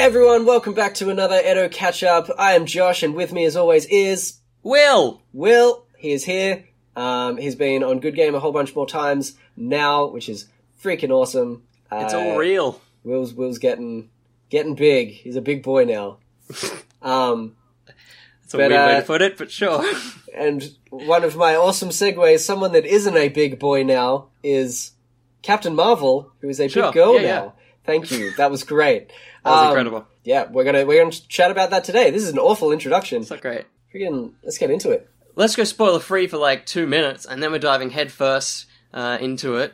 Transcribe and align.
everyone, 0.00 0.46
welcome 0.46 0.72
back 0.72 0.94
to 0.94 1.10
another 1.10 1.38
Edo 1.40 1.68
catch 1.68 2.02
up. 2.02 2.30
I 2.38 2.52
am 2.54 2.64
Josh, 2.64 3.02
and 3.02 3.14
with 3.14 3.32
me, 3.32 3.44
as 3.44 3.54
always, 3.56 3.84
is 3.86 4.38
Will! 4.62 5.20
Will. 5.34 5.84
He 5.98 6.12
is 6.12 6.24
here. 6.24 6.64
Um, 6.96 7.36
he's 7.36 7.54
been 7.54 7.82
on 7.84 8.00
Good 8.00 8.14
Game 8.14 8.34
a 8.34 8.40
whole 8.40 8.52
bunch 8.52 8.74
more 8.74 8.86
times 8.86 9.36
now, 9.56 10.06
which 10.06 10.28
is 10.30 10.46
freaking 10.82 11.10
awesome. 11.10 11.64
It's 11.92 12.14
Uh, 12.14 12.18
all 12.18 12.38
real. 12.38 12.80
Will's 13.04 13.34
Will's 13.34 13.58
getting 13.58 14.08
getting 14.48 14.74
big. 14.74 15.10
He's 15.10 15.36
a 15.36 15.42
big 15.42 15.62
boy 15.62 15.84
now. 15.84 16.18
um, 17.02 17.56
It's 18.44 18.54
a 18.54 18.56
but, 18.56 18.70
weird 18.70 18.72
way 18.72 18.96
uh, 18.96 19.00
to 19.00 19.06
put 19.06 19.22
it, 19.22 19.36
but 19.36 19.50
sure. 19.50 19.84
and 20.34 20.74
one 20.88 21.24
of 21.24 21.36
my 21.36 21.54
awesome 21.56 21.90
segues, 21.90 22.40
someone 22.40 22.72
that 22.72 22.86
isn't 22.86 23.16
a 23.16 23.28
big 23.28 23.58
boy 23.58 23.82
now, 23.84 24.28
is 24.42 24.92
Captain 25.42 25.74
Marvel, 25.74 26.32
who 26.40 26.48
is 26.48 26.58
a 26.58 26.68
Sure. 26.68 26.84
big 26.84 26.94
girl 26.94 27.20
Yeah, 27.20 27.22
now. 27.22 27.54
Yeah. 27.92 28.00
Thank 28.00 28.10
you. 28.10 28.32
That 28.36 28.50
was 28.50 28.64
great. 28.64 29.10
That 29.42 29.50
was 29.52 29.60
Um, 29.62 29.66
incredible. 29.68 30.06
Yeah, 30.22 30.48
we're 30.50 30.64
gonna 30.64 30.84
we're 30.84 31.02
gonna 31.02 31.12
chat 31.28 31.50
about 31.50 31.70
that 31.70 31.82
today. 31.84 32.10
This 32.10 32.22
is 32.24 32.28
an 32.28 32.38
awful 32.38 32.72
introduction. 32.72 33.24
So 33.24 33.38
great. 33.38 33.64
Freaking, 33.94 34.32
let's 34.44 34.58
get 34.58 34.70
into 34.70 34.90
it. 34.90 35.08
Let's 35.34 35.56
go 35.56 35.64
spoiler 35.64 35.98
free 35.98 36.26
for 36.26 36.36
like 36.36 36.66
two 36.66 36.86
minutes, 36.86 37.24
and 37.24 37.42
then 37.42 37.50
we're 37.50 37.58
diving 37.58 37.88
headfirst 37.88 38.66
uh, 38.92 39.16
into 39.18 39.56
it. 39.56 39.72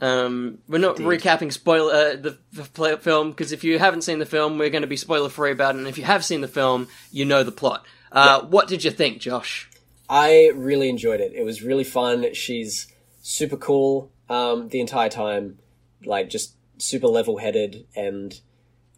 Um, 0.00 0.58
we're 0.68 0.78
not 0.78 0.98
Indeed. 0.98 1.20
recapping 1.22 1.52
spoiler 1.52 1.92
uh, 1.94 2.16
the, 2.16 2.36
the 2.52 2.64
film 2.98 3.30
because 3.30 3.52
if 3.52 3.62
you 3.62 3.78
haven't 3.78 4.02
seen 4.02 4.18
the 4.18 4.26
film, 4.26 4.58
we're 4.58 4.70
going 4.70 4.82
to 4.82 4.88
be 4.88 4.96
spoiler 4.96 5.28
free 5.28 5.52
about 5.52 5.74
it. 5.76 5.78
And 5.78 5.86
if 5.86 5.96
you 5.98 6.04
have 6.04 6.24
seen 6.24 6.40
the 6.40 6.48
film, 6.48 6.88
you 7.12 7.24
know 7.24 7.44
the 7.44 7.52
plot. 7.52 7.86
Uh, 8.12 8.42
What 8.42 8.66
did 8.68 8.82
you 8.84 8.90
think, 8.90 9.20
Josh? 9.20 9.70
I 10.08 10.50
really 10.54 10.88
enjoyed 10.88 11.20
it. 11.20 11.32
It 11.32 11.44
was 11.44 11.62
really 11.62 11.84
fun. 11.84 12.34
She's 12.34 12.88
super 13.22 13.56
cool 13.56 14.10
um, 14.28 14.68
the 14.68 14.80
entire 14.80 15.08
time, 15.08 15.58
like 16.04 16.28
just 16.28 16.55
super 16.78 17.06
level 17.08 17.38
headed 17.38 17.86
and 17.96 18.38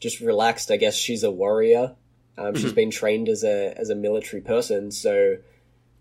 just 0.00 0.20
relaxed. 0.20 0.70
I 0.70 0.76
guess 0.76 0.96
she's 0.96 1.22
a 1.22 1.30
warrior. 1.30 1.94
Um, 2.36 2.54
She's 2.54 2.72
been 2.72 2.90
trained 2.92 3.28
as 3.28 3.42
a 3.42 3.74
as 3.76 3.90
a 3.90 3.96
military 3.96 4.40
person, 4.40 4.92
so 4.92 5.38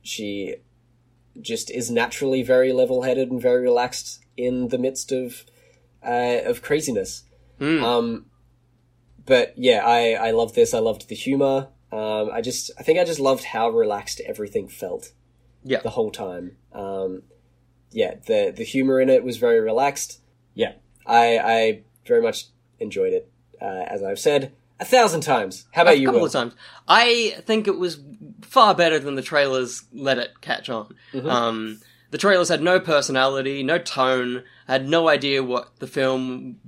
she 0.03 0.55
just 1.41 1.71
is 1.71 1.89
naturally 1.89 2.43
very 2.43 2.73
level 2.73 3.01
headed 3.01 3.31
and 3.31 3.41
very 3.41 3.63
relaxed 3.63 4.19
in 4.37 4.67
the 4.67 4.77
midst 4.77 5.11
of 5.11 5.45
uh, 6.05 6.41
of 6.45 6.61
craziness. 6.61 7.23
Hmm. 7.57 7.83
Um, 7.83 8.25
but 9.25 9.53
yeah, 9.57 9.81
I 9.83 10.11
I 10.13 10.31
loved 10.31 10.53
this. 10.53 10.75
I 10.75 10.79
loved 10.79 11.09
the 11.09 11.15
humor. 11.15 11.69
Um, 11.91 12.29
I 12.31 12.41
just 12.41 12.69
I 12.77 12.83
think 12.83 12.99
I 12.99 13.03
just 13.03 13.19
loved 13.19 13.43
how 13.45 13.69
relaxed 13.69 14.21
everything 14.25 14.67
felt 14.67 15.13
Yeah. 15.63 15.81
the 15.81 15.89
whole 15.89 16.11
time. 16.11 16.57
Um, 16.71 17.23
yeah, 17.91 18.15
the 18.27 18.53
the 18.55 18.63
humor 18.63 19.01
in 19.01 19.09
it 19.09 19.23
was 19.23 19.37
very 19.37 19.59
relaxed. 19.59 20.21
Yeah, 20.53 20.73
I 21.07 21.37
I 21.37 21.81
very 22.05 22.21
much 22.21 22.47
enjoyed 22.79 23.13
it. 23.13 23.31
Uh, 23.59 23.85
as 23.87 24.03
I've 24.03 24.19
said 24.19 24.53
a 24.79 24.85
thousand 24.85 25.21
times. 25.21 25.65
How 25.71 25.81
about 25.81 25.95
a 25.95 25.97
you? 25.97 26.07
couple 26.07 26.21
Will? 26.21 26.27
of 26.27 26.33
times. 26.33 26.53
I 26.87 27.35
think 27.45 27.67
it 27.67 27.77
was 27.77 27.99
far 28.41 28.75
better 28.75 28.99
than 28.99 29.15
the 29.15 29.21
trailers 29.21 29.83
let 29.91 30.17
it 30.17 30.41
catch 30.41 30.69
on. 30.69 30.93
Mm-hmm. 31.13 31.29
Um, 31.29 31.79
the 32.11 32.17
trailers 32.17 32.49
had 32.49 32.61
no 32.61 32.79
personality, 32.79 33.63
no 33.63 33.79
tone, 33.79 34.43
I 34.67 34.73
had 34.73 34.87
no 34.87 35.09
idea 35.09 35.43
what 35.43 35.79
the 35.79 35.87
film 35.87 36.59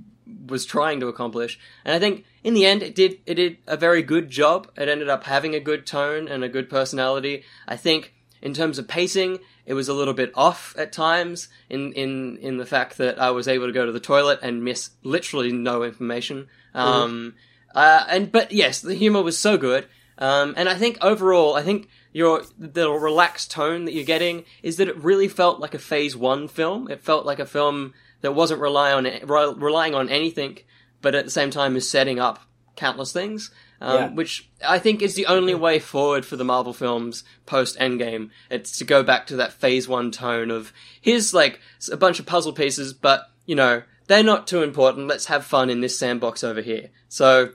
was 0.46 0.66
trying 0.66 1.00
to 1.00 1.08
accomplish. 1.08 1.58
And 1.84 1.94
I 1.94 1.98
think 1.98 2.24
in 2.42 2.54
the 2.54 2.66
end, 2.66 2.82
it 2.82 2.94
did 2.94 3.20
it 3.26 3.34
did 3.34 3.58
a 3.66 3.76
very 3.76 4.02
good 4.02 4.28
job. 4.28 4.70
It 4.76 4.88
ended 4.88 5.08
up 5.08 5.24
having 5.24 5.54
a 5.54 5.60
good 5.60 5.86
tone 5.86 6.28
and 6.28 6.42
a 6.42 6.48
good 6.48 6.68
personality. 6.68 7.44
I 7.68 7.76
think 7.76 8.14
in 8.42 8.54
terms 8.54 8.78
of 8.78 8.88
pacing, 8.88 9.38
it 9.70 9.74
was 9.74 9.88
a 9.88 9.94
little 9.94 10.14
bit 10.14 10.32
off 10.34 10.74
at 10.76 10.90
times 10.90 11.46
in, 11.68 11.92
in, 11.92 12.38
in 12.38 12.56
the 12.56 12.66
fact 12.66 12.98
that 12.98 13.20
I 13.20 13.30
was 13.30 13.46
able 13.46 13.68
to 13.68 13.72
go 13.72 13.86
to 13.86 13.92
the 13.92 14.00
toilet 14.00 14.40
and 14.42 14.64
miss 14.64 14.90
literally 15.04 15.52
no 15.52 15.84
information. 15.84 16.48
Um, 16.74 17.36
uh, 17.72 18.04
and 18.08 18.32
but 18.32 18.50
yes, 18.50 18.80
the 18.80 18.96
humor 18.96 19.22
was 19.22 19.38
so 19.38 19.56
good. 19.56 19.86
Um, 20.18 20.54
and 20.56 20.68
I 20.68 20.74
think 20.74 20.98
overall, 21.00 21.54
I 21.54 21.62
think 21.62 21.88
your 22.12 22.42
the 22.58 22.90
relaxed 22.90 23.52
tone 23.52 23.84
that 23.84 23.94
you're 23.94 24.02
getting 24.02 24.44
is 24.60 24.76
that 24.78 24.88
it 24.88 24.96
really 24.96 25.28
felt 25.28 25.60
like 25.60 25.74
a 25.74 25.78
Phase 25.78 26.16
One 26.16 26.48
film. 26.48 26.90
It 26.90 27.00
felt 27.00 27.24
like 27.24 27.38
a 27.38 27.46
film 27.46 27.94
that 28.22 28.34
wasn't 28.34 28.60
rely 28.60 28.90
on 28.92 29.04
re- 29.04 29.54
relying 29.56 29.94
on 29.94 30.08
anything, 30.08 30.58
but 31.00 31.14
at 31.14 31.24
the 31.24 31.30
same 31.30 31.52
time 31.52 31.76
is 31.76 31.88
setting 31.88 32.18
up 32.18 32.40
countless 32.74 33.12
things. 33.12 33.52
Um, 33.80 33.96
Yeah. 33.96 34.08
Which 34.10 34.48
I 34.66 34.78
think 34.78 35.00
is 35.02 35.14
the 35.14 35.26
only 35.26 35.54
way 35.54 35.78
forward 35.78 36.26
for 36.26 36.36
the 36.36 36.44
Marvel 36.44 36.72
films 36.74 37.24
post 37.46 37.78
Endgame. 37.78 38.30
It's 38.50 38.76
to 38.78 38.84
go 38.84 39.02
back 39.02 39.26
to 39.28 39.36
that 39.36 39.52
Phase 39.54 39.88
One 39.88 40.10
tone 40.10 40.50
of 40.50 40.72
here's 41.00 41.32
like 41.32 41.60
a 41.90 41.96
bunch 41.96 42.18
of 42.20 42.26
puzzle 42.26 42.52
pieces, 42.52 42.92
but 42.92 43.22
you 43.46 43.54
know 43.54 43.82
they're 44.06 44.22
not 44.22 44.46
too 44.46 44.62
important. 44.62 45.08
Let's 45.08 45.26
have 45.26 45.46
fun 45.46 45.70
in 45.70 45.80
this 45.80 45.98
sandbox 45.98 46.44
over 46.44 46.60
here. 46.60 46.90
So 47.08 47.52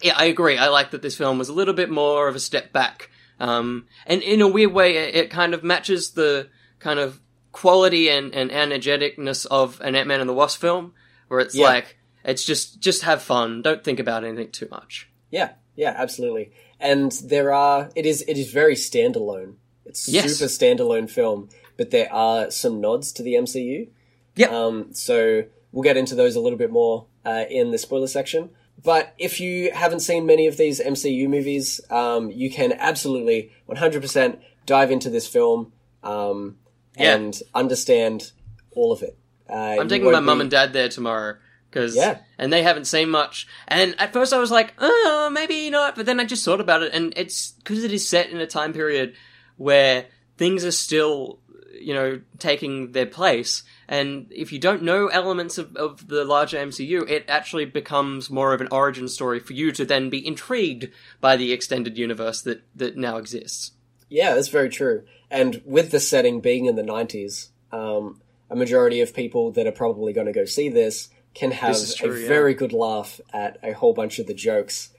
yeah, 0.00 0.14
I 0.16 0.24
agree. 0.24 0.56
I 0.58 0.68
like 0.68 0.90
that 0.92 1.02
this 1.02 1.16
film 1.16 1.38
was 1.38 1.48
a 1.48 1.52
little 1.52 1.74
bit 1.74 1.90
more 1.90 2.28
of 2.28 2.34
a 2.36 2.40
step 2.40 2.72
back. 2.72 3.10
Um, 3.38 3.86
and 4.06 4.22
in 4.22 4.40
a 4.40 4.48
weird 4.48 4.72
way, 4.72 4.96
it, 4.96 5.14
it 5.14 5.30
kind 5.30 5.52
of 5.54 5.62
matches 5.64 6.12
the 6.12 6.48
kind 6.78 6.98
of 6.98 7.20
quality 7.50 8.08
and, 8.08 8.32
and 8.34 8.50
energeticness 8.50 9.46
of 9.46 9.80
an 9.80 9.94
Ant-Man 9.96 10.20
and 10.20 10.28
the 10.28 10.34
Wasp 10.34 10.60
film, 10.60 10.94
where 11.28 11.40
it's 11.40 11.54
Yeah. 11.54 11.66
like, 11.66 11.98
it's 12.24 12.44
just, 12.44 12.80
just 12.80 13.02
have 13.02 13.20
fun. 13.22 13.62
Don't 13.62 13.82
think 13.82 13.98
about 14.00 14.22
anything 14.24 14.50
too 14.52 14.68
much. 14.70 15.08
Yeah, 15.32 15.54
yeah, 15.74 15.92
absolutely. 15.96 16.52
And 16.78 17.10
there 17.24 17.52
are 17.52 17.90
it 17.96 18.06
is 18.06 18.22
it 18.28 18.38
is 18.38 18.52
very 18.52 18.74
standalone. 18.76 19.54
It's 19.84 20.08
Yes. 20.08 20.36
super 20.36 20.48
standalone 20.48 21.10
film, 21.10 21.48
but 21.76 21.90
there 21.90 22.12
are 22.12 22.50
some 22.52 22.80
nods 22.80 23.10
to 23.14 23.22
the 23.24 23.34
MCU. 23.34 23.88
Yeah. 24.36 24.46
Um, 24.48 24.94
so 24.94 25.44
we'll 25.72 25.82
get 25.82 25.96
into 25.96 26.14
those 26.14 26.36
a 26.36 26.40
little 26.40 26.58
bit 26.58 26.70
more 26.70 27.06
uh, 27.26 27.44
in 27.50 27.72
the 27.72 27.78
spoiler 27.78 28.06
section. 28.06 28.50
But 28.84 29.14
if 29.18 29.40
you 29.40 29.70
haven't 29.72 30.00
seen 30.00 30.24
many 30.26 30.46
of 30.46 30.56
these 30.56 30.80
MCU 30.80 31.28
movies, 31.28 31.80
um, 31.90 32.30
you 32.30 32.50
can 32.50 32.72
absolutely 32.72 33.50
100% 33.68 34.38
dive 34.66 34.90
into 34.90 35.10
this 35.10 35.26
film 35.26 35.72
um, 36.02 36.56
Yeah. 36.98 37.14
and 37.16 37.40
understand 37.54 38.32
all 38.74 38.92
of 38.92 39.02
it. 39.02 39.16
Uh, 39.48 39.76
I'm 39.80 39.88
taking 39.88 40.10
my 40.10 40.20
mum 40.20 40.40
and 40.40 40.50
dad 40.50 40.72
there 40.72 40.88
tomorrow. 40.88 41.36
Cause, 41.72 41.96
Yeah. 41.96 42.18
and 42.38 42.52
they 42.52 42.62
haven't 42.62 42.84
seen 42.84 43.08
much. 43.10 43.46
And 43.66 43.94
at 43.98 44.12
first 44.12 44.32
I 44.32 44.38
was 44.38 44.50
like, 44.50 44.74
oh, 44.78 45.30
maybe 45.32 45.70
not. 45.70 45.96
But 45.96 46.06
then 46.06 46.20
I 46.20 46.24
just 46.24 46.44
thought 46.44 46.60
about 46.60 46.82
it, 46.82 46.92
and 46.92 47.12
it's 47.16 47.52
because 47.52 47.82
it 47.82 47.92
is 47.92 48.08
set 48.08 48.30
in 48.30 48.38
a 48.40 48.46
time 48.46 48.72
period 48.72 49.14
where 49.56 50.06
things 50.36 50.64
are 50.64 50.70
still, 50.72 51.38
you 51.80 51.94
know, 51.94 52.20
taking 52.38 52.92
their 52.92 53.06
place. 53.06 53.62
And 53.88 54.26
if 54.30 54.52
you 54.52 54.58
don't 54.58 54.82
know 54.82 55.08
elements 55.08 55.58
of, 55.58 55.76
of 55.76 56.08
the 56.08 56.24
larger 56.24 56.58
MCU, 56.58 57.08
it 57.08 57.24
actually 57.28 57.64
becomes 57.64 58.30
more 58.30 58.52
of 58.54 58.60
an 58.60 58.68
origin 58.70 59.08
story 59.08 59.40
for 59.40 59.52
you 59.52 59.72
to 59.72 59.84
then 59.84 60.10
be 60.10 60.26
intrigued 60.26 60.88
by 61.20 61.36
the 61.36 61.52
extended 61.52 61.98
universe 61.98 62.42
that, 62.42 62.62
that 62.74 62.96
now 62.96 63.16
exists. 63.16 63.72
Yeah, 64.08 64.34
that's 64.34 64.48
very 64.48 64.68
true. 64.68 65.04
And 65.30 65.62
with 65.64 65.90
the 65.90 66.00
setting 66.00 66.40
being 66.40 66.66
in 66.66 66.76
the 66.76 66.82
90s, 66.82 67.48
um, 67.72 68.20
a 68.50 68.56
majority 68.56 69.00
of 69.00 69.14
people 69.14 69.50
that 69.52 69.66
are 69.66 69.72
probably 69.72 70.12
going 70.12 70.26
to 70.26 70.32
go 70.32 70.44
see 70.44 70.68
this 70.68 71.08
can 71.34 71.50
have 71.52 71.76
true, 71.96 72.14
a 72.14 72.20
yeah. 72.20 72.28
very 72.28 72.54
good 72.54 72.72
laugh 72.72 73.20
at 73.32 73.58
a 73.62 73.72
whole 73.72 73.94
bunch 73.94 74.18
of 74.18 74.26
the 74.26 74.34
jokes 74.34 74.90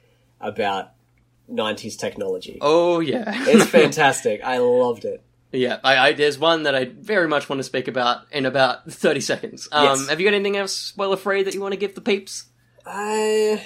about 0.41 0.91
90s 1.51 1.97
technology. 1.97 2.57
Oh, 2.61 2.99
yeah. 2.99 3.23
It's 3.47 3.65
fantastic. 3.69 4.41
I 4.43 4.57
loved 4.57 5.05
it. 5.05 5.23
Yeah, 5.51 5.79
I, 5.83 5.97
I, 5.97 6.13
there's 6.13 6.39
one 6.39 6.63
that 6.63 6.73
I 6.73 6.85
very 6.85 7.27
much 7.27 7.47
want 7.47 7.59
to 7.59 7.63
speak 7.63 7.87
about 7.87 8.21
in 8.31 8.47
about 8.47 8.91
30 8.91 9.21
seconds. 9.21 9.67
Um, 9.71 9.85
Yes. 9.85 10.09
Have 10.09 10.19
you 10.19 10.25
got 10.25 10.33
anything 10.33 10.57
else 10.57 10.73
spoiler 10.73 11.15
free 11.15 11.43
that 11.43 11.53
you 11.53 11.61
want 11.61 11.73
to 11.73 11.79
give 11.79 11.93
the 11.93 12.01
peeps? 12.01 12.45
I 12.85 13.63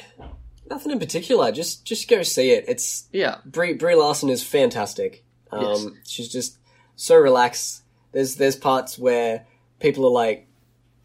nothing 0.69 0.91
in 0.91 0.99
particular. 0.99 1.51
Just 1.51 1.85
just 1.85 2.09
go 2.09 2.23
see 2.23 2.51
it. 2.51 2.65
It's 2.67 3.07
Yeah. 3.13 3.37
Brie 3.45 3.73
Brie 3.73 3.95
Larson 3.95 4.29
is 4.29 4.43
fantastic. 4.43 5.23
Um, 5.51 5.61
Yes. 5.63 5.87
She's 6.05 6.27
just 6.29 6.57
so 6.97 7.15
relaxed. 7.15 7.83
There's 8.11 8.35
there's 8.35 8.57
parts 8.57 8.99
where 8.99 9.45
people 9.79 10.05
are 10.05 10.11
like, 10.11 10.47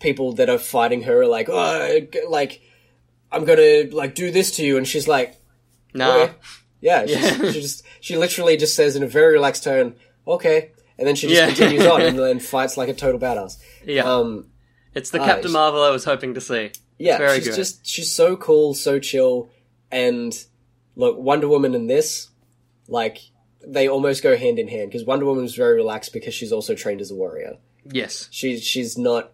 people 0.03 0.33
that 0.35 0.51
are 0.51 0.59
fighting 0.59 1.03
her 1.05 1.23
are 1.23 1.27
like, 1.27 1.49
oh, 1.49 2.01
like 2.29 2.61
I'm 3.31 3.45
gonna 3.45 3.85
like 3.93 4.15
do 4.15 4.31
this 4.31 4.57
to 4.57 4.65
you, 4.65 4.77
and 4.77 4.87
she's 4.87 5.09
like, 5.09 5.37
Nah. 5.95 6.15
okay. 6.25 6.35
yeah, 6.81 7.07
she's, 7.07 7.17
Yeah. 7.17 7.37
she 7.53 7.61
just 7.61 7.83
she 8.01 8.17
literally 8.17 8.57
just 8.57 8.75
says 8.75 8.97
in 8.97 9.03
a 9.03 9.07
very 9.07 9.33
relaxed 9.35 9.65
tone, 9.65 9.95
okay, 10.27 10.73
and 10.99 11.07
then 11.09 11.15
she 11.15 11.29
just 11.29 11.41
Yeah. 11.41 11.47
continues 11.47 11.87
on 11.87 12.03
and 12.03 12.19
then 12.19 12.39
fights 12.41 12.77
like 12.77 12.89
a 12.89 12.95
total 12.95 13.21
badass. 13.21 13.57
Yeah. 13.87 14.03
Um, 14.05 14.49
it's 14.95 15.11
the 15.11 15.21
ah, 15.21 15.25
Captain 15.25 15.53
Marvel 15.53 15.83
I 15.83 15.89
was 15.91 16.05
hoping 16.05 16.35
to 16.35 16.41
see. 16.41 16.71
yeah, 16.99 17.17
very 17.17 17.39
she's 17.39 17.49
good. 17.49 17.57
just 17.57 17.87
she's 17.87 18.13
so 18.15 18.37
cool, 18.37 18.75
so 18.75 18.99
chill, 18.99 19.49
and 19.91 20.35
look, 20.97 21.17
Wonder 21.19 21.49
Woman 21.49 21.75
in 21.75 21.87
this, 21.87 22.29
like 22.89 23.19
they 23.67 23.89
almost 23.89 24.23
go 24.23 24.37
hand 24.37 24.59
in 24.59 24.69
hand 24.69 24.91
because 24.91 25.07
Wonder 25.07 25.25
Woman 25.25 25.45
is 25.45 25.55
very 25.55 25.77
relaxed 25.77 26.13
because 26.13 26.35
she's 26.35 26.53
also 26.53 26.75
trained 26.75 27.01
as 27.01 27.11
a 27.11 27.15
warrior. 27.15 27.57
Yes. 27.91 28.29
She's 28.31 28.63
she's 28.63 28.99
not 28.99 29.33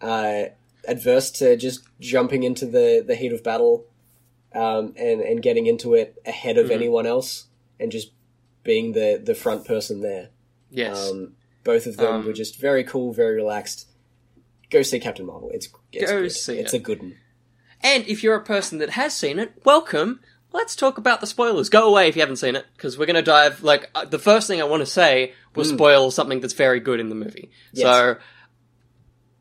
uh, 0.00 0.44
adverse 0.86 1.30
to 1.32 1.56
just 1.56 1.80
jumping 2.00 2.42
into 2.42 2.66
the 2.66 3.04
the 3.06 3.14
heat 3.14 3.32
of 3.32 3.42
battle, 3.42 3.86
um, 4.54 4.94
and 4.96 5.20
and 5.20 5.42
getting 5.42 5.66
into 5.66 5.94
it 5.94 6.20
ahead 6.26 6.58
of 6.58 6.66
Mm-hmm. 6.66 6.74
anyone 6.74 7.06
else, 7.06 7.46
and 7.80 7.90
just 7.92 8.12
being 8.64 8.92
the 8.92 9.20
the 9.22 9.34
front 9.34 9.66
person 9.66 10.00
there. 10.00 10.30
Yes. 10.70 11.10
Um, 11.10 11.32
both 11.64 11.86
of 11.86 11.96
them 11.96 12.14
Um, 12.14 12.26
were 12.26 12.32
just 12.32 12.58
very 12.60 12.84
cool, 12.84 13.12
very 13.12 13.34
relaxed. 13.36 13.86
Go 14.70 14.82
see 14.82 15.00
Captain 15.00 15.24
Marvel. 15.26 15.50
It's, 15.52 15.68
it's 15.92 16.10
Go 16.10 16.22
good. 16.22 16.32
see 16.32 16.58
It's 16.58 16.74
it. 16.74 16.76
a 16.76 16.80
good 16.80 17.00
one. 17.02 17.16
And 17.82 18.06
if 18.06 18.22
you're 18.22 18.34
a 18.34 18.42
person 18.44 18.78
that 18.78 18.90
has 18.90 19.14
seen 19.14 19.38
it, 19.38 19.52
welcome. 19.64 20.20
Let's 20.52 20.74
talk 20.76 20.98
about 20.98 21.20
the 21.20 21.26
spoilers. 21.26 21.68
Go 21.68 21.86
away 21.88 22.08
if 22.08 22.16
you 22.16 22.20
haven't 22.22 22.36
seen 22.36 22.56
it, 22.56 22.64
because 22.76 22.98
we're 22.98 23.06
going 23.06 23.16
to 23.16 23.22
dive. 23.22 23.62
Like 23.62 23.90
uh, 23.94 24.04
the 24.04 24.18
first 24.18 24.46
thing 24.46 24.60
I 24.60 24.64
want 24.64 24.80
to 24.80 24.86
say 24.86 25.32
will 25.54 25.64
spoil 25.64 26.10
something 26.10 26.40
that's 26.40 26.54
very 26.54 26.80
good 26.80 27.00
in 27.00 27.08
the 27.10 27.14
movie. 27.14 27.50
Yes. 27.72 27.84
So, 27.86 28.16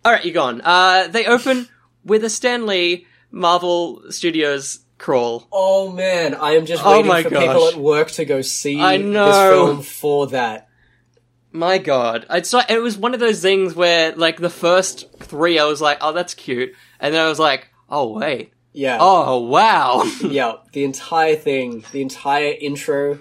all 0.08 0.14
right, 0.14 0.24
you're 0.24 0.34
gone. 0.34 0.62
Uh, 0.64 1.08
they 1.10 1.26
open 1.26 1.68
with 2.06 2.24
a 2.24 2.30
Stan 2.30 2.66
Lee 2.66 3.06
Marvel 3.30 4.04
Studios 4.10 4.80
crawl. 4.98 5.48
Oh 5.52 5.92
man, 5.92 6.34
I 6.34 6.52
am 6.52 6.66
just 6.66 6.82
Oh 6.86 6.92
waiting 6.94 7.08
my 7.08 7.24
for 7.24 7.30
gosh. 7.30 7.42
people 7.46 7.68
at 7.68 7.76
work 7.76 8.12
to 8.12 8.24
go 8.24 8.42
see 8.42 8.80
I 8.80 8.98
this 8.98 9.06
know. 9.06 9.52
film 9.52 9.82
for 9.82 10.28
that. 10.28 10.70
My 11.52 11.78
God, 11.78 12.26
it's 12.30 12.54
like 12.54 12.72
it 12.72 12.80
was 12.82 12.98
one 12.98 13.14
of 13.14 13.20
those 13.20 13.42
things 13.42 13.76
where, 13.76 14.14
like, 14.16 14.38
the 14.38 14.50
first 14.50 15.12
three, 15.20 15.60
I 15.60 15.66
was 15.66 15.82
like, 15.82 15.98
"Oh, 16.02 16.14
that's 16.14 16.34
cute," 16.34 16.74
and 17.00 17.14
then 17.14 17.26
I 17.26 17.28
was 17.28 17.40
like, 17.40 17.68
"Oh 17.90 18.14
wait, 18.14 18.52
Yeah. 18.74 18.98
oh 19.02 19.42
wow." 19.42 20.04
Yeah, 20.22 20.54
the 20.72 20.84
entire 20.86 21.36
thing, 21.36 21.84
the 21.92 22.02
entire 22.02 22.54
intro 22.60 23.20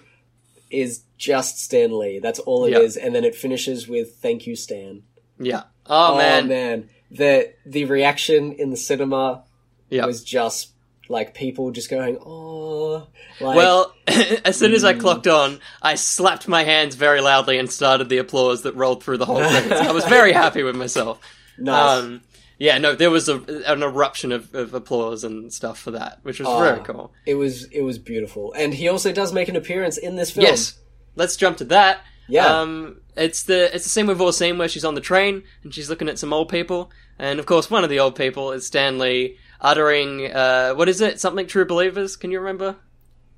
is 0.70 1.02
just 1.18 1.60
Stan 1.60 1.98
Lee. 1.98 2.18
That's 2.20 2.38
all 2.40 2.64
it 2.66 2.74
is, 2.74 2.96
Yeah. 2.96 3.06
and 3.06 3.14
then 3.14 3.24
it 3.24 3.34
finishes 3.34 3.88
with 3.88 4.16
"Thank 4.16 4.46
you, 4.46 4.54
Stan." 4.54 5.02
yeah. 5.40 5.64
Oh, 5.88 6.16
man. 6.16 6.48
man, 6.48 6.88
the 7.10 7.52
the 7.64 7.84
reaction 7.86 8.52
in 8.52 8.70
the 8.70 8.76
cinema 8.76 9.44
Yeah. 9.90 10.06
was 10.06 10.22
just 10.24 10.70
like 11.08 11.34
people 11.34 11.70
just 11.70 11.88
going, 11.88 12.18
"Oh!" 12.24 13.06
Like, 13.40 13.56
Well, 13.56 13.94
as 14.44 14.56
soon 14.58 14.72
as 14.74 14.82
Mm. 14.82 14.86
I 14.88 14.94
clocked 14.94 15.26
on, 15.28 15.60
I 15.82 15.94
slapped 15.94 16.48
my 16.48 16.64
hands 16.64 16.94
very 16.96 17.20
loudly 17.20 17.58
and 17.58 17.70
started 17.70 18.08
the 18.08 18.18
applause 18.18 18.62
that 18.62 18.74
rolled 18.74 19.04
through 19.04 19.18
the 19.18 19.26
whole 19.26 19.42
thing. 19.42 19.72
I 19.72 19.92
was 19.92 20.04
very 20.08 20.32
happy 20.32 20.62
with 20.64 20.74
myself. 20.76 21.20
nice. 21.58 22.02
Um, 22.02 22.22
yeah, 22.58 22.78
no, 22.78 22.94
there 22.94 23.10
was 23.10 23.28
a, 23.28 23.36
an 23.70 23.82
eruption 23.82 24.32
of, 24.32 24.54
of 24.54 24.72
applause 24.72 25.24
and 25.24 25.52
stuff 25.52 25.78
for 25.78 25.90
that, 25.90 26.20
which 26.22 26.40
was 26.40 26.48
Oh, 26.48 26.58
very 26.58 26.80
cool. 26.80 27.12
It 27.26 27.34
was 27.34 27.64
it 27.64 27.82
was 27.82 27.98
beautiful, 27.98 28.52
and 28.54 28.72
he 28.74 28.88
also 28.88 29.12
does 29.12 29.32
make 29.32 29.48
an 29.48 29.56
appearance 29.56 29.98
in 29.98 30.16
this 30.16 30.30
film. 30.30 30.46
Yes, 30.46 30.74
let's 31.16 31.36
jump 31.36 31.58
to 31.58 31.64
that. 31.66 32.00
Yeah. 32.28 32.46
Um, 32.46 33.00
it's 33.16 33.44
the 33.44 33.74
it's 33.74 33.84
the 33.84 33.90
scene 33.90 34.06
we've 34.06 34.20
all 34.20 34.32
seen 34.32 34.58
where 34.58 34.68
she's 34.68 34.84
on 34.84 34.94
the 34.94 35.00
train 35.00 35.44
and 35.62 35.72
she's 35.74 35.88
looking 35.88 36.08
at 36.08 36.18
some 36.18 36.32
old 36.32 36.48
people, 36.48 36.90
and 37.18 37.38
of 37.38 37.46
course 37.46 37.70
one 37.70 37.84
of 37.84 37.90
the 37.90 38.00
old 38.00 38.14
people 38.16 38.52
is 38.52 38.66
Stan 38.66 38.98
Lee 38.98 39.36
uttering 39.60 40.30
uh, 40.32 40.74
what 40.74 40.88
is 40.88 41.00
it? 41.00 41.20
Something 41.20 41.46
true 41.46 41.64
believers? 41.64 42.16
Can 42.16 42.30
you 42.30 42.40
remember? 42.40 42.76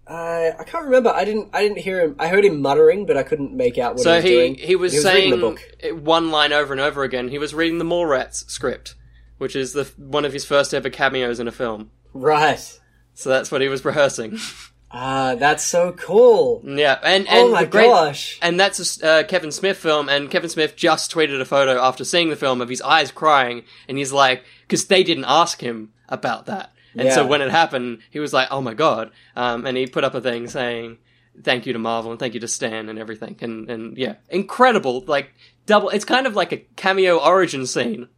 Uh, 0.06 0.52
I 0.58 0.64
can't 0.64 0.86
remember. 0.86 1.10
I 1.10 1.24
didn't. 1.26 1.50
I 1.52 1.62
didn't 1.62 1.78
hear 1.78 2.00
him. 2.00 2.16
I 2.18 2.28
heard 2.28 2.44
him 2.44 2.62
muttering, 2.62 3.04
but 3.04 3.18
I 3.18 3.22
couldn't 3.22 3.52
make 3.54 3.76
out 3.76 3.94
what 3.96 4.02
So 4.04 4.12
he 4.12 4.16
was 4.16 4.24
he 4.24 4.30
doing. 4.36 4.54
he 4.54 4.76
was 4.76 4.92
reading 4.94 5.02
saying 5.02 5.30
the 5.30 5.36
book. 5.36 6.02
one 6.02 6.30
line 6.30 6.52
over 6.54 6.72
and 6.72 6.80
over 6.80 7.02
again. 7.04 7.28
He 7.28 7.38
was 7.38 7.54
reading 7.54 7.76
the 7.78 7.84
Mallrats 7.84 8.48
script, 8.48 8.94
which 9.36 9.54
is 9.54 9.74
the 9.74 9.84
one 9.98 10.24
of 10.24 10.32
his 10.32 10.46
first 10.46 10.72
ever 10.72 10.88
cameos 10.88 11.38
in 11.40 11.46
a 11.46 11.52
film. 11.52 11.90
Right. 12.14 12.80
So 13.12 13.28
that's 13.28 13.52
what 13.52 13.60
he 13.60 13.68
was 13.68 13.84
rehearsing. 13.84 14.38
Ah, 14.90 15.34
that's 15.34 15.64
so 15.64 15.92
cool. 15.92 16.62
yeah, 16.64 16.98
and 17.02 17.28
and 17.28 17.48
oh 17.48 17.52
my 17.52 17.64
great, 17.66 17.84
gosh. 17.86 18.38
And 18.40 18.58
that's 18.58 19.02
a 19.02 19.06
uh, 19.06 19.22
Kevin 19.24 19.52
Smith 19.52 19.76
film, 19.76 20.08
and 20.08 20.30
Kevin 20.30 20.48
Smith 20.48 20.76
just 20.76 21.12
tweeted 21.12 21.40
a 21.40 21.44
photo 21.44 21.78
after 21.80 22.04
seeing 22.04 22.30
the 22.30 22.36
film 22.36 22.60
of 22.62 22.68
his 22.70 22.80
eyes 22.80 23.10
crying, 23.10 23.64
and 23.88 23.98
he's 23.98 24.12
like, 24.12 24.44
because 24.62 24.86
they 24.86 25.02
didn't 25.04 25.26
ask 25.26 25.60
him 25.60 25.92
about 26.08 26.46
that, 26.46 26.72
and 26.96 27.12
so 27.12 27.26
when 27.26 27.42
it 27.42 27.50
happened, 27.50 27.98
he 28.10 28.18
was 28.18 28.32
like, 28.32 28.48
oh 28.50 28.62
my 28.62 28.72
god, 28.72 29.10
um, 29.36 29.66
and 29.66 29.76
he 29.76 29.86
put 29.86 30.04
up 30.04 30.14
a 30.14 30.20
thing 30.20 30.48
saying. 30.48 30.98
Thank 31.40 31.66
you 31.66 31.72
to 31.72 31.78
Marvel 31.78 32.10
and 32.10 32.18
thank 32.18 32.34
you 32.34 32.40
to 32.40 32.48
Stan 32.48 32.88
and 32.88 32.98
everything 32.98 33.36
and 33.42 33.70
and 33.70 33.96
yeah, 33.96 34.14
incredible 34.28 35.04
like 35.06 35.30
double. 35.66 35.88
It's 35.90 36.04
kind 36.04 36.26
of 36.26 36.34
like 36.34 36.50
a 36.50 36.56
cameo 36.74 37.16
origin 37.18 37.64
scene. 37.64 38.08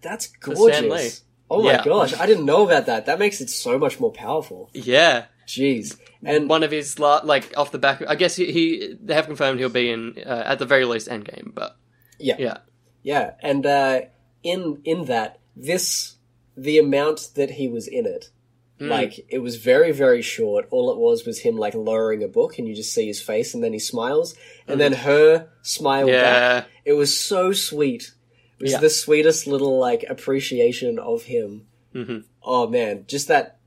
That's 0.00 0.26
gorgeous. 0.26 1.22
Oh 1.48 1.62
my 1.62 1.74
Yeah. 1.74 1.84
gosh, 1.84 2.18
I 2.18 2.26
didn't 2.26 2.44
know 2.44 2.64
about 2.66 2.86
that. 2.86 3.06
That 3.06 3.20
makes 3.20 3.40
it 3.40 3.48
so 3.48 3.78
much 3.78 4.00
more 4.00 4.10
powerful. 4.10 4.70
Yeah, 4.72 5.26
Jeez. 5.46 5.98
And 6.24 6.48
one 6.48 6.62
of 6.62 6.70
his 6.70 6.98
la- 6.98 7.20
like 7.24 7.52
off 7.56 7.72
the 7.72 7.78
back. 7.78 8.02
I 8.06 8.14
guess 8.14 8.36
he, 8.36 8.52
he 8.52 8.94
they 9.02 9.14
have 9.14 9.26
confirmed 9.26 9.58
he'll 9.58 9.68
be 9.68 9.90
in 9.90 10.14
uh, 10.24 10.42
at 10.46 10.58
the 10.58 10.66
very 10.66 10.84
least 10.84 11.08
Endgame, 11.08 11.52
but 11.54 11.76
yeah, 12.18 12.36
yeah, 12.38 12.58
yeah, 13.02 13.32
and 13.42 13.66
uh, 13.66 14.02
in 14.44 14.80
in 14.84 15.06
that 15.06 15.40
this 15.56 16.16
the 16.56 16.78
amount 16.78 17.30
that 17.34 17.52
he 17.52 17.66
was 17.68 17.88
in 17.88 18.06
it, 18.06 18.30
Hmm. 18.78 18.88
like 18.88 19.24
it 19.28 19.38
was 19.40 19.56
very 19.56 19.90
very 19.90 20.22
short. 20.22 20.68
All 20.70 20.92
it 20.92 20.98
was 20.98 21.26
was 21.26 21.40
him 21.40 21.56
like 21.56 21.74
lowering 21.74 22.22
a 22.22 22.28
book, 22.28 22.56
and 22.58 22.68
you 22.68 22.74
just 22.76 22.94
see 22.94 23.06
his 23.08 23.20
face, 23.20 23.52
and 23.52 23.62
then 23.64 23.72
he 23.72 23.78
smiles, 23.80 24.36
and 24.68 24.80
then 24.80 24.92
her 24.92 25.48
smile 25.62 26.06
Hmm. 26.06 26.12
yeah. 26.12 26.60
back. 26.60 26.68
It 26.84 26.92
was 26.92 27.18
so 27.18 27.52
sweet. 27.52 28.12
It 28.60 28.62
was 28.62 28.72
Yeah. 28.72 28.78
the 28.78 28.90
sweetest 28.90 29.48
little 29.48 29.76
like 29.78 30.04
appreciation 30.08 31.00
of 31.00 31.24
him. 31.24 31.66
Mhm. 31.94 32.24
Oh 32.44 32.68
man, 32.68 33.04
just 33.08 33.26
that 33.28 33.58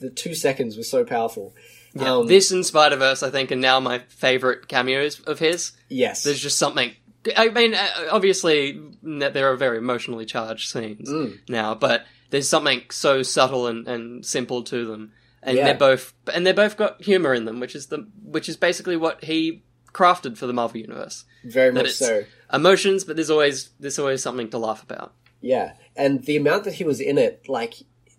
the 0.00 0.10
two 0.10 0.34
seconds 0.34 0.76
was 0.76 0.88
so 0.90 1.04
powerful. 1.04 1.54
Yeah, 1.94 2.14
Um, 2.16 2.26
this 2.26 2.50
and 2.50 2.66
Spider 2.66 2.96
Verse, 2.96 3.22
I 3.22 3.30
think, 3.30 3.52
are 3.52 3.56
now 3.56 3.78
my 3.80 4.00
favorite 4.08 4.66
cameos 4.68 5.20
of 5.20 5.38
his. 5.38 5.72
yes, 5.88 6.22
There's 6.24 6.40
just 6.40 6.58
something. 6.58 6.92
I 7.36 7.48
mean, 7.48 7.74
uh, 7.74 7.86
obviously, 8.10 8.80
there 9.02 9.50
are 9.50 9.56
very 9.56 9.78
emotionally 9.78 10.26
charged 10.26 10.68
scenes 10.70 11.08
Mm. 11.08 11.38
now, 11.48 11.74
but 11.74 12.04
there's 12.30 12.48
something 12.48 12.82
so 12.90 13.22
subtle 13.22 13.66
and, 13.66 13.86
and 13.88 14.26
simple 14.26 14.62
to 14.64 14.84
them, 14.86 15.12
and 15.42 15.56
Yeah. 15.56 15.64
they're 15.64 15.74
both 15.74 16.12
and 16.34 16.44
they're 16.46 16.52
both 16.52 16.76
got 16.76 17.00
humor 17.02 17.32
in 17.32 17.44
them, 17.46 17.60
which 17.60 17.74
is 17.74 17.86
the 17.86 18.06
which 18.22 18.48
is 18.48 18.56
basically 18.56 18.96
what 18.96 19.24
he 19.24 19.62
crafted 19.94 20.36
for 20.36 20.46
the 20.46 20.52
Marvel 20.52 20.80
universe. 20.80 21.24
very 21.44 21.70
that 21.70 21.84
much 21.84 21.92
so. 21.92 22.24
Emotions, 22.52 23.04
but 23.04 23.16
there's 23.16 23.30
always 23.30 23.70
there's 23.80 23.98
always 23.98 24.20
something 24.22 24.50
to 24.50 24.58
laugh 24.58 24.82
about. 24.82 25.14
Yeah, 25.40 25.74
and 25.96 26.24
the 26.24 26.36
amount 26.36 26.64
that 26.64 26.74
he 26.74 26.84
was 26.84 27.00
in 27.00 27.16
it, 27.18 27.48
like 27.48 27.74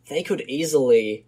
they 0.10 0.24
could 0.24 0.44
easily, 0.48 1.26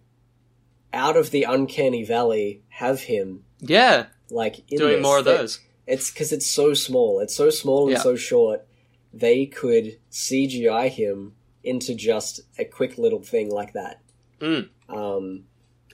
out 0.92 1.16
of 1.16 1.30
the 1.30 1.44
uncanny 1.44 2.04
valley, 2.04 2.62
have 2.68 3.00
him 3.02 3.44
Yeah, 3.60 4.06
like 4.30 4.60
in 4.70 4.78
doing 4.78 4.96
this. 4.96 5.02
more 5.02 5.18
of 5.18 5.24
They- 5.24 5.36
those. 5.36 5.60
It's 5.86 6.10
because 6.10 6.32
it's 6.32 6.46
so 6.46 6.74
small. 6.74 7.18
It's 7.20 7.34
so 7.34 7.48
small 7.50 7.84
and 7.88 7.92
Yeah. 7.96 8.02
so 8.02 8.14
short. 8.14 8.66
They 9.14 9.46
could 9.46 9.98
CGI 10.10 10.88
him 10.88 11.34
into 11.64 11.94
just 11.94 12.40
a 12.58 12.64
quick 12.66 12.98
little 12.98 13.22
thing 13.22 13.50
like 13.50 13.72
that. 13.72 14.00
Mm. 14.40 14.68
Um, 14.90 15.44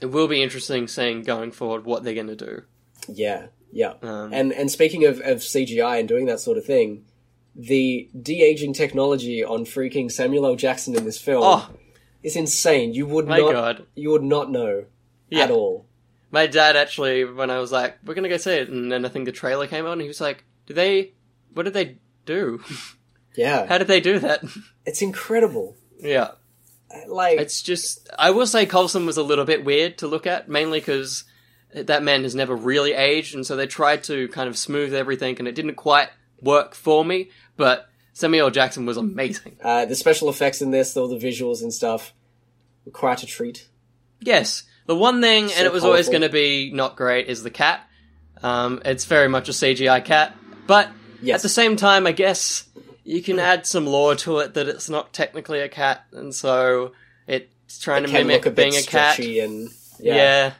It 0.01 0.07
will 0.07 0.27
be 0.27 0.43
interesting 0.43 0.87
seeing 0.89 1.21
going 1.21 1.51
forward 1.51 1.85
what 1.85 2.03
they're 2.03 2.13
going 2.13 2.27
to 2.27 2.35
do. 2.35 2.63
yeah, 3.07 3.47
yeah. 3.71 3.93
Um, 4.01 4.33
And 4.33 4.51
and 4.51 4.69
speaking 4.69 5.05
of, 5.05 5.19
of 5.21 5.41
CGI 5.43 5.97
and 5.99 6.07
doing 6.09 6.25
that 6.25 6.41
sort 6.41 6.57
of 6.57 6.65
thing, 6.65 7.05
the 7.55 8.09
de 8.21 8.41
aging 8.43 8.73
technology 8.73 9.43
on 9.45 9.63
freaking 9.65 10.11
Samuel 10.11 10.45
L. 10.45 10.55
Jackson 10.57 10.93
in 10.95 11.05
this 11.05 11.17
film 11.19 11.41
oh 11.43 11.69
is 12.25 12.35
insane. 12.35 12.93
You 12.93 13.05
would 13.05 13.27
my 13.27 13.37
not 13.39 13.51
god! 13.53 13.85
you 13.95 14.09
would 14.11 14.23
not 14.23 14.51
know 14.51 14.85
Yeah. 15.29 15.43
at 15.45 15.51
all. 15.51 15.85
My 16.31 16.47
dad 16.47 16.75
actually, 16.75 17.23
when 17.23 17.49
I 17.49 17.59
was 17.59 17.71
like, 17.71 17.97
"We're 18.05 18.13
gonna 18.15 18.29
go 18.29 18.37
see 18.37 18.51
it," 18.53 18.69
and 18.69 18.91
then 18.91 19.05
I 19.05 19.09
think 19.09 19.25
the 19.25 19.31
trailer 19.31 19.67
came 19.67 19.85
on, 19.85 19.99
he 19.99 20.07
was 20.07 20.19
like, 20.19 20.43
"Do 20.65 20.73
they? 20.73 21.13
What 21.53 21.63
did 21.63 21.73
they 21.73 21.97
do? 22.25 22.61
Yeah, 23.37 23.65
How 23.65 23.77
did 23.77 23.87
they 23.87 23.99
do 23.99 24.19
that?" 24.19 24.43
it's 24.85 25.01
incredible. 25.01 25.75
yeah, 25.99 26.31
uh, 26.89 26.99
Like 27.07 27.37
it's 27.39 27.61
just. 27.61 28.09
I 28.17 28.31
will 28.31 28.47
say 28.47 28.65
Coulson 28.65 29.05
was 29.05 29.17
a 29.17 29.23
little 29.23 29.43
bit 29.45 29.65
weird 29.65 29.97
to 29.99 30.07
look 30.07 30.25
at, 30.25 30.47
mainly 30.47 30.79
because 30.79 31.25
that 31.73 32.01
man 32.01 32.23
has 32.23 32.33
never 32.33 32.55
really 32.55 32.93
aged, 32.93 33.35
and 33.35 33.45
so 33.45 33.55
they 33.57 33.67
tried 33.67 34.03
to 34.05 34.29
kind 34.29 34.47
of 34.47 34.57
smooth 34.57 34.93
everything, 34.95 35.35
and 35.37 35.47
it 35.49 35.55
didn't 35.55 35.75
quite 35.75 36.09
work 36.41 36.73
for 36.75 37.03
me. 37.03 37.29
But 37.57 37.89
Samuel 38.15 38.49
Jackson 38.49 38.85
was 38.85 38.95
amazing. 38.97 39.57
uh, 39.63 39.85
the 39.85 39.93
special 39.95 40.29
effects 40.29 40.61
in 40.61 40.71
this, 40.71 40.95
all 40.97 41.07
the 41.09 41.17
visuals 41.17 41.61
and 41.61 41.71
stuff, 41.73 42.13
were 42.85 42.91
quite 42.91 43.21
a 43.21 43.25
treat. 43.25 43.67
Yes, 44.21 44.63
the 44.87 44.95
one 44.95 45.21
thing, 45.21 45.49
So 45.49 45.55
and 45.57 45.65
it 45.67 45.73
was 45.73 45.83
always 45.83 46.07
going 46.09 46.21
to 46.21 46.29
be 46.29 46.71
not 46.73 46.95
great, 46.95 47.27
is 47.27 47.43
the 47.43 47.49
cat. 47.51 47.81
Um, 48.41 48.81
it's 48.85 49.03
very 49.05 49.27
much 49.27 49.49
a 49.49 49.51
CGI 49.51 50.03
cat, 50.03 50.33
but 50.65 50.89
Yes. 51.21 51.39
at 51.39 51.41
the 51.43 51.49
same 51.49 51.75
time, 51.75 52.07
I 52.07 52.13
guess 52.13 52.63
you 53.03 53.21
can 53.21 53.37
add 53.37 53.65
some 53.67 53.85
lore 53.85 54.15
to 54.15 54.39
it 54.39 54.53
that 54.53 54.67
it's 54.69 54.89
not 54.89 55.11
technically 55.13 55.59
a 55.59 55.67
cat, 55.69 56.05
and 56.13 56.33
so 56.33 56.93
it's 57.27 57.79
trying 57.79 58.05
It 58.05 58.07
to 58.07 58.13
mimic 58.13 58.45
look 58.45 58.45
a 58.45 58.49
bit 58.51 58.55
being 58.71 58.75
a 58.81 58.81
cat. 58.85 59.19
and 59.19 59.69
Yeah. 59.99 60.15
yeah. 60.15 60.53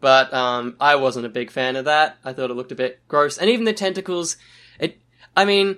but 0.00 0.32
um, 0.32 0.76
I 0.80 0.96
wasn't 0.96 1.26
a 1.26 1.30
big 1.30 1.50
fan 1.50 1.76
of 1.76 1.84
that. 1.84 2.16
I 2.24 2.32
thought 2.32 2.50
it 2.50 2.54
looked 2.54 2.72
a 2.72 2.76
bit 2.76 3.00
gross, 3.06 3.36
and 3.36 3.50
even 3.50 3.66
the 3.66 3.72
tentacles. 3.74 4.36
It, 4.78 4.98
I 5.36 5.44
mean, 5.44 5.76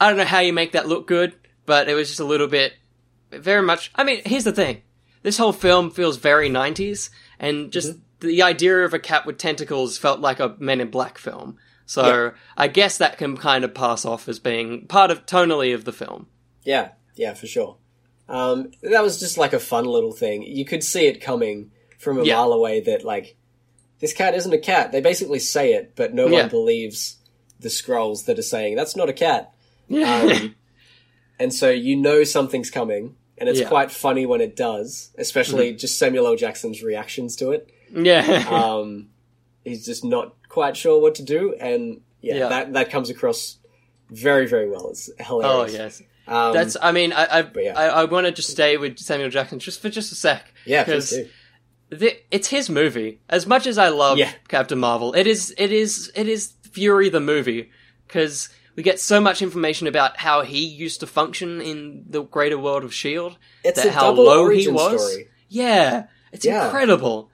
I 0.00 0.08
don't 0.08 0.18
know 0.18 0.24
how 0.24 0.40
you 0.40 0.52
make 0.52 0.72
that 0.72 0.88
look 0.88 1.06
good, 1.06 1.34
but 1.64 1.88
it 1.88 1.94
was 1.94 2.08
just 2.08 2.20
a 2.20 2.24
little 2.24 2.48
bit, 2.48 2.74
very 3.30 3.62
much. 3.62 3.90
I 3.94 4.04
mean, 4.04 4.20
here's 4.24 4.44
the 4.44 4.52
thing: 4.52 4.82
this 5.22 5.38
whole 5.38 5.52
film 5.52 5.90
feels 5.90 6.16
very 6.16 6.48
'90s, 6.50 7.10
and 7.38 7.70
just 7.72 7.88
Mm-hmm. 8.20 8.28
the 8.28 8.42
idea 8.42 8.78
of 8.84 8.94
a 8.94 8.98
cat 8.98 9.26
with 9.26 9.36
tentacles 9.38 9.98
felt 9.98 10.20
like 10.20 10.40
a 10.40 10.54
Men 10.58 10.80
in 10.80 10.90
Black 10.90 11.18
film. 11.18 11.58
So 11.84 12.04
Yeah. 12.06 12.30
I 12.56 12.68
guess 12.68 12.98
that 12.98 13.18
can 13.18 13.36
kind 13.36 13.64
of 13.64 13.74
pass 13.74 14.04
off 14.04 14.28
as 14.28 14.38
being 14.38 14.86
part 14.86 15.10
of 15.10 15.24
tonally 15.26 15.74
of 15.74 15.84
the 15.84 15.92
film. 15.92 16.26
Yeah, 16.64 16.90
yeah, 17.14 17.34
for 17.34 17.46
sure. 17.46 17.76
Um, 18.28 18.72
that 18.82 19.02
was 19.02 19.20
just 19.20 19.38
like 19.38 19.52
a 19.52 19.60
fun 19.60 19.84
little 19.84 20.12
thing. 20.12 20.42
You 20.42 20.64
could 20.64 20.82
see 20.82 21.06
it 21.06 21.20
coming 21.20 21.70
from 21.98 22.18
a 22.18 22.24
Yeah. 22.24 22.36
mile 22.36 22.52
away 22.52 22.80
that 22.80 23.04
like 23.04 23.36
this 24.00 24.12
cat 24.12 24.34
isn't 24.34 24.52
a 24.52 24.58
cat. 24.58 24.90
They 24.92 25.00
basically 25.00 25.38
say 25.38 25.74
it, 25.74 25.92
but 25.94 26.12
no 26.12 26.26
Yeah. 26.26 26.40
one 26.42 26.48
believes 26.48 27.16
the 27.60 27.68
Skrulls 27.68 28.24
that 28.24 28.38
are 28.38 28.42
saying 28.42 28.74
that's 28.76 28.96
not 28.96 29.08
a 29.08 29.12
cat. 29.14 29.52
Yeah. 29.88 30.22
Um, 30.22 30.54
and 31.38 31.52
so 31.54 31.70
you 31.70 31.96
know 31.96 32.24
something's 32.24 32.70
coming, 32.70 33.16
and 33.38 33.48
it's 33.48 33.60
Yeah. 33.60 33.68
quite 33.68 33.90
funny 33.90 34.26
when 34.26 34.40
it 34.40 34.56
does, 34.56 35.10
especially 35.18 35.74
just 35.74 35.98
Samuel 35.98 36.26
L. 36.26 36.36
Jackson's 36.36 36.82
reactions 36.82 37.36
to 37.36 37.50
it. 37.52 37.70
Yeah. 37.94 38.46
Um, 38.50 39.08
he's 39.64 39.84
just 39.86 40.04
not 40.04 40.34
quite 40.48 40.76
sure 40.76 41.00
what 41.00 41.14
to 41.16 41.22
do, 41.22 41.54
and 41.60 42.00
yeah, 42.20 42.34
Yeah. 42.36 42.48
that 42.48 42.72
that 42.72 42.90
comes 42.90 43.10
across 43.10 43.58
very 44.10 44.46
very 44.46 44.68
well. 44.68 44.88
It's 44.90 45.10
oh 45.20 45.40
hilarious. 45.40 45.72
yes. 45.72 46.02
um, 46.28 46.52
That's. 46.52 46.76
I 46.80 46.92
mean, 46.92 47.12
I 47.12 47.24
I, 47.40 47.50
yeah. 47.56 47.78
I, 47.78 47.86
I 47.86 48.04
want 48.04 48.26
to 48.26 48.32
just 48.32 48.50
stay 48.50 48.76
with 48.76 48.98
Samuel 48.98 49.30
Jackson 49.30 49.58
just 49.58 49.80
for 49.80 49.88
just 49.88 50.10
a 50.12 50.14
sec. 50.14 50.44
yeah, 50.64 50.84
please 50.84 50.92
'cause 50.92 51.10
do. 51.10 51.28
the, 51.90 52.16
it's 52.30 52.48
his 52.48 52.68
movie. 52.70 53.20
As 53.28 53.46
much 53.46 53.66
as 53.66 53.78
I 53.78 53.88
love 53.90 54.18
Yeah. 54.18 54.32
Captain 54.48 54.78
Marvel, 54.78 55.12
it 55.14 55.26
is 55.26 55.54
it 55.58 55.70
is 55.72 56.10
it 56.16 56.26
is 56.28 56.52
Fury 56.72 57.08
the 57.08 57.20
movie 57.20 57.70
because 58.06 58.48
we 58.76 58.82
get 58.82 59.00
so 59.00 59.20
much 59.20 59.42
information 59.42 59.86
about 59.86 60.18
how 60.18 60.42
he 60.42 60.64
used 60.64 61.00
to 61.00 61.06
function 61.06 61.60
in 61.60 62.04
the 62.08 62.22
greater 62.22 62.58
world 62.58 62.84
of 62.84 62.94
Shield. 62.94 63.38
It's 63.64 63.82
that 63.82 63.88
a 63.88 63.92
how 63.92 64.10
low 64.12 64.48
he 64.50 64.68
was. 64.68 65.10
story. 65.10 65.28
Yeah, 65.48 66.06
it's 66.32 66.44
Yeah. 66.44 66.66
incredible. 66.66 67.30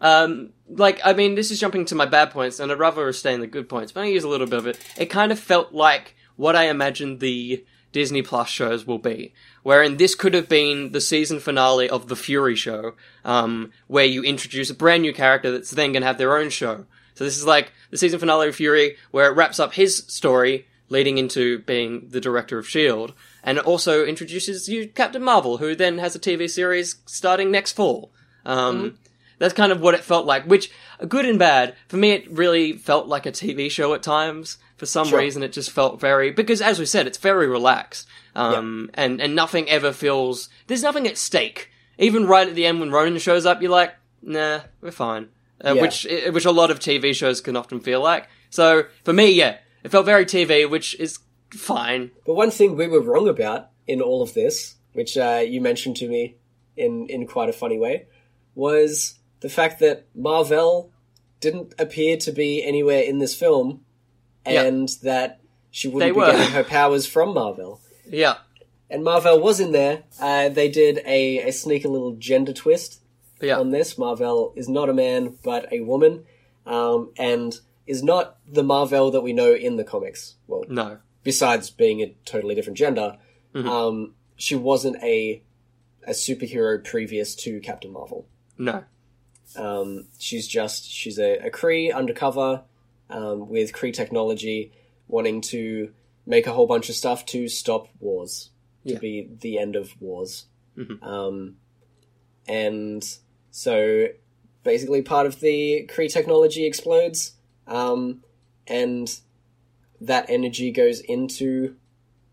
Um, 0.00 0.50
like 0.68 1.00
I 1.04 1.12
mean, 1.12 1.34
this 1.34 1.50
is 1.50 1.60
jumping 1.60 1.84
to 1.86 1.94
my 1.94 2.06
bad 2.06 2.30
points, 2.30 2.58
and 2.60 2.70
I'd 2.72 2.78
rather 2.78 3.12
stay 3.12 3.32
in 3.34 3.40
the 3.40 3.46
good 3.46 3.68
points, 3.68 3.92
but 3.92 4.02
I 4.02 4.06
use 4.06 4.24
a 4.24 4.28
little 4.28 4.46
bit 4.46 4.58
of 4.58 4.66
it. 4.66 4.78
It 4.98 5.06
kind 5.06 5.30
of 5.32 5.38
felt 5.38 5.72
like 5.72 6.16
what 6.36 6.56
I 6.56 6.64
imagined 6.64 7.20
the 7.20 7.64
Disney 7.92 8.22
Plus 8.22 8.48
shows 8.48 8.84
will 8.86 8.98
be, 8.98 9.32
wherein 9.62 9.96
this 9.98 10.16
could 10.16 10.34
have 10.34 10.48
been 10.48 10.90
the 10.90 11.00
season 11.00 11.38
finale 11.38 11.88
of 11.88 12.08
the 12.08 12.16
Fury 12.16 12.56
show, 12.56 12.94
um, 13.24 13.70
where 13.86 14.04
you 14.04 14.22
introduce 14.24 14.68
a 14.68 14.74
brand 14.74 15.02
new 15.02 15.12
character 15.12 15.52
that's 15.52 15.70
then 15.70 15.92
going 15.92 16.00
to 16.02 16.06
have 16.08 16.18
their 16.18 16.36
own 16.36 16.50
show. 16.50 16.86
So 17.14 17.24
this 17.24 17.36
is 17.38 17.46
like 17.46 17.72
the 17.90 17.98
season 17.98 18.18
finale 18.18 18.48
of 18.48 18.56
Fury, 18.56 18.96
where 19.10 19.30
it 19.30 19.34
wraps 19.36 19.60
up 19.60 19.74
his 19.74 19.98
story, 20.08 20.66
leading 20.88 21.18
into 21.18 21.60
being 21.60 22.08
the 22.10 22.20
director 22.20 22.58
of 22.58 22.68
Shield, 22.68 23.12
and 23.42 23.58
it 23.58 23.64
also 23.64 24.04
introduces 24.04 24.68
you 24.68 24.88
Captain 24.88 25.22
Marvel, 25.22 25.58
who 25.58 25.74
then 25.74 25.98
has 25.98 26.14
a 26.14 26.18
TV 26.18 26.48
series 26.50 26.96
starting 27.06 27.50
next 27.50 27.72
fall. 27.72 28.10
Um, 28.44 28.98
That's 29.38 29.54
kind 29.54 29.72
of 29.72 29.80
what 29.80 29.94
it 29.94 30.04
felt 30.04 30.26
like, 30.26 30.44
which, 30.44 30.70
good 31.08 31.26
and 31.26 31.38
bad, 31.38 31.74
for 31.88 31.96
me 31.96 32.12
it 32.12 32.30
really 32.30 32.72
felt 32.72 33.06
like 33.08 33.26
a 33.26 33.32
TV 33.32 33.70
show 33.70 33.92
at 33.94 34.02
times. 34.02 34.58
For 34.76 34.86
some 34.86 35.06
Sure. 35.06 35.20
reason 35.20 35.42
it 35.44 35.52
just 35.52 35.70
felt 35.70 36.00
very, 36.00 36.30
because 36.30 36.60
as 36.60 36.78
we 36.80 36.86
said, 36.86 37.06
it's 37.06 37.18
very 37.18 37.46
relaxed. 37.46 38.08
Um, 38.34 38.90
and, 38.94 39.20
and 39.20 39.34
nothing 39.34 39.68
ever 39.70 39.92
feels, 39.92 40.48
there's 40.66 40.82
nothing 40.82 41.06
at 41.06 41.16
stake. 41.16 41.70
Even 41.96 42.26
right 42.26 42.48
at 42.48 42.54
the 42.56 42.66
end 42.66 42.80
when 42.80 42.90
Ronan 42.90 43.18
shows 43.18 43.46
up, 43.46 43.62
you're 43.62 43.70
like, 43.70 43.94
nah, 44.20 44.60
we're 44.80 44.90
fine. 44.90 45.28
Uh, 45.62 45.74
Yeah. 45.74 45.82
Which, 45.82 46.06
which 46.30 46.44
a 46.44 46.50
lot 46.50 46.70
of 46.70 46.78
TV 46.80 47.14
shows 47.14 47.40
can 47.40 47.56
often 47.56 47.80
feel 47.80 48.00
like. 48.00 48.26
So, 48.50 48.84
for 49.04 49.12
me, 49.12 49.30
yeah, 49.32 49.58
it 49.82 49.90
felt 49.90 50.06
very 50.06 50.24
TV, 50.26 50.68
which 50.68 50.98
is 51.00 51.18
fine. 51.50 52.10
But 52.26 52.34
one 52.34 52.50
thing 52.50 52.76
we 52.76 52.86
were 52.88 53.00
wrong 53.00 53.28
about 53.28 53.68
in 53.86 54.00
all 54.00 54.22
of 54.22 54.34
this, 54.34 54.76
which 54.92 55.16
uh, 55.16 55.42
you 55.46 55.60
mentioned 55.60 55.96
to 55.98 56.08
me 56.08 56.36
in 56.76 57.06
in 57.08 57.26
quite 57.26 57.48
a 57.48 57.52
funny 57.52 57.78
way, 57.78 58.06
was 58.54 59.14
the 59.40 59.48
fact 59.48 59.80
that 59.80 60.06
Marvel 60.14 60.90
didn't 61.40 61.74
appear 61.78 62.16
to 62.16 62.32
be 62.32 62.64
anywhere 62.64 63.02
in 63.02 63.18
this 63.18 63.34
film, 63.34 63.82
and 64.46 64.88
that 65.02 65.40
she 65.70 65.88
They 65.88 65.94
wouldn't 65.94 66.14
be 66.14 66.18
were. 66.20 66.32
getting 66.32 66.52
her 66.54 66.64
powers 66.64 67.06
from 67.06 67.34
Marvel. 67.34 67.80
Yeah. 68.08 68.36
And 68.90 69.02
Marvel 69.02 69.40
was 69.40 69.60
in 69.60 69.72
there. 69.72 70.04
Uh, 70.20 70.48
they 70.48 70.68
did 70.68 71.00
a, 71.04 71.48
a 71.48 71.52
sneaky 71.52 71.88
little 71.88 72.14
gender 72.16 72.52
twist 72.52 73.00
Yeah. 73.44 73.58
on 73.58 73.70
this. 73.70 73.96
Marvel 73.98 74.52
is 74.56 74.68
not 74.68 74.88
a 74.88 74.94
man, 74.94 75.36
but 75.44 75.72
a 75.72 75.80
woman, 75.80 76.24
um, 76.66 77.12
and 77.18 77.54
is 77.86 78.02
not 78.02 78.38
the 78.50 78.62
Marvel 78.62 79.10
that 79.10 79.20
we 79.20 79.32
know 79.32 79.52
in 79.54 79.76
the 79.76 79.84
comics. 79.84 80.34
Well, 80.46 80.64
no. 80.68 80.98
besides 81.22 81.70
being 81.70 82.00
a 82.02 82.14
totally 82.24 82.54
different 82.54 82.78
gender, 82.78 83.18
Mm-hmm. 83.54 83.68
um, 83.68 84.14
she 84.36 84.56
wasn't 84.56 84.96
a 85.02 85.42
a 86.06 86.10
superhero 86.10 86.82
previous 86.84 87.34
to 87.36 87.60
Captain 87.60 87.92
Marvel. 87.92 88.26
No. 88.58 88.82
Um, 89.56 90.08
she's 90.18 90.48
just 90.48 90.84
she's 90.90 91.18
a, 91.20 91.38
a 91.38 91.50
Kree 91.50 91.94
undercover 91.94 92.62
um, 93.10 93.48
with 93.48 93.72
Kree 93.72 93.92
technology, 93.94 94.72
wanting 95.06 95.40
to 95.42 95.92
make 96.26 96.46
a 96.48 96.52
whole 96.52 96.66
bunch 96.66 96.88
of 96.88 96.94
stuff 96.96 97.24
to 97.26 97.46
stop 97.48 97.86
wars, 98.00 98.50
to 98.86 98.94
Yeah. 98.94 98.98
be 98.98 99.28
the 99.40 99.58
end 99.58 99.76
of 99.76 100.00
wars. 100.00 100.46
Mhm. 100.76 101.00
Um, 101.02 101.56
and 102.48 103.06
so 103.56 104.08
basically, 104.64 105.00
part 105.00 105.26
of 105.26 105.38
the 105.38 105.88
Kree 105.88 106.12
technology 106.12 106.66
explodes, 106.66 107.34
um, 107.68 108.24
and 108.66 109.16
that 110.00 110.28
energy 110.28 110.72
goes 110.72 110.98
into 110.98 111.76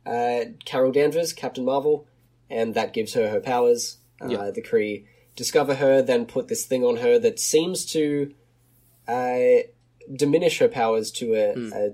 uh, 0.04 0.46
Carol 0.66 0.92
Danvers, 0.92 1.32
Captain 1.32 1.63
Marvel, 1.63 2.08
and 2.50 2.74
that 2.74 2.92
gives 2.92 3.13
her 3.13 3.30
her 3.30 3.40
powers. 3.40 3.98
Uh, 4.20 4.30
Yeah. 4.30 4.50
The 4.50 4.63
Kree 4.63 5.06
discover 5.36 5.75
her, 5.75 6.01
then 6.01 6.25
put 6.25 6.48
this 6.48 6.66
thing 6.66 6.84
on 6.84 6.98
her 6.98 7.20
that 7.20 7.40
seems 7.40 7.86
to 7.94 8.34
uh, 9.08 9.62
diminish 10.12 10.58
her 10.58 10.68
powers 10.68 11.12
to 11.12 11.34
a, 11.36 11.54
Hmm. 11.54 11.74
a 11.74 11.90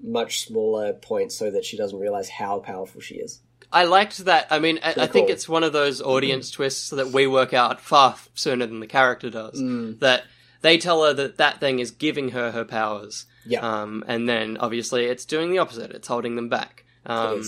much 0.00 0.40
smaller 0.46 0.92
point 0.92 1.30
so 1.30 1.52
that 1.52 1.64
she 1.64 1.76
doesn't 1.76 1.98
realize 2.00 2.28
how 2.30 2.58
powerful 2.58 3.00
she 3.00 3.14
is. 3.14 3.40
I 3.72 3.84
liked 3.84 4.24
that. 4.26 4.48
I 4.50 4.58
mean, 4.58 4.78
I, 4.82 4.94
I 4.96 5.06
think 5.06 5.30
it's 5.30 5.48
one 5.48 5.64
of 5.64 5.72
those 5.72 6.02
audience 6.02 6.50
twists 6.50 6.90
that 6.90 7.08
we 7.08 7.26
work 7.26 7.54
out 7.54 7.80
far 7.80 8.16
sooner 8.34 8.66
than 8.66 8.80
the 8.80 8.86
character 8.86 9.30
does. 9.30 9.60
Mm. 9.60 9.98
That 10.00 10.24
they 10.60 10.78
tell 10.78 11.04
her 11.04 11.12
that 11.14 11.38
that 11.38 11.60
thing 11.60 11.78
is 11.78 11.90
giving 11.90 12.30
her 12.30 12.52
her 12.52 12.64
powers, 12.64 13.26
Yeah, 13.46 13.60
um, 13.60 14.04
and 14.06 14.28
then 14.28 14.58
obviously 14.58 15.06
it's 15.06 15.24
doing 15.24 15.50
the 15.50 15.58
opposite. 15.58 15.90
It's 15.90 16.08
holding 16.08 16.36
them 16.36 16.48
back. 16.48 16.84
Um, 17.06 17.42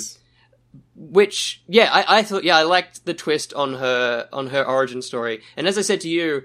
which, 0.96 1.62
yeah, 1.68 1.88
I, 1.92 2.18
I 2.18 2.22
thought, 2.22 2.44
yeah, 2.44 2.56
I 2.56 2.62
liked 2.62 3.04
the 3.04 3.14
twist 3.14 3.52
on 3.54 3.74
her 3.74 4.28
on 4.32 4.48
her 4.48 4.66
origin 4.66 5.02
story. 5.02 5.42
And 5.56 5.66
as 5.66 5.78
I 5.78 5.82
said 5.82 6.00
to 6.02 6.08
you, 6.08 6.44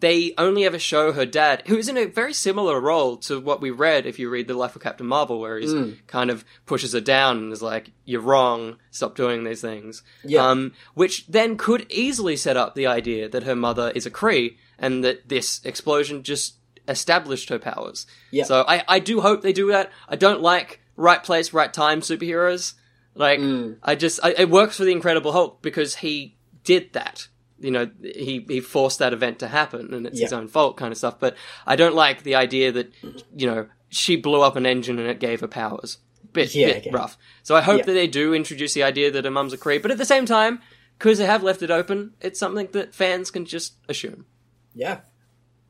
they 0.00 0.32
only 0.38 0.64
ever 0.64 0.78
show 0.78 1.12
her 1.12 1.26
dad, 1.26 1.64
who's 1.66 1.88
in 1.88 1.96
a 1.96 2.04
very 2.04 2.32
similar 2.32 2.80
role 2.80 3.16
to 3.18 3.40
what 3.40 3.60
we 3.60 3.70
read 3.70 4.06
if 4.06 4.18
you 4.18 4.30
read 4.30 4.46
The 4.46 4.54
Life 4.54 4.76
of 4.76 4.82
Captain 4.82 5.06
Marvel, 5.06 5.40
where 5.40 5.58
he's 5.58 5.72
Mm. 5.74 5.96
kind 6.06 6.30
of 6.30 6.44
pushes 6.66 6.92
her 6.92 7.00
down 7.00 7.38
and 7.38 7.52
is 7.52 7.62
like, 7.62 7.90
"You're 8.04 8.20
wrong. 8.20 8.76
Stop 8.90 9.16
doing 9.16 9.44
these 9.44 9.60
things." 9.60 10.02
Yeah. 10.24 10.48
Um, 10.48 10.72
which 10.94 11.26
then 11.26 11.56
could 11.56 11.86
easily 11.90 12.36
set 12.36 12.56
up 12.56 12.74
the 12.74 12.86
idea 12.86 13.28
that 13.28 13.42
her 13.42 13.56
mother 13.56 13.90
is 13.94 14.06
a 14.06 14.10
Kree 14.10 14.56
and 14.78 15.02
that 15.04 15.28
this 15.28 15.60
explosion 15.64 16.22
just 16.22 16.54
established 16.86 17.48
her 17.48 17.58
powers. 17.58 18.06
Yeah. 18.30 18.44
So 18.44 18.64
I, 18.66 18.82
I 18.88 18.98
do 19.00 19.20
hope 19.20 19.42
they 19.42 19.52
do 19.52 19.68
that. 19.72 19.90
I 20.08 20.16
don't 20.16 20.40
like 20.40 20.80
right 20.96 21.22
place, 21.22 21.52
right 21.52 21.72
time 21.72 22.00
superheroes. 22.00 22.74
Like 23.14 23.40
Mm. 23.40 23.78
I 23.82 23.94
just 23.96 24.20
I, 24.22 24.30
it 24.38 24.48
works 24.48 24.76
for 24.76 24.84
the 24.84 24.92
Incredible 24.92 25.32
Hulk 25.32 25.60
because 25.60 25.96
he 25.96 26.36
did 26.64 26.92
that. 26.92 27.28
You 27.60 27.70
know, 27.72 27.90
he 28.02 28.44
he 28.48 28.60
forced 28.60 28.98
that 29.00 29.12
event 29.12 29.40
to 29.40 29.48
happen, 29.48 29.92
and 29.92 30.06
it's 30.06 30.20
his 30.20 30.32
own 30.32 30.48
fault, 30.48 30.76
kind 30.76 30.92
of 30.92 30.98
stuff. 30.98 31.18
But 31.18 31.36
I 31.66 31.74
don't 31.76 31.94
like 31.94 32.22
the 32.22 32.34
idea 32.36 32.70
that 32.72 32.92
you 33.36 33.46
know 33.46 33.66
she 33.88 34.16
blew 34.16 34.42
up 34.42 34.54
an 34.56 34.66
engine 34.66 34.98
and 34.98 35.08
it 35.08 35.18
gave 35.18 35.40
her 35.40 35.48
powers. 35.48 35.98
Bit 36.32 36.54
Yeah, 36.54 36.78
bit 36.78 36.92
rough. 36.92 37.16
So 37.42 37.56
I 37.56 37.62
hope 37.62 37.78
Yeah. 37.80 37.84
that 37.86 37.92
they 37.94 38.06
do 38.06 38.34
introduce 38.34 38.74
the 38.74 38.82
idea 38.82 39.10
that 39.10 39.24
her 39.24 39.30
mum's 39.30 39.52
a 39.54 39.58
Kree, 39.58 39.80
but 39.80 39.90
at 39.90 39.98
the 39.98 40.04
same 40.04 40.26
time, 40.26 40.60
because 40.98 41.18
they 41.18 41.26
have 41.26 41.42
left 41.42 41.62
it 41.62 41.70
open, 41.70 42.12
it's 42.20 42.38
something 42.38 42.68
that 42.72 42.94
fans 42.94 43.30
can 43.30 43.44
just 43.46 43.74
assume. 43.88 44.26
Yeah. 44.74 45.00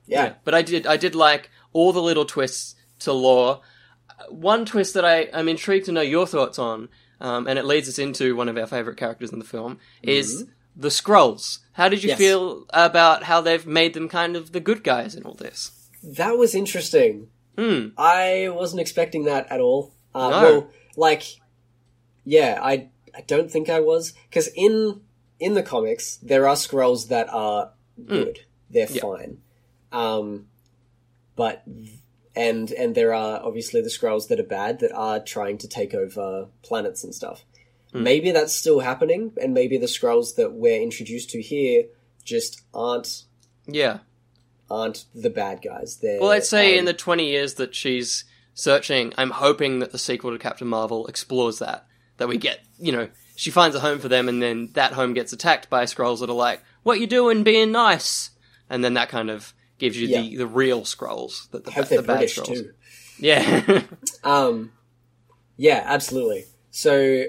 Yeah. 0.06 0.34
But 0.44 0.54
I 0.54 0.62
did 0.62 0.86
I 0.86 0.96
did 0.96 1.14
like 1.14 1.50
all 1.72 1.92
the 1.92 2.02
little 2.02 2.24
twists 2.24 2.74
to 3.00 3.12
lore. 3.12 3.60
One 4.30 4.64
twist 4.66 4.94
that 4.94 5.04
I 5.04 5.28
I'm 5.32 5.48
intrigued 5.48 5.86
to 5.86 5.92
know 5.92 6.00
your 6.00 6.26
thoughts 6.26 6.58
on, 6.58 6.88
um, 7.20 7.46
and 7.46 7.58
it 7.58 7.64
leads 7.64 7.88
us 7.88 7.98
into 7.98 8.34
one 8.34 8.48
of 8.48 8.56
our 8.58 8.66
favorite 8.66 8.96
characters 8.96 9.32
in 9.32 9.38
the 9.38 9.44
film 9.44 9.78
is 10.02 10.44
the 10.78 10.88
Skrulls. 10.88 11.58
How 11.72 11.88
did 11.88 12.02
you. 12.02 12.08
Yes. 12.10 12.18
feel 12.18 12.64
about 12.70 13.24
how 13.24 13.40
they've 13.40 13.66
made 13.66 13.92
them 13.94 14.08
kind 14.08 14.36
of 14.36 14.52
the 14.52 14.60
good 14.60 14.82
guys 14.84 15.14
in 15.14 15.24
all 15.24 15.34
this? 15.34 15.72
That 16.02 16.38
was 16.38 16.54
interesting. 16.54 17.28
Hmm. 17.58 17.88
I 17.98 18.48
wasn't 18.52 18.80
expecting 18.80 19.24
that 19.24 19.50
at 19.50 19.60
all. 19.60 19.92
Uh, 20.14 20.30
No. 20.30 20.42
Well, 20.42 20.70
like, 20.96 21.24
yeah, 22.24 22.58
I 22.62 22.88
I 23.14 23.22
don't 23.26 23.50
think 23.50 23.68
I 23.68 23.80
was 23.80 24.12
because 24.30 24.48
in 24.54 25.00
in 25.40 25.54
the 25.54 25.62
comics 25.62 26.16
there 26.22 26.46
are 26.48 26.54
Skrulls 26.56 27.08
that 27.08 27.28
are 27.32 27.72
good. 28.06 28.40
They're 28.70 28.86
Hmm. 28.86 28.94
Yeah. 28.94 29.02
fine. 29.02 29.38
Um, 29.90 30.46
but 31.36 31.64
and 32.36 32.70
and 32.72 32.94
there 32.94 33.12
are 33.14 33.40
obviously 33.42 33.80
the 33.82 33.88
Skrulls 33.88 34.28
that 34.28 34.38
are 34.38 34.44
bad 34.44 34.78
that 34.80 34.92
are 34.92 35.18
trying 35.20 35.58
to 35.58 35.68
take 35.68 35.94
over 35.94 36.48
planets 36.62 37.02
and 37.04 37.14
stuff. 37.14 37.44
Hmm. 37.92 38.02
Maybe 38.02 38.30
that's 38.32 38.52
still 38.52 38.80
happening, 38.80 39.32
and 39.40 39.54
maybe 39.54 39.78
the 39.78 39.86
Skrulls 39.86 40.34
that 40.36 40.52
we're 40.52 40.80
introduced 40.82 41.30
to 41.30 41.40
here 41.42 41.84
just 42.24 42.62
aren't 42.74 43.22
Yeah. 43.66 43.98
aren't 44.70 45.06
the 45.14 45.30
bad 45.30 45.62
guys. 45.62 45.96
They're 46.02 46.20
Well, 46.20 46.28
let's 46.28 46.48
say 46.48 46.74
um, 46.74 46.80
in 46.80 46.84
the 46.84 46.92
20 46.92 47.26
years 47.26 47.54
that 47.54 47.74
she's 47.74 48.24
searching, 48.54 49.14
I'm 49.16 49.30
hoping 49.30 49.78
that 49.78 49.92
the 49.92 49.98
sequel 49.98 50.32
to 50.32 50.38
Captain 50.38 50.68
Marvel 50.68 51.06
explores 51.06 51.58
that. 51.60 51.86
That 52.18 52.28
we 52.28 52.36
get, 52.36 52.60
you 52.78 52.92
know, 52.92 53.08
she 53.36 53.50
finds 53.50 53.76
a 53.76 53.80
home 53.80 54.00
for 54.00 54.08
them 54.08 54.28
and 54.28 54.42
then 54.42 54.70
that 54.74 54.92
home 54.92 55.14
gets 55.14 55.32
attacked 55.32 55.70
by 55.70 55.84
Skrulls 55.84 56.18
that 56.20 56.28
are 56.28 56.32
like, 56.34 56.60
what 56.82 56.98
you 57.00 57.06
doing 57.06 57.44
being 57.44 57.70
nice? 57.72 58.30
And 58.68 58.82
then 58.84 58.94
that 58.94 59.08
kind 59.08 59.30
of 59.30 59.54
gives 59.78 59.96
you 59.96 60.08
the, 60.08 60.36
the 60.38 60.46
real 60.46 60.82
Skrulls. 60.82 61.48
That 61.52 61.64
the, 61.64 61.70
ba- 61.70 61.82
the 61.88 61.96
bad 62.02 62.06
British 62.18 62.38
Skrulls. 62.38 62.46
too. 62.46 62.72
Yeah. 63.20 63.82
Um, 64.24 64.72
yeah, 65.56 65.82
absolutely. 65.86 66.44
So 66.72 67.24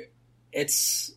it's 0.51 1.11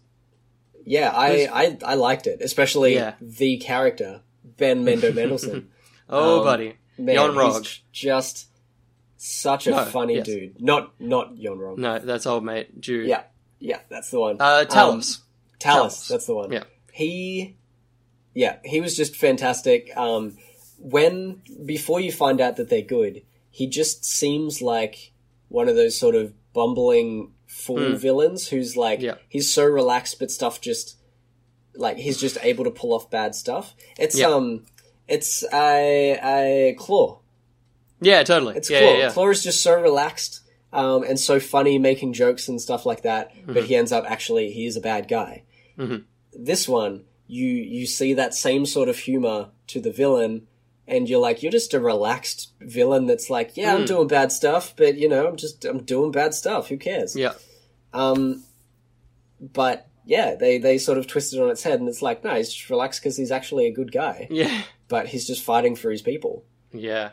Yeah, 0.85 1.11
I, 1.15 1.49
I, 1.53 1.79
I 1.85 1.95
liked 1.95 2.27
it, 2.27 2.41
especially 2.43 2.95
Yeah. 2.95 3.15
the 3.21 3.57
character 3.59 4.23
Ben 4.45 4.85
Mendo 4.85 5.15
Mendelsohn. 5.15 5.69
Oh, 6.09 6.39
Um, 6.41 6.45
buddy. 6.45 6.77
Man, 6.99 7.15
Jon 7.15 7.29
he's 7.31 7.37
Rog. 7.39 7.67
just 7.93 8.47
such 9.17 9.67
a 9.67 9.71
No, 9.71 9.85
funny 9.87 10.17
yes. 10.17 10.27
dude. 10.27 10.61
Not 10.61 10.93
not 11.01 11.37
Jon 11.37 11.59
Rog. 11.59 11.79
No, 11.79 11.99
that's 11.99 12.27
old 12.27 12.45
mate 12.45 12.81
Jude. 12.81 13.07
Yeah, 13.09 13.23
yeah, 13.59 13.79
that's 13.89 14.11
the 14.11 14.21
one. 14.21 14.37
Uh, 14.41 14.65
Talos. 14.69 15.21
Talus, 15.59 16.05
Talos. 16.05 16.09
that's 16.09 16.27
the 16.27 16.35
one. 16.35 16.51
Yeah. 16.53 16.65
He, 16.93 17.57
yeah, 18.35 18.57
he 18.65 18.81
was 18.81 18.97
just 18.97 19.15
fantastic. 19.17 19.97
Um, 19.97 20.37
when 20.79 21.41
before 21.65 22.01
you 22.01 22.11
find 22.13 22.41
out 22.41 22.57
that 22.57 22.69
they're 22.69 22.83
good, 22.83 23.23
he 23.51 23.67
just 23.69 24.05
seems 24.05 24.61
like 24.61 25.13
one 25.49 25.69
of 25.69 25.77
those 25.77 25.97
sort 25.97 26.15
of 26.17 26.33
bumbling 26.53 27.33
fool 27.53 27.95
villains 27.97 28.49
who's 28.49 28.77
like. 28.77 29.01
Yeah. 29.01 29.17
he's 29.29 29.53
so 29.53 29.65
relaxed, 29.65 30.19
but 30.19 30.31
stuff 30.31 30.61
just 30.61 30.97
like 31.75 31.97
he's 31.99 32.19
just 32.21 32.39
able 32.43 32.65
to 32.65 32.71
pull 32.71 32.93
off 32.93 33.11
bad 33.11 33.35
stuff. 33.35 33.75
It's 33.99 34.19
Yeah. 34.19 34.29
um, 34.29 34.65
it's 35.09 35.45
a 35.53 36.19
a 36.23 36.77
Klaue. 36.79 37.19
yeah, 38.01 38.23
totally. 38.23 38.57
It's 38.57 38.71
yeah, 38.71 38.81
Klaue. 38.83 38.99
yeah. 38.99 39.09
Klaue 39.11 39.33
is 39.33 39.43
just 39.43 39.63
so 39.63 39.81
relaxed 39.81 40.41
um, 40.73 41.03
and 41.05 41.19
so 41.21 41.39
funny, 41.41 41.79
making 41.79 42.13
jokes 42.15 42.49
and 42.49 42.61
stuff 42.61 42.87
like 42.87 43.03
that. 43.03 43.35
Mm-hmm. 43.35 43.53
But 43.53 43.65
he 43.65 43.77
ends 43.77 43.93
up 43.93 44.05
actually 44.09 44.51
he 44.53 44.67
is 44.67 44.77
a 44.77 44.81
bad 44.81 45.09
guy. 45.09 45.45
Mhm. 45.79 46.05
This 46.33 46.67
one, 46.69 47.05
you 47.27 47.47
you 47.47 47.87
see 47.87 48.15
that 48.15 48.35
same 48.35 48.65
sort 48.67 48.89
of 48.89 48.99
humor 48.99 49.51
to 49.69 49.81
the 49.81 49.93
villain, 49.93 50.47
and 50.93 51.09
you're 51.09 51.21
like, 51.21 51.43
you're 51.43 51.51
just 51.53 51.75
a 51.75 51.81
relaxed 51.81 52.53
villain 52.61 53.07
that's 53.07 53.29
like, 53.31 53.57
yeah, 53.57 53.75
Mm. 53.75 53.81
I'm 53.81 53.85
doing 53.87 54.09
bad 54.09 54.31
stuff, 54.31 54.75
but 54.77 54.97
you 54.99 55.09
know, 55.09 55.27
I'm 55.27 55.37
just 55.37 55.65
I'm 55.65 55.83
doing 55.83 56.13
bad 56.13 56.35
stuff. 56.35 56.69
Who 56.69 56.77
cares? 56.77 57.17
Yeah. 57.17 57.33
Um, 57.93 58.45
but 59.41 59.89
yeah, 60.05 60.35
they 60.35 60.59
they 60.59 60.79
sort 60.79 60.99
of 60.99 61.07
twist 61.07 61.33
it 61.35 61.41
on 61.41 61.51
its 61.51 61.63
head, 61.63 61.81
and 61.81 61.89
it's 61.89 62.03
like, 62.03 62.25
no, 62.25 62.35
he's 62.35 62.53
just 62.53 62.71
relaxed 62.71 63.01
because 63.01 63.17
he's 63.17 63.31
actually 63.33 63.67
a 63.67 63.73
good 63.73 63.93
guy, 63.93 64.27
Yeah. 64.31 64.63
but 64.89 65.07
he's 65.09 65.27
just 65.27 65.43
fighting 65.43 65.77
for 65.77 65.91
his 65.91 66.03
people. 66.03 66.45
Yeah. 66.73 67.11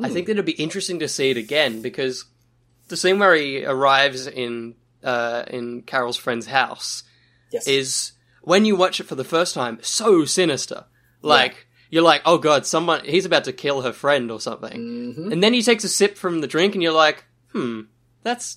I 0.00 0.08
Hmm. 0.08 0.14
think 0.14 0.26
that 0.26 0.32
it'd 0.32 0.44
be 0.46 0.52
interesting 0.52 0.98
to 1.00 1.08
see 1.08 1.30
it 1.30 1.36
again 1.36 1.82
because 1.82 2.24
the 2.88 2.96
scene 2.96 3.18
where 3.18 3.34
he 3.34 3.64
arrives 3.64 4.26
in 4.26 4.74
uh, 5.04 5.44
in 5.48 5.82
Carol's 5.82 6.16
friend's 6.16 6.46
house 6.46 7.02
Yes. 7.52 7.66
is 7.66 8.12
when 8.42 8.64
you 8.64 8.76
watch 8.76 9.00
it 9.00 9.04
for 9.06 9.14
the 9.16 9.24
first 9.24 9.52
time 9.54 9.78
so 9.82 10.24
sinister. 10.24 10.84
Like 11.20 11.66
you're 11.92 12.02
like, 12.02 12.22
oh 12.24 12.38
god, 12.38 12.66
someone 12.66 13.04
he's 13.04 13.24
about 13.26 13.44
to 13.44 13.52
kill 13.52 13.82
her 13.82 13.92
friend 13.92 14.30
or 14.32 14.40
something, 14.40 15.14
Mhm. 15.14 15.32
and 15.32 15.42
then 15.42 15.52
he 15.52 15.62
takes 15.62 15.84
a 15.84 15.88
sip 15.88 16.16
from 16.18 16.40
the 16.40 16.48
drink, 16.48 16.74
and 16.74 16.82
you're 16.82 16.92
like, 17.06 17.24
hmm, 17.52 17.82
that's 18.24 18.56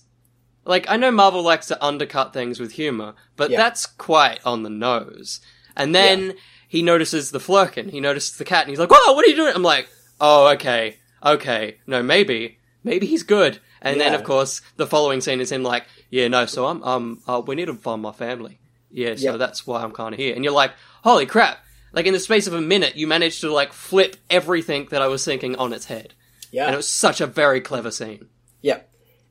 like 0.66 0.90
I 0.90 0.98
know 0.98 1.12
Marvel 1.12 1.44
likes 1.44 1.68
to 1.68 1.86
undercut 1.86 2.34
things 2.34 2.60
with 2.60 2.72
humor, 2.72 3.14
but 3.36 3.52
Yeah. 3.52 3.58
that's 3.58 3.86
quite 3.86 4.40
on 4.46 4.64
the 4.64 4.70
nose. 4.72 5.40
And 5.76 5.94
then 5.94 6.34
he 6.68 6.82
notices 6.82 7.30
the 7.32 7.40
Flerken, 7.40 7.92
he 7.92 8.00
notices 8.00 8.38
the 8.38 8.46
cat, 8.46 8.62
and 8.64 8.70
he's 8.72 8.80
like, 8.80 8.90
whoa, 8.90 9.14
what 9.14 9.24
are 9.26 9.30
you 9.30 9.36
doing? 9.36 9.54
I'm 9.54 9.62
like, 9.62 9.88
oh, 10.20 10.48
okay, 10.54 10.98
okay, 11.24 11.78
no, 11.86 12.02
maybe, 12.02 12.58
maybe 12.84 13.06
he's 13.06 13.24
good. 13.24 13.60
And 13.82 14.00
then 14.02 14.14
of 14.16 14.24
course 14.24 14.62
the 14.78 14.88
following 14.88 15.22
scene 15.22 15.40
is 15.42 15.52
him 15.52 15.62
like, 15.62 15.84
yeah, 16.10 16.28
no, 16.30 16.46
so 16.48 16.66
I'm 16.68 16.82
um, 16.84 17.22
uh, 17.28 17.42
we 17.46 17.54
need 17.56 17.66
to 17.66 17.74
find 17.76 18.02
my 18.02 18.12
family. 18.14 18.60
Yeah, 18.90 19.16
so 19.16 19.32
Yeah. 19.32 19.38
that's 19.38 19.68
why 19.68 19.84
I'm 19.84 19.92
kind 19.92 20.14
of 20.14 20.20
here. 20.20 20.34
And 20.34 20.44
you're 20.44 20.54
like, 20.54 20.72
holy 21.04 21.26
crap! 21.26 21.60
Like 21.96 22.06
in 22.06 22.14
the 22.14 22.20
space 22.20 22.46
of 22.46 22.54
a 22.54 22.62
minute, 22.62 22.96
you 22.98 23.08
managed 23.08 23.42
to 23.42 23.52
like 23.52 23.72
flip 23.74 24.18
everything 24.30 24.88
that 24.92 25.02
I 25.02 25.08
was 25.08 25.24
thinking 25.26 25.56
on 25.56 25.74
its 25.74 25.86
head. 25.86 26.14
yeah. 26.52 26.66
And 26.66 26.74
it 26.74 26.78
was 26.78 26.90
such 26.90 27.22
a 27.22 27.26
very 27.28 27.62
clever 27.62 27.90
scene. 27.92 28.28
Yeah. 28.62 28.82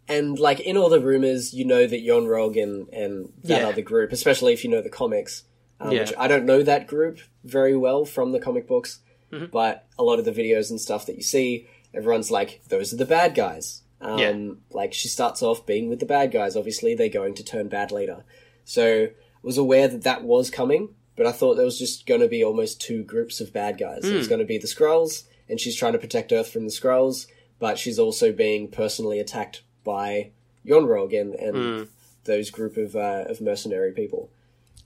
And 0.09 0.39
like 0.39 0.61
in 0.61 0.77
all 0.77 0.89
the 0.89 1.01
rumors, 1.01 1.55
you 1.55 1.65
know 1.65 1.87
that 1.87 2.05
Jon 2.05 2.27
Rog 2.27 2.57
and, 2.57 2.89
and 2.89 3.33
that 3.45 3.61
Yeah. 3.63 3.69
other 3.69 3.83
group, 3.83 4.13
especially 4.13 4.53
if 4.53 4.65
you 4.65 4.71
know 4.71 4.81
the 4.83 4.91
comics, 4.91 5.45
um, 5.81 5.93
Yeah. 5.93 6.01
which 6.01 6.13
I 6.19 6.27
don't 6.29 6.45
know 6.47 6.63
that 6.63 6.87
group 6.87 7.19
very 7.45 7.77
well 7.77 8.05
from 8.05 8.33
the 8.33 8.41
comic 8.41 8.67
books, 8.67 9.01
Mm-hmm. 9.33 9.47
but 9.53 9.87
a 9.99 10.03
lot 10.05 10.19
of 10.19 10.25
the 10.25 10.33
videos 10.33 10.71
and 10.71 10.81
stuff 10.81 11.07
that 11.07 11.17
you 11.17 11.23
see, 11.23 11.67
everyone's 11.95 12.31
like, 12.31 12.61
those 12.69 12.93
are 12.93 12.97
the 12.97 13.05
bad 13.07 13.35
guys. 13.35 13.83
Um, 14.01 14.19
Yeah. 14.19 14.35
Like 14.71 14.93
she 14.93 15.09
starts 15.09 15.43
off 15.43 15.65
being 15.67 15.89
with 15.89 16.01
the 16.01 16.07
bad 16.07 16.31
guys. 16.33 16.57
Obviously, 16.57 16.95
they're 16.95 17.09
going 17.09 17.35
to 17.37 17.45
turn 17.45 17.69
bad 17.69 17.91
later. 17.91 18.25
So 18.65 19.05
I 19.05 19.11
was 19.43 19.59
aware 19.59 19.89
that 19.89 20.03
that 20.03 20.23
was 20.25 20.51
coming, 20.51 20.95
but 21.17 21.27
I 21.27 21.33
thought 21.33 21.55
there 21.55 21.65
was 21.65 21.79
just 21.79 22.07
going 22.07 22.21
to 22.21 22.29
be 22.29 22.45
almost 22.45 22.81
two 22.81 23.03
groups 23.05 23.41
of 23.41 23.53
bad 23.53 23.79
guys. 23.79 24.05
It 24.05 24.11
Hmm. 24.11 24.17
was 24.17 24.29
going 24.29 24.41
to 24.41 24.45
be 24.45 24.59
the 24.59 24.67
Skrulls, 24.67 25.25
and 25.49 25.61
she's 25.61 25.77
trying 25.77 25.93
to 25.93 25.99
protect 25.99 26.33
Earth 26.33 26.49
from 26.51 26.65
the 26.65 26.71
Skrulls, 26.73 27.27
but 27.59 27.79
she's 27.79 27.99
also 27.99 28.33
being 28.33 28.69
personally 28.69 29.21
attacked 29.21 29.63
by 29.85 30.31
Yon-Rogg 30.65 31.13
and, 31.19 31.35
and 31.35 31.57
Hmm. 31.57 31.83
those 32.25 32.51
group 32.51 32.77
of 32.77 32.97
uh, 32.97 33.25
of 33.29 33.41
mercenary 33.41 33.93
people. 33.93 34.31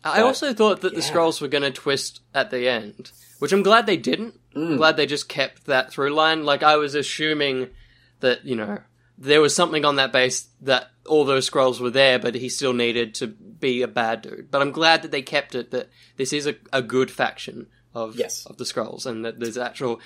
I 0.04 0.18
But- 0.18 0.26
also 0.26 0.52
thought 0.52 0.80
that 0.82 0.94
the 0.94 1.00
yeah. 1.00 1.10
Skrulls 1.10 1.40
were 1.40 1.48
going 1.48 1.62
to 1.62 1.70
twist 1.70 2.20
at 2.34 2.50
the 2.50 2.68
end, 2.68 3.10
which 3.38 3.52
I'm 3.52 3.62
glad 3.62 3.86
they 3.86 3.96
didn't. 3.96 4.34
Mm. 4.54 4.72
I'm 4.72 4.76
glad 4.76 4.96
they 4.96 5.06
just 5.06 5.28
kept 5.28 5.66
that 5.66 5.92
through 5.92 6.14
line. 6.14 6.44
Like 6.44 6.62
I 6.62 6.76
was 6.76 6.94
assuming 6.94 7.68
that 8.20 8.44
you 8.44 8.56
know 8.56 8.78
there 9.18 9.40
was 9.40 9.54
something 9.54 9.84
on 9.84 9.96
that 9.96 10.12
base 10.12 10.48
that 10.62 10.90
all 11.06 11.24
those 11.24 11.50
Skrulls 11.50 11.80
were 11.80 11.90
there, 11.90 12.18
but 12.18 12.34
he 12.34 12.48
still 12.48 12.72
needed 12.72 13.14
to 13.16 13.26
be 13.26 13.82
a 13.82 13.88
bad 13.88 14.22
dude. 14.22 14.50
But 14.50 14.62
I'm 14.62 14.70
glad 14.70 15.02
that 15.02 15.10
they 15.10 15.22
kept 15.22 15.54
it. 15.54 15.70
That 15.72 15.88
this 16.16 16.32
is 16.32 16.46
a, 16.46 16.54
a 16.72 16.82
good 16.82 17.10
faction 17.10 17.66
of 17.94 18.16
Yes. 18.16 18.46
of 18.46 18.58
the 18.58 18.64
Skrulls, 18.64 19.06
and 19.06 19.24
that 19.24 19.40
there's 19.40 19.58
actual. 19.58 20.00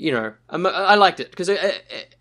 You 0.00 0.12
know, 0.12 0.34
I'm, 0.48 0.64
I 0.64 0.94
liked 0.94 1.18
it 1.18 1.30
because 1.30 1.50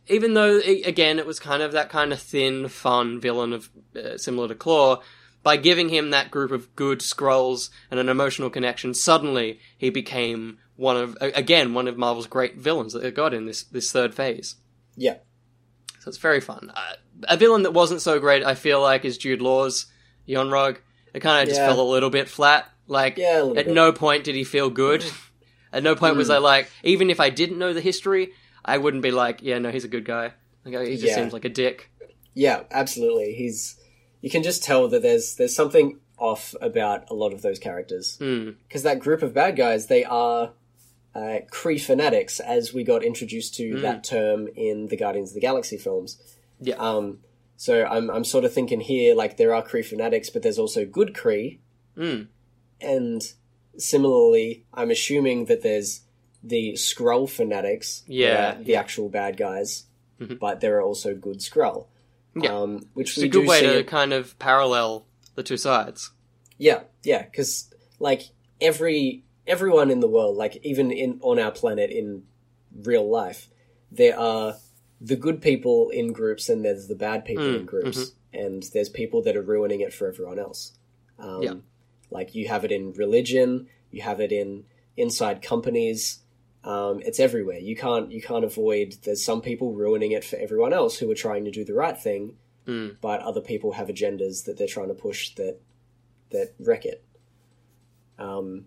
even 0.07 0.33
though 0.33 0.57
i 0.57 0.81
again 0.83 1.19
it 1.19 1.27
was 1.27 1.39
kind 1.39 1.61
of 1.61 1.73
that 1.73 1.89
kind 1.89 2.11
of 2.11 2.19
thin, 2.19 2.69
fun 2.69 3.19
villain 3.19 3.53
of 3.53 3.69
uh, 3.95 4.17
similar 4.17 4.47
to 4.47 4.55
Klaue, 4.55 4.99
by 5.43 5.57
giving 5.57 5.89
him 5.89 6.09
that 6.09 6.31
group 6.31 6.49
of 6.49 6.75
good 6.75 7.01
Skrulls 7.01 7.69
and 7.91 7.99
an 7.99 8.09
emotional 8.09 8.49
connection, 8.49 8.95
suddenly 8.95 9.59
he 9.77 9.91
became 9.91 10.57
one 10.75 10.97
of 10.97 11.17
again 11.21 11.75
one 11.75 11.87
of 11.87 11.97
Marvel's 11.97 12.25
great 12.25 12.57
villains 12.57 12.93
that 12.93 13.03
it 13.03 13.13
got 13.13 13.33
in 13.33 13.45
this 13.45 13.63
this 13.63 13.91
third 13.91 14.15
phase. 14.15 14.55
Yeah, 14.95 15.17
So 16.07 16.09
it's 16.09 16.17
very 16.19 16.39
fun. 16.39 16.71
Uh, 16.73 16.93
a 17.27 17.35
villain 17.35 17.63
that 17.63 17.73
wasn't 17.73 18.01
so 18.01 18.17
great, 18.17 18.41
I 18.45 18.55
feel 18.55 18.81
like, 18.81 19.03
is 19.03 19.17
Jude 19.17 19.41
Law's 19.41 19.87
Yon-Rogg. 20.25 20.77
It 21.13 21.19
kind 21.19 21.41
of 21.43 21.49
just 21.49 21.59
Yeah. 21.59 21.67
fell 21.67 21.81
a 21.81 21.89
little 21.91 22.09
bit 22.09 22.29
flat. 22.29 22.65
Like 22.87 23.17
Yeah, 23.17 23.41
a 23.41 23.43
little 23.43 23.59
at 23.59 23.65
bit. 23.65 23.73
no 23.73 23.91
point 23.91 24.23
did 24.23 24.33
he 24.35 24.45
feel 24.45 24.69
good. 24.69 25.03
at 25.73 25.83
no 25.83 25.97
point 25.97 26.13
Hmm. 26.13 26.19
was 26.19 26.29
I 26.29 26.37
like, 26.37 26.69
even 26.81 27.09
if 27.09 27.19
I 27.19 27.29
didn't 27.29 27.57
know 27.59 27.73
the 27.73 27.81
history, 27.81 28.29
I 28.63 28.77
wouldn't 28.77 29.03
be 29.03 29.11
like, 29.11 29.39
yeah, 29.41 29.59
no, 29.59 29.69
he's 29.69 29.83
a 29.83 29.89
good 29.89 30.05
guy. 30.05 30.31
Like, 30.63 30.87
he 30.87 30.93
just 30.95 31.07
Yeah. 31.07 31.15
seems 31.15 31.33
like 31.33 31.43
a 31.43 31.49
dick. 31.49 31.89
yeah, 32.33 32.63
absolutely. 32.71 33.33
He's 33.33 33.75
you 34.21 34.29
can 34.29 34.43
just 34.43 34.63
tell 34.63 34.87
that 34.87 35.01
there's 35.01 35.35
there's 35.35 35.53
something 35.55 35.99
off 36.17 36.55
about 36.61 37.09
a 37.09 37.13
lot 37.13 37.33
of 37.33 37.41
those 37.41 37.59
characters. 37.59 38.15
Hmm. 38.17 38.51
because 38.69 38.83
that 38.83 38.99
group 38.99 39.21
of 39.23 39.33
bad 39.33 39.57
guys 39.57 39.87
they 39.87 40.05
are 40.05 40.53
uh, 41.15 41.39
Kree 41.51 41.81
fanatics, 41.81 42.39
as 42.39 42.73
we 42.73 42.83
got 42.83 43.03
introduced 43.03 43.55
to 43.55 43.79
that 43.81 44.03
term 44.03 44.47
in 44.55 44.87
the 44.87 44.97
Guardians 44.97 45.31
of 45.31 45.35
the 45.35 45.41
Galaxy 45.41 45.77
films. 45.77 46.21
Yeah. 46.61 46.75
Um, 46.75 47.19
so 47.55 47.85
I'm 47.85 48.09
I'm 48.11 48.23
sort 48.23 48.45
of 48.45 48.53
thinking 48.53 48.81
here 48.81 49.15
like 49.15 49.37
there 49.37 49.53
are 49.55 49.63
Kree 49.63 49.83
fanatics, 49.85 50.29
but 50.29 50.43
there's 50.43 50.59
also 50.59 50.85
good 50.85 51.13
Kree, 51.13 51.59
Mm. 51.97 52.27
and 52.79 53.33
similarly, 53.77 54.65
I'm 54.73 54.91
assuming 54.91 55.45
that 55.45 55.63
there's 55.63 56.01
the 56.43 56.73
Skrull 56.73 57.27
fanatics, 57.29 58.03
Yeah, 58.07 58.55
the 58.61 58.75
actual 58.75 59.09
bad 59.09 59.37
guys, 59.37 59.85
Mhm. 60.19 60.39
but 60.39 60.61
there 60.61 60.77
are 60.77 60.81
also 60.83 61.15
good 61.15 61.39
Skrull. 61.39 61.87
Yeah. 62.35 62.55
Um, 62.55 62.87
which 62.93 63.09
It's 63.11 63.17
we 63.17 63.25
a 63.25 63.29
good 63.29 63.47
way 63.47 63.61
to 63.61 63.79
it- 63.79 63.87
kind 63.87 64.13
of 64.13 64.37
parallel 64.37 65.07
the 65.35 65.41
two 65.43 65.57
sides. 65.57 66.11
Yeah, 66.59 66.83
yeah, 67.03 67.23
because 67.23 67.69
like 67.99 68.29
every 68.61 69.23
everyone 69.47 69.89
in 69.91 69.99
the 69.99 70.07
world, 70.07 70.35
like 70.37 70.57
even 70.63 70.91
in 70.91 71.19
on 71.21 71.39
our 71.39 71.51
planet 71.51 71.89
in 71.91 72.23
real 72.83 73.07
life, 73.09 73.49
there 73.91 74.17
are 74.19 74.55
the 74.99 75.15
good 75.15 75.41
people 75.41 75.89
in 75.89 76.11
groups 76.11 76.49
and 76.49 76.63
there's 76.65 76.87
the 76.87 76.95
bad 76.95 77.23
people 77.25 77.45
Mm, 77.45 77.59
in 77.59 77.65
groups, 77.65 78.11
and 78.33 78.63
there's 78.73 78.89
people 78.89 79.21
that 79.23 79.35
are 79.35 79.41
ruining 79.41 79.81
it 79.81 79.93
for 79.93 80.07
everyone 80.07 80.39
else. 80.39 80.73
Um, 81.19 81.41
Yeah. 81.43 81.53
Like 82.09 82.35
you 82.35 82.47
have 82.47 82.63
it 82.65 82.71
in 82.71 82.93
religion, 82.93 83.67
you 83.91 84.01
have 84.01 84.19
it 84.19 84.31
in 84.31 84.65
inside 84.95 85.41
companies. 85.41 86.19
Um, 86.63 87.01
it's 87.05 87.19
everywhere. 87.19 87.59
You 87.59 87.75
can't 87.75 88.11
you 88.11 88.21
can't 88.21 88.43
avoid. 88.45 88.95
There's 89.03 89.23
some 89.23 89.41
people 89.41 89.73
ruining 89.73 90.11
it 90.11 90.23
for 90.23 90.35
everyone 90.37 90.73
else 90.73 90.97
who 90.97 91.09
are 91.11 91.15
trying 91.15 91.45
to 91.45 91.51
do 91.51 91.63
the 91.63 91.73
right 91.73 91.97
thing, 91.97 92.37
Mm. 92.67 92.97
but 92.99 93.21
other 93.21 93.39
people 93.41 93.73
have 93.73 93.87
agendas 93.87 94.43
that 94.45 94.57
they're 94.57 94.67
trying 94.67 94.89
to 94.89 94.93
push 94.93 95.33
that 95.35 95.59
that 96.31 96.53
wreck 96.59 96.85
it. 96.85 97.03
Um, 98.19 98.65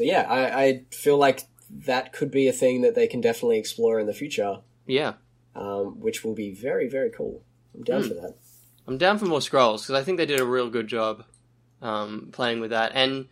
so 0.00 0.04
yeah, 0.04 0.22
I, 0.22 0.62
I 0.64 0.84
feel 0.90 1.18
like 1.18 1.42
that 1.86 2.12
could 2.12 2.30
be 2.30 2.48
a 2.48 2.52
thing 2.52 2.80
that 2.82 2.94
they 2.94 3.06
can 3.06 3.20
definitely 3.20 3.58
explore 3.58 4.00
in 4.00 4.06
the 4.06 4.14
future, 4.14 4.60
Yeah. 4.86 5.14
um, 5.54 6.00
which 6.00 6.24
will 6.24 6.34
be 6.34 6.52
very 6.52 6.88
very 6.88 7.10
cool. 7.10 7.42
I'm 7.74 7.82
down 7.84 8.02
Hmm. 8.02 8.08
for 8.08 8.14
that. 8.14 8.34
I'm 8.88 8.96
down 8.98 9.18
for 9.18 9.26
more 9.26 9.40
Skrulls 9.40 9.82
because 9.82 10.00
I 10.00 10.02
think 10.02 10.16
they 10.16 10.26
did 10.26 10.40
a 10.40 10.44
real 10.46 10.70
good 10.70 10.88
job 10.88 11.24
um, 11.82 12.30
playing 12.32 12.60
with 12.60 12.70
that. 12.70 12.92
And 12.94 13.26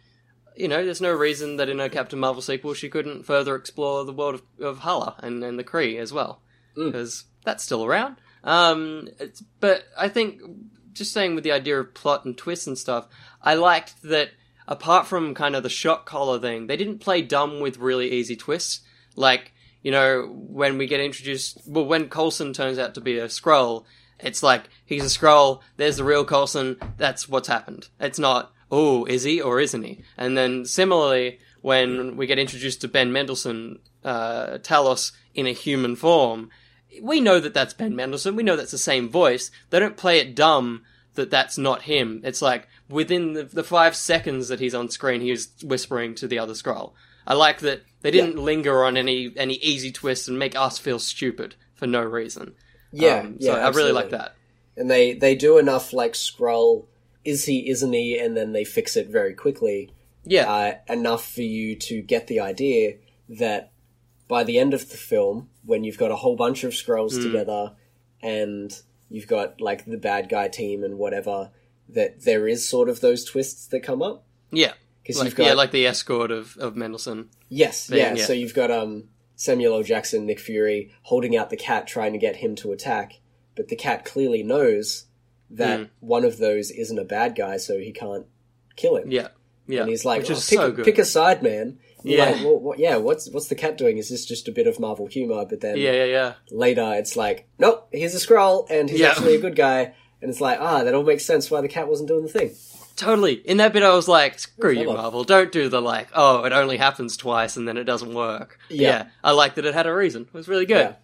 you 0.57 0.69
know, 0.69 0.85
there's 0.85 1.01
no 1.01 1.13
reason 1.13 1.57
that 1.57 1.69
in 1.69 1.79
a 1.81 1.89
Captain 1.89 2.19
Marvel 2.19 2.43
sequel 2.43 2.75
she 2.75 2.89
couldn't 2.89 3.23
further 3.25 3.55
explore 3.55 4.05
the 4.05 4.13
world 4.13 4.35
of, 4.35 4.43
of 4.61 4.79
Hala 4.81 5.15
and, 5.23 5.43
and 5.45 5.59
the 5.59 5.65
Kree 5.65 5.99
as 5.99 6.13
well, 6.13 6.43
Mm. 6.77 6.93
because 6.93 7.25
that's 7.45 7.65
still 7.65 7.85
around. 7.85 8.17
Um, 8.45 9.09
it's, 9.19 9.43
but 9.61 9.85
I 9.97 10.09
think 10.09 10.41
just 10.93 11.13
saying 11.13 11.35
with 11.35 11.45
the 11.45 11.53
idea 11.53 11.79
of 11.81 11.95
plot 11.95 12.25
and 12.25 12.37
twists 12.37 12.67
and 12.67 12.77
stuff, 12.79 13.07
I 13.43 13.55
liked 13.55 14.03
that. 14.03 14.31
Apart 14.71 15.07
from 15.07 15.35
kind 15.35 15.57
of 15.57 15.63
the 15.63 15.71
shock 15.71 16.05
collar 16.05 16.39
thing, 16.39 16.67
they 16.67 16.77
didn't 16.77 16.99
play 16.99 17.23
dumb 17.23 17.59
with 17.59 17.79
really 17.79 18.13
easy 18.13 18.37
twists. 18.37 18.81
Like, 19.17 19.53
you 19.83 19.91
know, 19.91 20.27
when 20.31 20.77
we 20.77 20.87
get 20.87 21.01
introduced, 21.01 21.59
well, 21.67 21.87
when 21.87 22.11
Coulson 22.11 22.53
turns 22.53 22.79
out 22.79 22.95
to 22.95 23.01
be 23.01 23.19
a 23.19 23.29
Skrull, 23.29 23.85
it's 24.21 24.43
like, 24.43 24.69
he's 24.85 25.05
a 25.05 25.19
Skrull, 25.19 25.63
there's 25.79 25.97
the 25.97 26.05
real 26.05 26.25
Coulson, 26.25 26.77
that's 26.99 27.29
what's 27.31 27.49
happened. 27.49 27.89
It's 27.99 28.19
not, 28.19 28.53
oh, 28.71 29.07
is 29.07 29.23
he 29.23 29.41
or 29.41 29.59
isn't 29.59 29.83
he? 29.83 30.03
And 30.19 30.37
then 30.37 30.67
similarly, 30.67 31.39
when 31.63 32.19
we 32.19 32.27
get 32.27 32.39
introduced 32.39 32.83
to 32.83 32.89
Ben 32.89 33.11
Mendelsohn, 33.11 33.79
uh, 34.05 34.59
Talos 34.59 35.13
in 35.35 35.47
a 35.47 35.53
human 35.53 35.97
form, 35.97 36.51
we 37.01 37.23
know 37.23 37.41
that 37.41 37.55
that's 37.55 37.73
Ben 37.73 37.97
Mendelsohn. 37.97 38.37
We 38.37 38.43
know 38.43 38.57
that's 38.57 38.71
the 38.71 38.77
same 38.79 39.09
voice. 39.09 39.51
They 39.71 39.79
don't 39.79 39.97
play 39.97 40.19
it 40.19 40.37
dumb 40.37 40.85
that 41.15 41.31
that's 41.31 41.59
not 41.59 41.83
him. 41.83 42.21
It's 42.25 42.43
like 42.43 42.69
within 42.89 43.35
the, 43.35 43.45
the 43.45 43.65
five 43.65 43.95
seconds 43.95 44.49
that 44.49 44.61
he's 44.61 44.75
on 44.75 44.89
screen, 44.91 45.21
he's 45.21 45.49
whispering 45.63 46.15
to 46.17 46.29
the 46.29 46.39
other 46.39 46.55
Skrull. 46.55 46.93
I 47.27 47.35
like 47.35 47.61
that 47.61 47.83
they 48.01 48.11
didn't 48.11 48.39
yeah. 48.39 48.43
linger 48.43 48.85
on 48.85 48.97
any 48.97 49.33
any 49.37 49.55
easy 49.55 49.93
twists 49.93 50.29
and 50.29 50.39
make 50.39 50.57
us 50.57 50.79
feel 50.79 50.99
stupid 50.99 51.57
for 51.75 51.87
no 51.87 52.03
reason. 52.03 52.55
Yeah, 52.91 53.21
um, 53.21 53.41
so 53.41 53.55
yeah, 53.55 53.67
I 53.67 53.71
really 53.71 53.93
like 53.93 54.11
that. 54.11 54.35
And 54.77 54.91
they 54.91 55.13
they 55.13 55.35
do 55.35 55.59
enough 55.59 55.93
like 55.93 56.15
Skrull, 56.15 56.87
is 57.25 57.45
he, 57.45 57.69
isn't 57.69 57.93
he, 57.93 58.19
and 58.19 58.37
then 58.37 58.53
they 58.53 58.65
fix 58.65 58.97
it 58.97 59.09
very 59.09 59.35
quickly. 59.35 59.93
Yeah, 60.25 60.51
uh, 60.51 60.93
enough 60.93 61.31
for 61.31 61.43
you 61.43 61.77
to 61.77 62.01
get 62.01 62.29
the 62.29 62.41
idea 62.41 62.95
that 63.29 63.73
by 64.27 64.45
the 64.45 64.59
end 64.59 64.75
of 64.75 64.91
the 64.91 64.97
film, 64.97 65.49
when 65.65 65.85
you've 65.85 65.99
got 65.99 66.11
a 66.11 66.17
whole 66.17 66.37
bunch 66.37 66.65
of 66.65 66.73
Skrulls 66.73 67.15
mm. 67.15 67.23
together 67.23 67.75
and 68.23 68.81
you've 69.11 69.27
got 69.27 69.61
like 69.61 69.85
the 69.85 69.97
bad 69.97 70.29
guy 70.29 70.49
team 70.49 70.85
and 70.85 70.99
whatever, 70.99 71.51
that 71.89 72.23
there 72.23 72.47
is 72.47 72.69
sort 72.69 72.89
of 72.89 73.01
those 73.01 73.25
twists 73.25 73.67
that 73.69 73.81
come 73.81 74.03
up. 74.03 74.25
Yeah. 74.51 74.73
Because 75.03 75.19
like, 75.19 75.27
you've 75.27 75.35
got 75.37 75.47
yeah, 75.47 75.55
like 75.55 75.71
the 75.71 75.87
escort 75.87 76.31
of 76.31 76.57
of 76.59 76.77
Mendelsohn. 76.77 77.31
Yes, 77.49 77.89
yeah. 77.91 78.15
yeah. 78.15 78.25
So 78.25 78.35
you've 78.35 78.55
got 78.55 78.71
um 78.71 79.05
Samuel 79.37 79.75
L. 79.75 79.83
Jackson, 79.83 80.27
Nick 80.27 80.41
Fury 80.41 80.93
holding 81.03 81.37
out 81.37 81.49
the 81.49 81.57
cat, 81.57 81.87
trying 81.87 82.13
to 82.13 82.19
get 82.19 82.37
him 82.37 82.57
to 82.57 82.73
attack, 82.73 83.21
but 83.57 83.69
the 83.69 83.77
cat 83.77 84.05
clearly 84.05 84.43
knows 84.43 85.07
that 85.51 85.81
mm. 85.81 85.89
one 86.01 86.25
of 86.25 86.39
those 86.39 86.71
isn't 86.71 86.99
a 86.99 87.05
bad 87.05 87.37
guy, 87.37 87.57
so 87.57 87.79
he 87.79 87.93
can't 87.93 88.27
kill 88.77 88.97
him. 88.97 89.11
Yeah, 89.11 89.29
yeah. 89.67 89.81
And 89.81 89.89
he's 89.89 90.05
like, 90.05 90.25
oh, 90.25 90.29
pick, 90.29 90.37
so 90.37 90.73
pick, 90.73 90.99
a 90.99 91.05
side, 91.05 91.43
man. 91.43 91.79
Yeah, 92.03 92.31
like, 92.31 92.45
well, 92.45 92.59
what, 92.59 92.79
yeah. 92.79 92.97
What's 92.97 93.31
what's 93.31 93.49
the 93.49 93.55
cat 93.55 93.79
doing? 93.79 93.99
Is 93.99 94.09
this 94.09 94.27
just 94.27 94.49
a 94.49 94.53
bit 94.53 94.67
of 94.67 94.79
Marvel 94.81 95.07
humor? 95.07 95.45
But 95.45 95.61
then, 95.61 95.77
yeah, 95.77 95.93
yeah, 95.93 96.05
yeah. 96.05 96.33
Later, 96.51 96.95
it's 96.95 97.17
like, 97.17 97.49
nope, 97.59 97.89
he's 97.93 98.15
a 98.15 98.19
Skrull, 98.19 98.67
and 98.69 98.91
he's 98.91 99.01
yeah. 99.01 99.11
actually 99.11 99.37
a 99.37 99.41
good 99.41 99.57
guy. 99.57 99.95
And 100.21 100.31
it's 100.31 100.41
like, 100.41 100.59
ah, 100.61 100.83
that 100.85 100.95
all 100.95 101.05
makes 101.05 101.25
sense 101.25 101.51
why 101.51 101.61
the 101.61 101.69
cat 101.69 101.89
wasn't 101.89 102.09
doing 102.09 102.23
the 102.23 102.29
thing. 102.29 102.55
Totally. 102.97 103.35
In 103.35 103.59
that 103.59 103.73
bit, 103.73 103.85
I 103.85 103.95
was 103.95 104.09
like, 104.09 104.39
screw 104.41 104.73
you, 104.73 104.87
Marvel. 104.87 105.23
Don't 105.23 105.53
do 105.53 105.69
the 105.69 105.81
like, 105.81 106.09
oh, 106.15 106.45
it 106.45 106.53
only 106.53 106.77
happens 106.77 107.17
twice 107.17 107.57
and 107.57 107.69
then 107.69 107.77
it 107.77 107.85
doesn't 107.85 108.13
work. 108.13 108.59
Yeah. 108.69 108.89
yeah 108.89 109.07
I 109.23 109.31
like 109.31 109.55
that 109.55 109.65
it 109.65 109.75
had 109.75 109.87
a 109.87 109.95
reason. 109.95 110.23
It 110.23 110.35
was 110.35 110.49
really 110.49 110.67
good. 110.67 110.91
Yeah. 110.91 110.95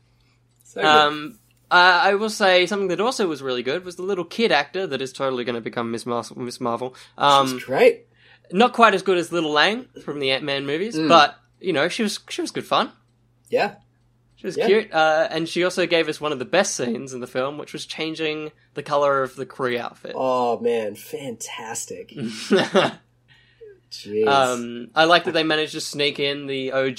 So 0.64 0.80
good. 0.80 0.86
Um, 0.86 1.38
uh, 1.70 2.00
I 2.02 2.14
will 2.14 2.30
say 2.30 2.66
something 2.66 2.88
that 2.88 3.00
also 3.00 3.28
was 3.28 3.42
really 3.42 3.62
good 3.62 3.84
was 3.84 3.96
the 3.96 4.02
little 4.02 4.24
kid 4.24 4.50
actor 4.50 4.86
that 4.88 5.00
is 5.00 5.12
totally 5.12 5.44
going 5.44 5.54
to 5.54 5.60
become 5.60 5.92
Miss, 5.92 6.04
Mar- 6.04 6.24
Miss 6.36 6.60
Marvel. 6.60 6.94
Um, 7.16 7.48
She's 7.48 7.64
great. 7.64 8.06
Not 8.52 8.72
quite 8.72 8.94
as 8.94 9.02
good 9.02 9.16
as 9.16 9.32
Little 9.32 9.52
Lang 9.52 9.86
from 10.04 10.20
the 10.20 10.30
Ant 10.30 10.44
Man 10.44 10.66
movies, 10.66 10.96
mm. 10.96 11.08
but 11.08 11.36
you 11.60 11.72
know, 11.72 11.88
she 11.88 12.02
was 12.02 12.20
she 12.28 12.42
was 12.42 12.50
good 12.50 12.66
fun. 12.66 12.92
Yeah, 13.48 13.76
she 14.44 14.48
was 14.48 14.56
yeah. 14.58 14.66
cute, 14.66 14.92
uh, 14.92 15.26
and 15.30 15.48
she 15.48 15.64
also 15.64 15.86
gave 15.86 16.06
us 16.06 16.20
one 16.20 16.30
of 16.30 16.38
the 16.38 16.44
best 16.44 16.74
scenes 16.76 17.14
in 17.14 17.20
the 17.20 17.26
film, 17.26 17.56
which 17.56 17.72
was 17.72 17.86
changing 17.86 18.52
the 18.74 18.82
color 18.82 19.22
of 19.22 19.36
the 19.36 19.46
Kree 19.46 19.78
outfit. 19.78 20.12
Oh 20.14 20.60
man, 20.60 20.96
fantastic! 20.96 22.10
Jeez. 23.90 24.26
Um, 24.26 24.90
I 24.94 25.04
like 25.04 25.24
that 25.24 25.32
they 25.32 25.44
managed 25.44 25.72
to 25.72 25.80
sneak 25.80 26.18
in 26.18 26.46
the 26.46 26.72
OG, 26.72 26.98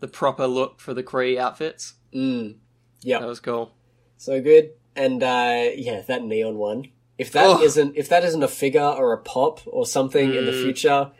the 0.00 0.10
proper 0.12 0.46
look 0.46 0.78
for 0.78 0.92
the 0.92 1.02
Kree 1.02 1.38
outfits. 1.38 1.94
Mm. 2.12 2.56
Yeah, 3.00 3.20
that 3.20 3.28
was 3.28 3.40
cool. 3.40 3.72
So 4.18 4.42
good, 4.42 4.72
and 4.94 5.22
uh, 5.22 5.70
yeah, 5.74 6.02
that 6.02 6.22
neon 6.22 6.58
one. 6.58 6.88
If 7.16 7.32
that 7.32 7.46
oh. 7.46 7.64
not 7.64 7.96
if 7.96 8.10
that 8.10 8.24
isn't 8.24 8.42
a 8.42 8.48
figure 8.48 8.82
or 8.82 9.14
a 9.14 9.18
pop 9.22 9.60
or 9.66 9.86
something 9.86 10.32
mm. 10.32 10.36
in 10.36 10.44
the 10.44 10.52
mm. 10.52 10.62
future, 10.62 11.12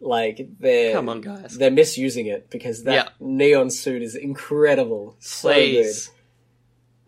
like 0.00 0.46
they're 0.58 0.94
come 0.94 1.08
on, 1.08 1.20
guys, 1.20 1.56
they're 1.56 1.70
misusing 1.70 2.26
it 2.26 2.50
because 2.50 2.84
that 2.84 2.92
yeah. 2.92 3.08
neon 3.20 3.70
suit 3.70 4.02
is 4.02 4.14
incredible. 4.14 5.16
So 5.20 5.52
Please. 5.52 6.06
good. 6.06 6.12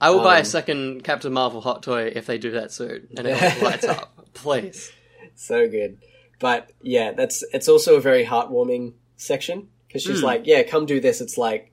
I 0.01 0.11
will 0.11 0.22
buy 0.22 0.37
a 0.37 0.40
um, 0.40 0.44
second 0.44 1.05
Captain 1.05 1.33
Marvel 1.33 1.61
hot 1.61 1.83
toy 1.83 2.12
if 2.14 2.27
they 2.27 2.38
do 2.38 2.53
that 2.53 2.70
suit 2.70 3.09
and 3.16 3.27
it 3.27 3.62
lights 3.62 3.85
up. 3.85 4.29
Please. 4.33 4.92
So 5.35 5.68
good. 5.68 5.98
But 6.38 6.70
yeah, 6.81 7.12
that's 7.12 7.44
it's 7.53 7.68
also 7.68 7.96
a 7.96 8.01
very 8.01 8.24
heartwarming 8.24 8.94
section 9.16 9.68
because 9.87 10.03
she's 10.03 10.20
mm. 10.20 10.24
like, 10.24 10.42
"Yeah, 10.46 10.62
come 10.62 10.87
do 10.87 11.01
this." 11.01 11.20
It's 11.20 11.37
like, 11.37 11.72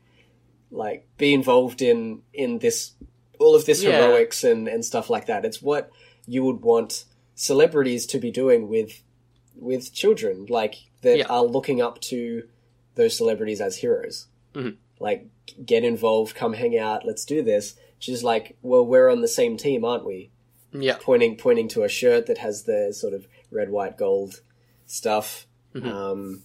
like 0.71 1.07
be 1.17 1.33
involved 1.33 1.81
in 1.81 2.23
in 2.33 2.59
this 2.59 2.93
all 3.39 3.55
of 3.55 3.65
this 3.65 3.83
yeah. 3.83 3.91
heroics 3.91 4.43
and 4.43 4.67
and 4.67 4.83
stuff 4.83 5.09
like 5.09 5.27
that. 5.27 5.45
It's 5.45 5.61
what 5.61 5.91
you 6.25 6.43
would 6.43 6.61
want 6.61 7.05
celebrities 7.35 8.05
to 8.07 8.19
be 8.19 8.31
doing 8.31 8.67
with 8.67 9.03
with 9.55 9.93
children, 9.93 10.47
like 10.49 10.75
that 11.05 11.17
yeah. 11.17 11.25
are 11.29 11.43
looking 11.43 11.81
up 11.81 11.99
to 12.01 12.43
those 12.95 13.17
celebrities 13.17 13.61
as 13.61 13.77
heroes. 13.77 14.27
Mm-hmm. 14.53 14.75
Like, 14.99 15.27
get 15.65 15.83
involved, 15.83 16.35
come 16.35 16.53
hang 16.53 16.77
out, 16.77 17.05
let's 17.05 17.25
do 17.25 17.41
this. 17.41 17.75
She's 17.99 18.23
like, 18.23 18.57
well, 18.61 18.85
we're 18.85 19.09
on 19.09 19.21
the 19.21 19.27
same 19.27 19.57
team, 19.57 19.83
aren't 19.85 20.05
we? 20.05 20.31
Yeah. 20.71 20.97
Pointing, 21.01 21.37
pointing 21.37 21.67
to 21.69 21.83
a 21.83 21.89
shirt 21.89 22.25
that 22.27 22.37
has 22.39 22.63
the 22.63 22.93
sort 22.93 23.13
of 23.13 23.27
red, 23.51 23.69
white, 23.69 23.97
gold 23.97 24.41
stuff. 24.85 25.47
Mm-hmm. 25.73 25.87
Um, 25.87 26.43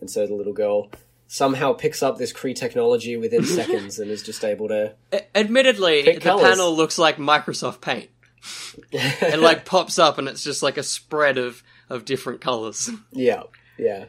and 0.00 0.10
so 0.10 0.26
the 0.26 0.34
little 0.34 0.52
girl 0.52 0.90
somehow 1.26 1.72
picks 1.72 2.02
up 2.02 2.18
this 2.18 2.32
Kree 2.32 2.54
technology 2.54 3.16
within 3.16 3.44
seconds 3.44 3.98
and 3.98 4.10
is 4.10 4.22
just 4.22 4.44
able 4.44 4.68
to. 4.68 4.94
Admittedly, 5.34 6.02
the 6.02 6.20
colors. 6.20 6.44
panel 6.44 6.74
looks 6.74 6.98
like 6.98 7.16
Microsoft 7.16 7.80
Paint. 7.80 8.10
it 8.92 9.40
like 9.40 9.64
pops 9.64 9.98
up 9.98 10.18
and 10.18 10.28
it's 10.28 10.44
just 10.44 10.62
like 10.62 10.76
a 10.76 10.82
spread 10.82 11.38
of 11.38 11.62
of 11.88 12.04
different 12.04 12.40
colors. 12.40 12.90
Yeah, 13.10 13.44
yeah. 13.78 14.06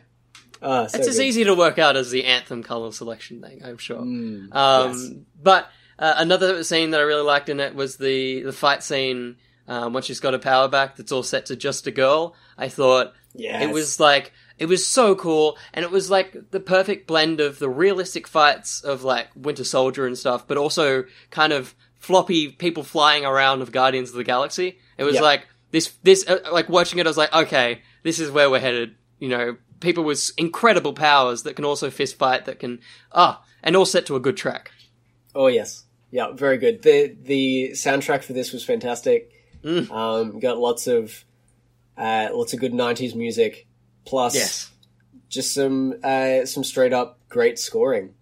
Uh, 0.62 0.88
so 0.88 0.98
it's 0.98 1.08
as 1.08 1.20
easy 1.20 1.44
to 1.44 1.54
work 1.54 1.78
out 1.78 1.96
as 1.96 2.12
the 2.12 2.26
anthem 2.26 2.64
color 2.64 2.92
selection 2.92 3.42
thing, 3.42 3.62
I'm 3.64 3.78
sure. 3.78 4.02
Mm, 4.02 4.56
um, 4.56 4.92
yes. 4.92 5.12
But 5.42 5.70
uh, 6.00 6.16
another 6.18 6.64
scene 6.64 6.92
that 6.92 7.00
I 7.00 7.04
really 7.04 7.24
liked 7.24 7.50
in 7.50 7.60
it 7.60 7.76
was 7.76 7.98
the 7.98 8.42
the 8.42 8.54
fight 8.54 8.84
scene 8.84 9.38
um, 9.68 9.94
when 9.94 10.04
she's 10.04 10.20
got 10.20 10.34
her 10.34 10.40
power 10.40 10.68
back. 10.68 10.96
That's 10.96 11.12
all 11.12 11.24
set 11.24 11.48
to 11.48 11.56
just 11.56 11.88
a 11.88 11.92
girl. 11.92 12.36
I 12.58 12.70
thought 12.70 13.14
yes. 13.34 13.64
it 13.64 13.72
was 13.72 14.00
like 14.00 14.32
it 14.58 14.68
was 14.68 14.88
so 14.88 15.16
cool, 15.16 15.58
and 15.74 15.84
it 15.84 15.92
was 15.92 16.10
like 16.10 16.52
the 16.52 16.60
perfect 16.60 17.08
blend 17.08 17.40
of 17.42 17.60
the 17.60 17.70
realistic 17.70 18.28
fights 18.28 18.82
of 18.82 19.04
like 19.04 19.28
Winter 19.36 19.64
Soldier 19.64 20.08
and 20.08 20.18
stuff, 20.18 20.48
but 20.48 20.58
also 20.58 21.06
kind 21.30 21.54
of 21.54 21.76
floppy 22.00 22.50
people 22.50 22.84
flying 22.84 23.26
around 23.26 23.62
of 23.62 23.72
Guardians 23.72 24.10
of 24.10 24.16
the 24.16 24.24
Galaxy. 24.24 24.80
It 24.98 25.04
was 25.04 25.16
yep. 25.16 25.24
like 25.24 25.48
this 25.72 25.94
this 26.04 26.28
uh, 26.28 26.40
like 26.52 26.70
watching 26.70 27.00
it, 27.00 27.06
I 27.06 27.10
was 27.10 27.18
like, 27.18 27.34
okay, 27.34 27.82
this 28.04 28.20
is 28.20 28.32
where 28.32 28.50
we're 28.50 28.60
headed. 28.60 28.96
You 29.20 29.30
know, 29.30 29.58
people 29.80 30.04
with 30.04 30.32
incredible 30.38 30.94
powers 30.94 31.44
that 31.44 31.56
can 31.56 31.66
also 31.66 31.90
fist 31.90 32.18
fight, 32.18 32.46
that 32.46 32.60
can 32.60 32.80
ah, 33.12 33.44
and 33.64 33.76
all 33.76 33.86
set 33.86 34.06
to 34.08 34.16
a 34.16 34.20
good 34.20 34.38
track. 34.38 34.72
Oh 35.34 35.48
yes, 35.48 35.86
yeah, 36.12 36.32
very 36.32 36.58
good. 36.58 36.82
the 36.82 37.16
The 37.22 37.72
soundtrack 37.74 38.24
for 38.24 38.34
this 38.34 38.52
was 38.52 38.64
fantastic. 38.64 39.32
Mm. 39.64 39.90
Um, 39.92 40.40
got 40.40 40.58
lots 40.58 40.88
of 40.88 41.26
uh, 41.98 42.30
lots 42.32 42.54
of 42.54 42.60
good 42.60 42.74
'90s 42.74 43.16
music, 43.16 43.68
plus 44.06 44.36
yes. 44.36 44.72
just 45.30 45.54
some 45.54 45.96
uh, 46.04 46.46
some 46.46 46.64
straight 46.64 46.94
up 46.94 47.20
great 47.30 47.60
scoring. 47.60 48.14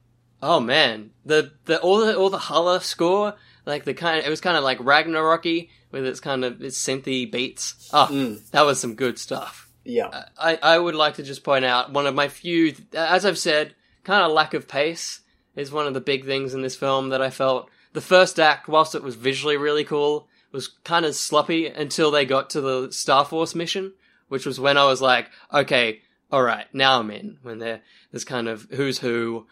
Oh 0.41 0.59
man, 0.59 1.11
the 1.25 1.51
the 1.65 1.79
all 1.79 1.97
the 1.97 2.17
all 2.17 2.29
the 2.29 2.37
Hala 2.37 2.81
score, 2.81 3.35
like 3.65 3.85
the 3.85 3.93
kind, 3.93 4.19
of, 4.19 4.25
it 4.25 4.29
was 4.29 4.41
kind 4.41 4.57
of 4.57 4.63
like 4.63 4.79
Ragnaroky 4.79 5.69
with 5.91 6.05
its 6.05 6.19
kind 6.19 6.43
of 6.43 6.61
its 6.61 6.77
synthy 6.77 7.31
beats. 7.31 7.89
Oh, 7.93 8.07
mm. 8.11 8.49
that 8.51 8.65
was 8.65 8.79
some 8.79 8.95
good 8.95 9.19
stuff. 9.19 9.62
Yeah, 9.83 10.25
I 10.37 10.57
I 10.61 10.77
would 10.77 10.95
like 10.95 11.15
to 11.15 11.23
just 11.23 11.43
point 11.43 11.65
out 11.65 11.91
one 11.91 12.05
of 12.07 12.15
my 12.15 12.27
few, 12.27 12.73
as 12.93 13.25
I've 13.25 13.37
said, 13.37 13.75
kind 14.03 14.23
of 14.23 14.31
lack 14.31 14.53
of 14.53 14.67
pace 14.67 15.21
is 15.55 15.71
one 15.71 15.87
of 15.87 15.93
the 15.93 16.01
big 16.01 16.25
things 16.25 16.53
in 16.53 16.61
this 16.61 16.75
film 16.75 17.09
that 17.09 17.21
I 17.21 17.29
felt. 17.29 17.69
The 17.93 18.01
first 18.01 18.39
act, 18.39 18.67
whilst 18.67 18.95
it 18.95 19.03
was 19.03 19.15
visually 19.15 19.57
really 19.57 19.83
cool, 19.83 20.27
was 20.51 20.67
kind 20.83 21.05
of 21.05 21.15
sloppy 21.15 21.67
until 21.67 22.11
they 22.11 22.25
got 22.25 22.49
to 22.51 22.61
the 22.61 22.91
Star 22.91 23.23
Force 23.23 23.53
mission, 23.53 23.93
which 24.29 24.45
was 24.45 24.59
when 24.59 24.77
I 24.77 24.85
was 24.85 25.01
like, 25.01 25.29
okay, 25.53 26.01
all 26.31 26.41
right, 26.41 26.65
now 26.73 26.99
I'm 26.99 27.11
in. 27.11 27.37
When 27.43 27.59
there, 27.59 27.81
there's 28.11 28.25
kind 28.25 28.47
of 28.47 28.67
who's 28.71 28.99
who, 28.99 29.45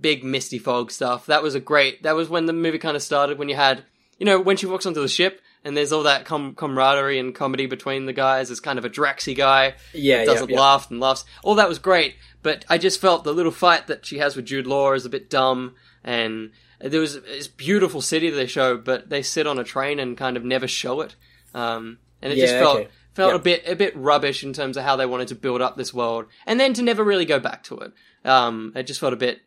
big 0.00 0.24
misty 0.24 0.58
fog 0.58 0.90
stuff. 0.90 1.26
That 1.26 1.42
was 1.42 1.54
a 1.54 1.60
great. 1.60 2.02
That 2.02 2.16
was 2.16 2.28
when 2.28 2.46
the 2.46 2.52
movie 2.52 2.78
kind 2.78 2.96
of 2.96 3.02
started. 3.02 3.38
When 3.38 3.48
you 3.48 3.56
had 3.56 3.84
you 4.18 4.26
know, 4.26 4.40
when 4.40 4.56
she 4.56 4.66
walks 4.66 4.86
onto 4.86 5.00
the 5.00 5.08
ship 5.08 5.40
and 5.64 5.76
there's 5.76 5.92
all 5.92 6.04
that 6.04 6.24
com- 6.24 6.54
camaraderie 6.54 7.18
and 7.18 7.34
comedy 7.34 7.66
between 7.66 8.06
the 8.06 8.12
guys. 8.12 8.48
There's 8.48 8.60
kind 8.60 8.78
of 8.78 8.84
a 8.84 8.90
Draxy 8.90 9.36
guy, 9.36 9.74
yeah, 9.92 10.24
doesn't 10.24 10.50
yeah, 10.50 10.56
yeah. 10.56 10.60
laugh 10.60 10.90
and 10.90 11.00
laughs. 11.00 11.24
All 11.42 11.54
that 11.56 11.68
was 11.68 11.78
great, 11.78 12.16
but 12.42 12.64
I 12.68 12.78
just 12.78 13.00
felt 13.00 13.24
the 13.24 13.34
little 13.34 13.52
fight 13.52 13.86
that 13.86 14.06
she 14.06 14.18
has 14.18 14.36
with 14.36 14.46
Jude 14.46 14.66
Law 14.66 14.92
is 14.92 15.04
a 15.04 15.10
bit 15.10 15.30
dumb. 15.30 15.74
And 16.04 16.52
there 16.80 17.00
was 17.00 17.20
this 17.22 17.48
beautiful 17.48 18.00
city 18.00 18.30
that 18.30 18.36
they 18.36 18.46
show, 18.46 18.76
but 18.76 19.10
they 19.10 19.22
sit 19.22 19.46
on 19.46 19.58
a 19.58 19.64
train 19.64 19.98
and 19.98 20.16
kind 20.16 20.36
of 20.36 20.44
never 20.44 20.68
show 20.68 21.00
it. 21.00 21.16
Um, 21.54 21.98
and 22.22 22.32
it 22.32 22.38
yeah, 22.38 22.46
just 22.46 22.54
felt 22.54 22.78
okay. 22.78 22.88
felt 23.14 23.34
a 23.34 23.38
bit 23.38 23.62
a 23.66 23.76
bit 23.76 23.96
rubbish 23.96 24.44
in 24.44 24.52
terms 24.52 24.76
of 24.76 24.84
how 24.84 24.96
they 24.96 25.06
wanted 25.06 25.28
to 25.28 25.34
build 25.34 25.60
up 25.60 25.76
this 25.76 25.92
world, 25.92 26.26
and 26.46 26.58
then 26.58 26.74
to 26.74 26.82
never 26.82 27.02
really 27.02 27.24
go 27.24 27.40
back 27.40 27.62
to 27.64 27.78
it. 27.78 27.92
Um, 28.24 28.72
it 28.74 28.84
just 28.84 29.00
felt 29.00 29.12
a 29.12 29.16
bit 29.16 29.40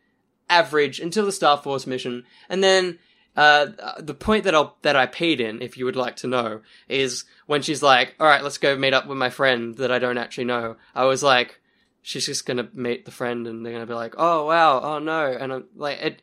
average 0.48 1.00
until 1.00 1.24
the 1.24 1.32
Star 1.32 1.56
Force 1.56 1.86
mission, 1.86 2.24
and 2.48 2.62
then 2.62 2.98
uh, 3.36 3.66
the 3.98 4.14
point 4.14 4.44
that 4.44 4.54
I 4.54 4.68
that 4.82 4.96
I 4.96 5.06
paid 5.06 5.40
in, 5.40 5.62
if 5.62 5.76
you 5.76 5.84
would 5.84 5.96
like 5.96 6.16
to 6.16 6.26
know, 6.26 6.60
is 6.88 7.24
when 7.46 7.62
she's 7.62 7.82
like, 7.82 8.14
"All 8.20 8.26
right, 8.26 8.42
let's 8.42 8.58
go 8.58 8.76
meet 8.76 8.94
up 8.94 9.06
with 9.06 9.18
my 9.18 9.30
friend 9.30 9.74
that 9.76 9.90
I 9.90 9.98
don't 9.98 10.18
actually 10.18 10.44
know." 10.44 10.76
I 10.94 11.04
was 11.04 11.22
like, 11.22 11.60
"She's 12.02 12.26
just 12.26 12.46
gonna 12.46 12.68
meet 12.74 13.04
the 13.04 13.10
friend, 13.10 13.46
and 13.46 13.64
they're 13.64 13.72
gonna 13.72 13.86
be 13.86 13.94
like, 13.94 14.14
oh 14.18 14.46
wow, 14.46 14.80
oh 14.80 14.98
no," 14.98 15.26
and 15.26 15.52
I'm 15.52 15.64
like, 15.74 16.00
it. 16.00 16.22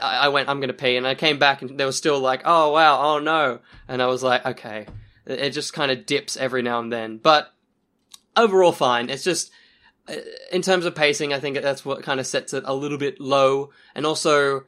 I 0.00 0.28
went, 0.28 0.48
I'm 0.48 0.60
gonna 0.60 0.72
pee, 0.72 0.96
and 0.96 1.06
I 1.06 1.14
came 1.14 1.38
back, 1.38 1.62
and 1.62 1.78
they 1.78 1.84
were 1.84 1.92
still 1.92 2.20
like, 2.20 2.42
"Oh 2.44 2.72
wow, 2.72 3.00
oh 3.00 3.18
no," 3.18 3.60
and 3.88 4.02
I 4.02 4.06
was 4.06 4.22
like, 4.22 4.44
"Okay." 4.44 4.86
It 5.26 5.50
just 5.50 5.72
kind 5.72 5.90
of 5.90 6.06
dips 6.06 6.36
every 6.36 6.62
now 6.62 6.80
and 6.80 6.92
then, 6.92 7.18
but 7.18 7.52
overall 8.36 8.72
fine. 8.72 9.10
It's 9.10 9.24
just 9.24 9.50
uh, 10.08 10.14
in 10.52 10.62
terms 10.62 10.84
of 10.84 10.94
pacing, 10.94 11.32
I 11.32 11.40
think 11.40 11.60
that's 11.60 11.84
what 11.84 12.02
kind 12.02 12.20
of 12.20 12.26
sets 12.26 12.52
it 12.52 12.64
a 12.66 12.74
little 12.74 12.98
bit 12.98 13.20
low, 13.20 13.70
and 13.94 14.06
also 14.06 14.64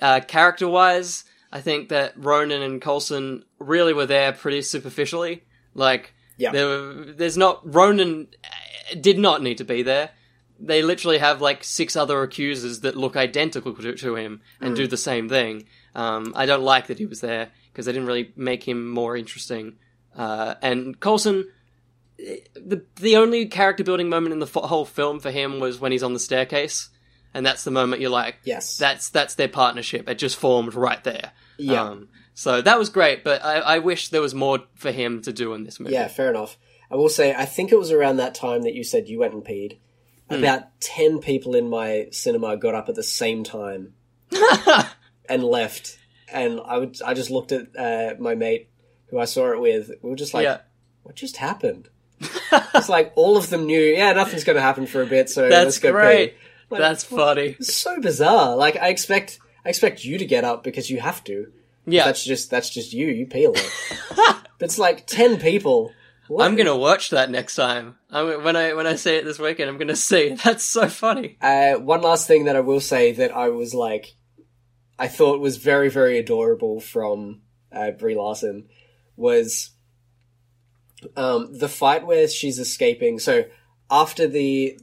uh, 0.00 0.20
character 0.20 0.68
wise, 0.68 1.24
I 1.54 1.60
think 1.60 1.88
that 1.90 2.12
Ronan 2.16 2.62
and 2.62 2.82
Coulson 2.82 3.44
really 3.60 3.92
were 3.94 4.06
there 4.06 4.32
pretty 4.32 4.60
superficially. 4.62 5.44
Like, 5.72 6.12
Yeah. 6.36 6.50
there 6.50 6.66
were, 6.66 7.04
there's 7.16 7.36
not 7.36 7.60
Ronan 7.64 8.26
uh, 8.44 8.94
did 9.00 9.18
not 9.18 9.40
need 9.40 9.58
to 9.58 9.64
be 9.64 9.82
there. 9.82 10.10
They 10.58 10.82
literally 10.82 11.18
have 11.18 11.40
like 11.40 11.62
six 11.64 11.94
other 11.96 12.22
accusers 12.22 12.80
that 12.80 12.96
look 12.96 13.16
identical 13.16 13.72
to, 13.74 13.94
to 13.94 14.16
him 14.16 14.40
and 14.60 14.74
do 14.76 14.86
the 14.86 14.96
same 14.96 15.28
thing. 15.28 15.64
Um, 15.94 16.32
I 16.36 16.46
don't 16.46 16.62
like 16.64 16.88
that 16.88 16.98
he 16.98 17.06
was 17.06 17.20
there 17.20 17.50
because 17.72 17.86
they 17.86 17.92
didn't 17.92 18.06
really 18.08 18.32
make 18.36 18.66
him 18.66 18.88
more 18.90 19.16
interesting. 19.16 19.76
Uh, 20.16 20.54
and 20.62 20.98
Coulson, 21.00 21.48
the 22.18 22.84
the 22.96 23.16
only 23.16 23.46
character 23.46 23.82
building 23.84 24.08
moment 24.08 24.32
in 24.32 24.38
the 24.38 24.46
f- 24.46 24.54
whole 24.54 24.84
film 24.84 25.18
for 25.20 25.30
him 25.30 25.60
was 25.60 25.80
when 25.80 25.92
he's 25.92 26.02
on 26.04 26.12
the 26.12 26.20
staircase, 26.20 26.88
and 27.34 27.44
that's 27.44 27.64
the 27.64 27.70
moment 27.72 28.00
you're 28.00 28.10
like, 28.10 28.36
Yes. 28.44 28.76
that's 28.78 29.10
that's 29.10 29.34
their 29.34 29.48
partnership. 29.48 30.08
It 30.08 30.18
just 30.18 30.36
formed 30.36 30.74
right 30.74 31.02
there. 31.02 31.32
Yeah. 31.58 31.82
Um, 31.82 32.08
so 32.34 32.60
that 32.60 32.78
was 32.78 32.88
great, 32.88 33.22
but 33.24 33.44
I, 33.44 33.58
I 33.58 33.78
wish 33.78 34.08
there 34.08 34.20
was 34.20 34.34
more 34.34 34.60
for 34.74 34.90
him 34.90 35.22
to 35.22 35.32
do 35.32 35.54
in 35.54 35.64
this 35.64 35.78
movie. 35.78 35.94
Yeah, 35.94 36.08
fair 36.08 36.30
enough. 36.30 36.58
I 36.90 36.96
will 36.96 37.08
say, 37.08 37.34
I 37.34 37.44
think 37.44 37.72
it 37.72 37.78
was 37.78 37.90
around 37.90 38.16
that 38.16 38.34
time 38.34 38.62
that 38.62 38.74
you 38.74 38.84
said 38.84 39.08
you 39.08 39.20
went 39.20 39.34
and 39.34 39.44
peed. 39.44 39.78
Hmm. 40.28 40.36
About 40.36 40.80
10 40.80 41.20
people 41.20 41.54
in 41.54 41.68
my 41.68 42.08
cinema 42.10 42.56
got 42.56 42.74
up 42.74 42.88
at 42.88 42.94
the 42.94 43.02
same 43.02 43.44
time 43.44 43.94
and 45.28 45.44
left. 45.44 45.98
And 46.32 46.60
I 46.64 46.78
would, 46.78 47.00
I 47.04 47.14
just 47.14 47.30
looked 47.30 47.52
at 47.52 47.76
uh, 47.76 48.14
my 48.18 48.34
mate 48.34 48.68
who 49.06 49.18
I 49.18 49.26
saw 49.26 49.52
it 49.52 49.60
with. 49.60 49.90
We 50.02 50.10
were 50.10 50.16
just 50.16 50.34
like, 50.34 50.44
yeah, 50.44 50.60
what 51.02 51.14
just 51.14 51.36
happened? 51.36 51.88
it's 52.20 52.88
like 52.88 53.12
all 53.16 53.36
of 53.36 53.50
them 53.50 53.66
knew, 53.66 53.80
yeah, 53.80 54.12
nothing's 54.12 54.44
going 54.44 54.56
to 54.56 54.62
happen 54.62 54.86
for 54.86 55.02
a 55.02 55.06
bit, 55.06 55.28
so 55.28 55.42
that's 55.48 55.64
let's 55.64 55.78
go 55.78 55.92
great. 55.92 56.32
pee. 56.32 56.36
Like, 56.70 56.80
That's 56.80 57.04
funny. 57.04 57.56
So 57.60 58.00
bizarre. 58.00 58.56
Like 58.56 58.76
I 58.76 58.88
expect, 58.88 59.38
I 59.64 59.70
expect 59.70 60.04
you 60.04 60.18
to 60.18 60.26
get 60.26 60.44
up 60.44 60.62
because 60.62 60.90
you 60.90 61.00
have 61.00 61.24
to. 61.24 61.52
Yeah, 61.86 62.06
That's 62.06 62.24
just 62.24 62.50
that's 62.50 62.70
just 62.70 62.92
you. 62.92 63.08
You 63.08 63.26
pee 63.26 63.44
a 63.44 63.50
lot. 63.50 63.72
but 64.58 64.66
it's 64.66 64.78
like 64.78 65.06
ten 65.06 65.38
people. 65.38 65.92
What? 66.28 66.46
I'm 66.46 66.56
gonna 66.56 66.76
watch 66.76 67.10
that 67.10 67.30
next 67.30 67.56
time. 67.56 67.96
I'm, 68.10 68.42
when 68.42 68.56
I 68.56 68.72
when 68.72 68.86
I 68.86 68.94
see 68.94 69.16
it 69.16 69.24
this 69.24 69.38
weekend, 69.38 69.68
I'm 69.68 69.76
gonna 69.76 69.96
see. 69.96 70.30
That's 70.44 70.64
so 70.64 70.88
funny. 70.88 71.36
Uh, 71.42 71.74
one 71.74 72.00
last 72.00 72.26
thing 72.26 72.46
that 72.46 72.56
I 72.56 72.60
will 72.60 72.80
say 72.80 73.12
that 73.12 73.36
I 73.36 73.50
was 73.50 73.74
like, 73.74 74.14
I 74.98 75.08
thought 75.08 75.40
was 75.40 75.58
very 75.58 75.90
very 75.90 76.18
adorable 76.18 76.80
from 76.80 77.42
uh, 77.70 77.90
Brie 77.90 78.14
Larson 78.14 78.68
was 79.16 79.70
um, 81.16 81.58
the 81.58 81.68
fight 81.68 82.06
where 82.06 82.26
she's 82.28 82.58
escaping. 82.58 83.18
So 83.18 83.44
after 83.90 84.26
the 84.26 84.78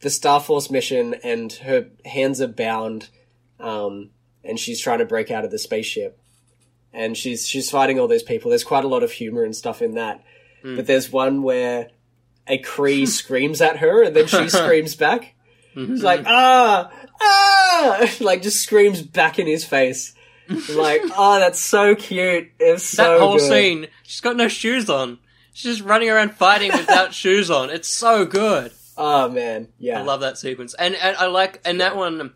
the 0.00 0.10
Star 0.10 0.40
Force 0.40 0.70
mission 0.70 1.14
and 1.22 1.52
her 1.52 1.90
hands 2.04 2.40
are 2.40 2.48
bound, 2.48 3.08
um, 3.58 4.10
and 4.46 4.58
she's 4.58 4.80
trying 4.80 4.98
to 5.00 5.04
break 5.04 5.30
out 5.30 5.44
of 5.44 5.50
the 5.50 5.58
spaceship, 5.58 6.18
and 6.92 7.16
she's 7.16 7.46
she's 7.46 7.70
fighting 7.70 7.98
all 7.98 8.08
those 8.08 8.22
people. 8.22 8.50
There's 8.50 8.64
quite 8.64 8.84
a 8.84 8.88
lot 8.88 9.02
of 9.02 9.10
humor 9.12 9.44
and 9.44 9.54
stuff 9.54 9.82
in 9.82 9.94
that, 9.94 10.22
but 10.62 10.86
there's 10.86 11.10
one 11.10 11.42
where 11.42 11.88
a 12.46 12.58
Kree 12.62 13.06
screams 13.08 13.60
at 13.60 13.78
her 13.78 14.02
and 14.02 14.14
then 14.14 14.26
she 14.26 14.48
screams 14.48 14.94
back. 14.94 15.34
It's 15.74 16.02
like 16.02 16.22
ah 16.26 16.90
ah, 17.20 18.10
like 18.20 18.42
just 18.42 18.62
screams 18.62 19.02
back 19.02 19.38
in 19.38 19.46
his 19.46 19.64
face. 19.64 20.14
like 20.48 21.02
oh, 21.16 21.38
that's 21.38 21.60
so 21.60 21.94
cute. 21.94 22.50
It's 22.58 22.84
so 22.84 23.02
that 23.02 23.20
whole 23.20 23.38
good. 23.38 23.48
scene, 23.48 23.86
she's 24.02 24.20
got 24.20 24.36
no 24.36 24.48
shoes 24.48 24.88
on. 24.88 25.18
She's 25.52 25.76
just 25.76 25.88
running 25.88 26.10
around 26.10 26.34
fighting 26.34 26.70
without 26.72 27.14
shoes 27.14 27.50
on. 27.50 27.70
It's 27.70 27.88
so 27.88 28.24
good. 28.26 28.72
Oh 28.96 29.28
man, 29.28 29.68
yeah, 29.78 30.00
I 30.00 30.02
love 30.02 30.20
that 30.20 30.38
sequence, 30.38 30.74
and 30.74 30.94
and 30.94 31.16
I 31.16 31.26
like, 31.26 31.60
and 31.64 31.80
that 31.80 31.96
one, 31.96 32.32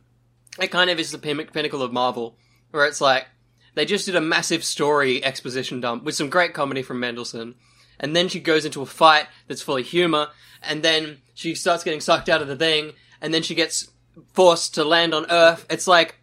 it 0.59 0.69
kind 0.69 0.91
of 0.91 0.99
is 0.99 1.11
the 1.13 1.19
pin- 1.19 1.47
pinnacle 1.53 1.83
of 1.83 1.93
Marvel, 1.93 2.37
where 2.71 2.85
it's 2.87 3.01
like 3.01 3.27
they 3.75 3.85
just 3.85 4.07
did 4.07 4.17
a 4.17 4.21
massive 4.21 4.65
story 4.65 5.23
exposition 5.25 5.81
dump 5.81 6.03
with 6.05 6.15
some 6.15 6.31
great 6.31 6.55
comedy 6.55 6.83
from 6.83 7.01
Mendelsohn, 7.01 7.55
and 7.99 8.17
then 8.17 8.29
she 8.29 8.41
goes 8.41 8.65
into 8.65 8.83
a 8.83 8.87
fight 8.87 9.27
that's 9.47 9.63
full 9.63 9.77
of 9.77 9.87
humor, 9.87 10.29
and 10.63 10.83
then 10.83 11.19
she 11.35 11.55
starts 11.55 11.85
getting 11.85 12.01
sucked 12.01 12.29
out 12.29 12.43
of 12.43 12.49
the 12.49 12.57
thing, 12.57 12.93
and 13.21 13.33
then 13.33 13.43
she 13.43 13.55
gets 13.55 13.89
forced 14.33 14.75
to 14.75 14.85
land 14.85 15.15
on 15.15 15.31
Earth. 15.31 15.67
It's 15.71 15.87
like 15.87 16.17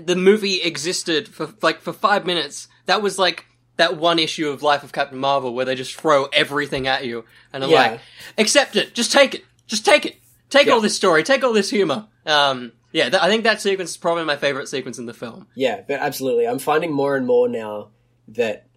the 0.00 0.16
movie 0.16 0.60
existed 0.62 1.28
for 1.28 1.54
like 1.62 1.80
for 1.80 1.92
five 1.92 2.26
minutes. 2.26 2.66
That 2.86 3.00
was 3.02 3.18
like 3.18 3.46
that 3.76 3.96
one 3.96 4.18
issue 4.18 4.48
of 4.50 4.62
Life 4.62 4.82
of 4.84 4.92
Captain 4.92 5.18
Marvel 5.18 5.52
where 5.54 5.64
they 5.64 5.74
just 5.74 5.94
throw 5.96 6.24
everything 6.26 6.86
at 6.86 7.04
you, 7.04 7.24
and 7.52 7.62
I'm 7.64 7.70
Yeah. 7.70 7.76
like, 7.92 8.00
accept 8.38 8.76
it, 8.76 8.94
just 8.94 9.10
take 9.12 9.34
it, 9.34 9.44
just 9.66 9.84
take 9.84 10.04
it, 10.06 10.16
take 10.50 10.66
Yeah. 10.66 10.72
all 10.74 10.80
this 10.80 10.94
story, 10.96 11.22
take 11.22 11.42
all 11.44 11.52
this 11.52 11.70
humor. 11.70 12.06
Um, 12.26 12.72
yeah, 12.94 13.10
th- 13.10 13.20
I 13.20 13.28
think 13.28 13.42
that 13.42 13.60
sequence 13.60 13.90
is 13.90 13.96
probably 13.96 14.24
my 14.24 14.36
favorite 14.36 14.68
sequence 14.68 15.00
in 15.00 15.06
the 15.06 15.12
film. 15.12 15.48
Yeah, 15.56 15.80
but 15.86 15.98
absolutely. 15.98 16.46
I'm 16.46 16.60
finding 16.60 16.92
more 16.92 17.16
and 17.16 17.26
more 17.26 17.48
now 17.48 17.88
that 18.28 18.68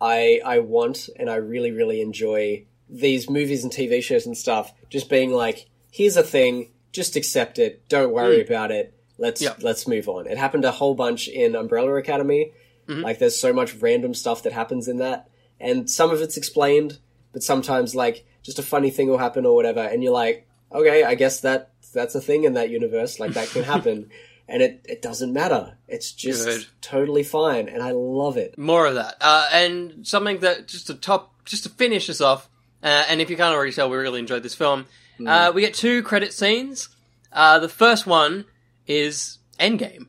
I 0.00 0.40
I 0.44 0.60
want 0.60 1.10
and 1.18 1.28
I 1.28 1.36
really 1.36 1.72
really 1.72 2.00
enjoy 2.00 2.64
these 2.88 3.28
movies 3.28 3.64
and 3.64 3.72
TV 3.72 4.02
shows 4.02 4.24
and 4.24 4.36
stuff 4.36 4.72
just 4.88 5.10
being 5.10 5.30
like 5.30 5.68
here's 5.90 6.16
a 6.16 6.22
thing, 6.22 6.72
just 6.90 7.16
accept 7.16 7.58
it, 7.58 7.86
don't 7.90 8.14
worry 8.14 8.38
mm. 8.38 8.46
about 8.46 8.70
it. 8.70 8.94
Let's 9.18 9.42
Yeah. 9.42 9.54
let's 9.60 9.86
move 9.86 10.08
on. 10.08 10.26
It 10.26 10.38
happened 10.38 10.64
a 10.64 10.72
whole 10.72 10.94
bunch 10.94 11.28
in 11.28 11.54
Umbrella 11.54 11.96
Academy. 11.96 12.52
Mm-hmm. 12.88 13.02
Like 13.02 13.18
there's 13.18 13.38
so 13.38 13.52
much 13.52 13.74
random 13.74 14.14
stuff 14.14 14.42
that 14.44 14.54
happens 14.54 14.88
in 14.88 14.96
that 14.98 15.28
and 15.60 15.90
some 15.90 16.10
of 16.10 16.22
it's 16.22 16.38
explained, 16.38 16.98
but 17.34 17.42
sometimes 17.42 17.94
like 17.94 18.24
just 18.42 18.58
a 18.58 18.62
funny 18.62 18.88
thing 18.88 19.08
will 19.08 19.18
happen 19.18 19.44
or 19.44 19.54
whatever 19.54 19.80
and 19.80 20.02
you're 20.02 20.14
like, 20.14 20.48
okay, 20.72 21.04
I 21.04 21.14
guess 21.14 21.40
that 21.40 21.72
that's 21.96 22.14
a 22.14 22.20
thing 22.20 22.44
in 22.44 22.54
that 22.54 22.70
universe, 22.70 23.18
like 23.18 23.32
that 23.32 23.48
can 23.50 23.64
happen. 23.64 24.10
And 24.48 24.62
it, 24.62 24.86
it 24.88 25.02
doesn't 25.02 25.32
matter. 25.32 25.76
It's 25.88 26.12
just 26.12 26.46
Good. 26.46 26.66
totally 26.80 27.24
fine, 27.24 27.68
and 27.68 27.82
I 27.82 27.90
love 27.90 28.36
it. 28.36 28.56
More 28.56 28.86
of 28.86 28.94
that, 28.94 29.16
uh, 29.20 29.48
and 29.52 30.06
something 30.06 30.38
that 30.38 30.68
just 30.68 30.86
to 30.86 30.94
top, 30.94 31.44
just 31.44 31.64
to 31.64 31.68
finish 31.68 32.06
this 32.06 32.20
off. 32.20 32.48
Uh, 32.80 33.02
and 33.08 33.20
if 33.20 33.28
you 33.28 33.36
can't 33.36 33.52
already 33.56 33.72
tell, 33.72 33.90
we 33.90 33.96
really 33.96 34.20
enjoyed 34.20 34.44
this 34.44 34.54
film. 34.54 34.86
Uh, 35.26 35.50
we 35.52 35.62
get 35.62 35.74
two 35.74 36.00
credit 36.04 36.32
scenes. 36.32 36.90
Uh, 37.32 37.58
the 37.58 37.68
first 37.68 38.06
one 38.06 38.44
is 38.86 39.38
Endgame. 39.58 40.06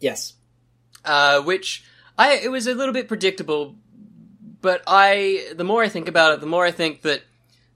Yes. 0.00 0.32
uh, 1.04 1.40
which 1.42 1.84
I 2.18 2.38
it 2.38 2.50
was 2.50 2.66
a 2.66 2.74
little 2.74 2.92
bit 2.92 3.06
predictable, 3.06 3.76
but 4.60 4.82
I 4.88 5.52
the 5.54 5.62
more 5.62 5.84
I 5.84 5.88
think 5.88 6.08
about 6.08 6.34
it, 6.34 6.40
the 6.40 6.46
more 6.46 6.66
I 6.66 6.72
think 6.72 7.02
that 7.02 7.22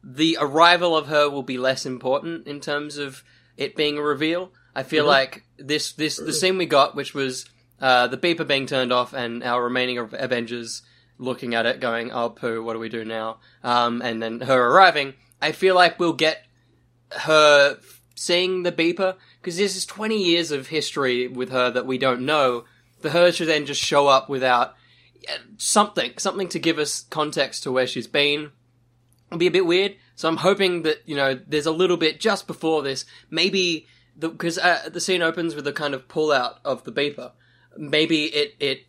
the 0.08 0.38
arrival 0.40 0.96
of 0.96 1.08
her 1.08 1.28
will 1.28 1.42
be 1.42 1.58
less 1.58 1.84
important 1.84 2.46
in 2.46 2.60
terms 2.60 2.96
of 2.96 3.24
it 3.56 3.74
being 3.74 3.98
a 3.98 4.02
reveal. 4.02 4.52
I 4.72 4.84
feel 4.84 5.04
like 5.04 5.42
this 5.58 5.92
this 5.92 6.16
the 6.16 6.32
scene 6.32 6.58
we 6.58 6.66
got, 6.66 6.94
which 6.94 7.12
was 7.12 7.46
uh, 7.80 8.06
the 8.06 8.16
beeper 8.16 8.46
being 8.46 8.66
turned 8.66 8.92
off 8.92 9.12
and 9.12 9.42
our 9.42 9.64
remaining 9.64 9.98
Avengers 9.98 10.82
looking 11.18 11.54
at 11.54 11.66
it, 11.66 11.80
going, 11.80 12.12
"Oh, 12.12 12.30
poo, 12.30 12.62
what 12.62 12.74
do 12.74 12.78
we 12.78 12.88
do 12.88 13.04
now?" 13.04 13.38
Um, 13.64 14.00
and 14.00 14.22
then 14.22 14.42
her 14.42 14.70
arriving. 14.70 15.14
I 15.42 15.50
feel 15.50 15.74
like 15.74 15.98
we'll 15.98 16.12
get 16.12 16.46
her 17.10 17.78
seeing 18.14 18.62
the 18.62 18.72
beeper 18.72 19.16
because 19.40 19.56
this 19.56 19.76
is 19.76 19.86
20 19.86 20.22
years 20.22 20.52
of 20.52 20.68
history 20.68 21.26
with 21.26 21.50
her 21.50 21.70
that 21.70 21.86
we 21.86 21.98
don't 21.98 22.22
know 22.22 22.64
for 23.00 23.10
her 23.10 23.32
to 23.32 23.44
then 23.44 23.66
just 23.66 23.82
show 23.82 24.06
up 24.06 24.28
without 24.28 24.74
uh, 25.28 25.34
something 25.58 26.12
something 26.16 26.48
to 26.48 26.58
give 26.58 26.78
us 26.78 27.04
context 27.10 27.64
to 27.64 27.72
where 27.72 27.86
she's 27.86 28.06
been 28.06 28.52
it'll 29.28 29.38
be 29.38 29.46
a 29.46 29.50
bit 29.50 29.66
weird 29.66 29.94
so 30.14 30.28
i'm 30.28 30.36
hoping 30.38 30.82
that 30.82 30.98
you 31.06 31.16
know 31.16 31.38
there's 31.46 31.66
a 31.66 31.70
little 31.72 31.96
bit 31.96 32.20
just 32.20 32.46
before 32.46 32.82
this 32.82 33.04
maybe 33.30 33.86
because 34.18 34.56
uh, 34.58 34.88
the 34.90 35.00
scene 35.00 35.20
opens 35.22 35.54
with 35.54 35.66
a 35.66 35.72
kind 35.72 35.92
of 35.94 36.08
pull 36.08 36.32
out 36.32 36.58
of 36.64 36.84
the 36.84 36.92
beeper 36.92 37.32
maybe 37.76 38.24
it 38.26 38.54
it 38.60 38.80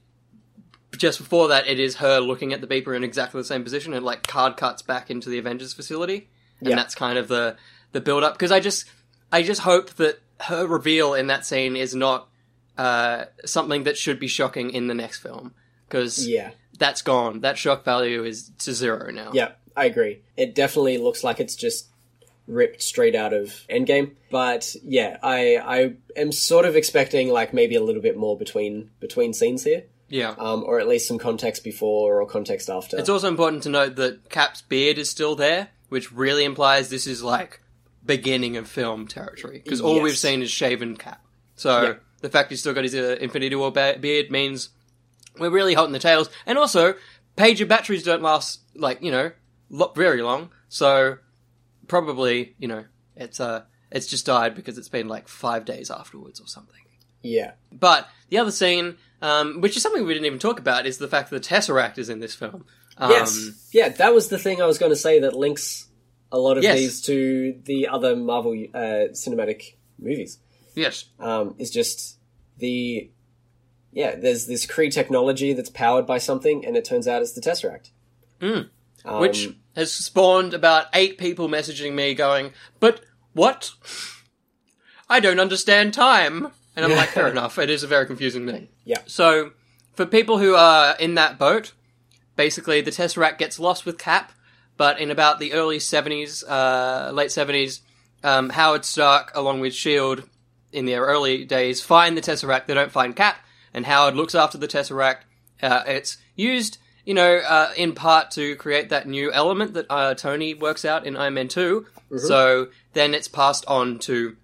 just 0.97 1.19
before 1.19 1.50
that 1.50 1.67
it 1.67 1.80
is 1.80 1.95
her 1.97 2.19
looking 2.19 2.54
at 2.54 2.62
the 2.62 2.67
beeper 2.67 2.95
in 2.95 3.04
exactly 3.04 3.39
the 3.39 3.45
same 3.45 3.63
position 3.63 3.93
and 3.93 4.06
like 4.06 4.26
card 4.26 4.56
cuts 4.58 4.82
back 4.82 5.10
into 5.12 5.30
the 5.30 5.38
avengers 5.38 5.73
facility 5.73 6.30
and 6.60 6.69
Yeah. 6.69 6.76
that's 6.76 6.95
kind 6.95 7.17
of 7.17 7.28
the 7.28 7.56
the 7.91 8.02
build 8.02 8.23
up 8.23 8.34
because 8.34 8.52
I 8.52 8.60
just 8.60 8.86
I 9.32 9.43
just 9.43 9.62
hope 9.62 9.91
that 9.95 10.19
her 10.41 10.65
reveal 10.65 11.13
in 11.13 11.28
that 11.28 11.45
scene 11.45 11.76
is 11.76 11.93
not 11.93 12.30
uh, 12.78 13.26
something 13.45 13.84
that 13.84 13.97
should 13.97 14.19
be 14.19 14.28
shocking 14.28 14.69
in 14.69 14.88
the 14.88 14.93
next 14.93 15.19
film 15.19 15.54
because 15.89 16.28
Yeah. 16.28 16.52
that's 16.80 17.02
gone. 17.02 17.41
That 17.41 17.58
shock 17.58 17.84
value 17.84 18.23
is 18.23 18.52
to 18.60 18.73
zero 18.73 19.12
now. 19.12 19.32
Yeah. 19.34 19.52
I 19.77 19.85
agree. 19.85 20.19
It 20.35 20.55
definitely 20.55 20.97
looks 20.97 21.23
like 21.23 21.39
it's 21.39 21.55
just 21.55 21.87
ripped 22.47 22.81
straight 22.81 23.15
out 23.15 23.33
of 23.33 23.49
Endgame. 23.69 24.11
But 24.31 24.75
yeah, 24.83 25.17
I 25.21 25.57
I 25.57 25.93
am 26.19 26.31
sort 26.31 26.65
of 26.65 26.75
expecting 26.75 27.29
like 27.29 27.53
maybe 27.53 27.75
a 27.75 27.83
little 27.83 28.01
bit 28.01 28.17
more 28.17 28.37
between 28.37 28.89
between 28.99 29.33
scenes 29.33 29.63
here, 29.63 29.83
Yeah. 30.09 30.33
um, 30.37 30.63
or 30.65 30.79
at 30.79 30.87
least 30.87 31.07
some 31.07 31.19
context 31.19 31.63
before 31.63 32.19
or 32.21 32.25
context 32.25 32.69
after. 32.69 32.97
It's 32.97 33.09
also 33.09 33.27
important 33.27 33.63
to 33.63 33.69
note 33.69 33.95
that 33.97 34.29
Cap's 34.29 34.61
beard 34.63 34.97
is 34.97 35.09
still 35.09 35.35
there, 35.35 35.69
which 35.89 36.11
really 36.11 36.43
implies 36.43 36.89
this 36.89 37.05
is 37.07 37.21
like 37.21 37.61
beginning 38.05 38.55
of 38.57 38.67
film 38.69 39.05
territory 39.07 39.61
because 39.63 39.81
all 39.81 39.95
Yes. 39.95 40.03
we've 40.03 40.17
seen 40.17 40.41
is 40.41 40.49
shaven 40.49 40.95
Cap. 40.97 41.21
So 41.55 41.81
Yeah. 41.83 41.93
the 42.21 42.29
fact 42.29 42.49
he's 42.49 42.61
still 42.61 42.73
got 42.73 42.83
his 42.85 42.95
uh, 42.95 43.17
Infinity 43.19 43.55
War 43.55 43.71
ba- 43.71 43.97
beard 43.99 44.31
means 44.31 44.69
we're 45.37 45.49
really 45.49 45.73
hot 45.75 45.85
in 45.87 45.91
the 45.91 45.99
tails. 45.99 46.29
And 46.45 46.57
also, 46.57 46.95
pager 47.37 47.67
batteries 47.67 48.03
don't 48.03 48.23
last 48.23 48.61
like 48.75 49.01
you 49.03 49.11
know 49.11 49.31
lo- 49.69 49.91
very 49.95 50.21
long, 50.21 50.49
so 50.69 51.17
probably 51.88 52.56
you 52.60 52.67
know 52.67 52.84
it's 53.15 53.39
uh 53.39 53.63
it's 53.91 54.08
just 54.08 54.25
died 54.25 54.56
because 54.56 54.77
it's 54.77 54.89
been 54.89 55.08
like 55.08 55.27
five 55.27 55.63
days 55.65 55.89
afterwards 55.89 56.41
or 56.41 56.47
something. 56.47 56.82
yeah, 57.21 57.51
But 57.71 58.08
the 58.30 58.38
other 58.38 58.51
scene, 58.51 58.97
um, 59.21 59.62
which 59.62 59.77
is 59.77 59.84
something 59.84 60.06
we 60.06 60.13
didn't 60.13 60.25
even 60.25 60.39
talk 60.39 60.60
about, 60.60 60.86
is 60.86 60.97
the 60.97 61.08
fact 61.08 61.30
that 61.30 61.41
the 61.41 61.47
Tesseract 61.47 61.97
is 61.97 62.10
in 62.10 62.19
this 62.19 62.36
film. 62.36 62.65
Um, 62.97 63.12
yes, 63.12 63.69
yeah. 63.73 63.89
That 63.89 64.13
was 64.13 64.27
the 64.27 64.38
thing 64.38 64.62
I 64.62 64.65
was 64.65 64.77
going 64.77 64.91
to 64.91 64.95
say 64.97 65.19
that 65.21 65.34
links 65.34 65.88
a 66.32 66.38
lot 66.38 66.58
of 66.58 66.63
Yes. 66.63 66.77
these 66.77 67.01
to 67.03 67.58
the 67.63 67.88
other 67.88 68.15
Marvel 68.15 68.51
uh, 68.73 69.13
cinematic 69.13 69.75
movies. 69.97 70.39
Yes. 70.75 71.06
um, 71.19 71.56
is 71.58 71.69
just 71.71 72.17
the 72.58 73.10
yeah. 73.93 74.15
There's 74.17 74.47
this 74.47 74.65
Kree 74.65 74.91
technology 74.91 75.53
that's 75.53 75.69
powered 75.69 76.06
by 76.06 76.17
something, 76.17 76.65
and 76.65 76.75
it 76.75 76.84
turns 76.86 77.08
out 77.08 77.21
it's 77.21 77.32
the 77.34 77.41
Tesseract. 77.41 77.91
Mm. 78.41 78.69
Um, 79.05 79.19
which 79.19 79.49
has 79.75 79.93
spawned 79.93 80.53
about 80.53 80.88
eight 80.93 81.17
people 81.17 81.47
messaging 81.47 81.93
me 81.93 82.13
going, 82.13 82.53
"But 82.79 83.01
what? 83.33 83.71
I 85.10 85.19
don't 85.19 85.39
understand 85.39 85.93
time." 85.93 86.51
And 86.75 86.86
I'm 86.86 86.91
like, 86.91 87.10
"Fair 87.10 87.27
enough. 87.31 87.57
It 87.57 87.69
is 87.69 87.83
a 87.83 87.88
very 87.88 88.05
confusing 88.05 88.47
thing." 88.47 88.69
Yeah. 88.86 89.01
So, 89.05 89.51
for 89.93 90.05
people 90.05 90.38
who 90.39 90.55
are 90.55 90.95
in 90.97 91.15
that 91.15 91.38
boat, 91.38 91.73
basically 92.36 92.81
the 92.81 92.91
Tesseract 92.91 93.38
gets 93.38 93.60
lost 93.60 93.86
with 93.86 93.97
Cap, 93.97 94.31
but 94.77 94.99
in 94.99 95.12
about 95.12 95.39
the 95.39 95.53
early 95.53 95.77
'70s, 95.79 96.43
uh, 96.47 97.12
late 97.12 97.29
'70s, 97.29 97.81
um, 98.23 98.49
Howard 98.49 98.86
Stark, 98.86 99.31
along 99.36 99.60
with 99.60 99.73
Shield, 99.73 100.27
in 100.71 100.86
their 100.86 101.03
early 101.03 101.45
days, 101.45 101.81
find 101.81 102.17
the 102.17 102.21
Tesseract. 102.21 102.65
They 102.65 102.73
don't 102.73 102.91
find 102.91 103.15
Cap, 103.15 103.38
and 103.73 103.86
Howard 103.86 104.15
looks 104.15 104.36
after 104.36 104.57
the 104.57 104.67
Tesseract. 104.67 105.19
Uh, 105.62 105.83
it's 105.88 106.17
used, 106.36 106.77
you 107.07 107.13
know, 107.13 107.37
uh, 107.37 107.71
in 107.77 107.93
part 107.93 108.31
to 108.31 108.57
create 108.57 108.89
that 108.89 109.07
new 109.07 109.31
element 109.31 109.75
that 109.75 109.85
uh, 109.89 110.13
Tony 110.13 110.53
works 110.53 110.83
out 110.83 111.05
in 111.05 111.15
Iron 111.15 111.35
Man 111.35 111.47
2. 111.47 111.85
So 112.17 112.67
then 112.91 113.13
it's 113.13 113.29
passed 113.29 113.63
on 113.65 113.99
to 113.99 114.35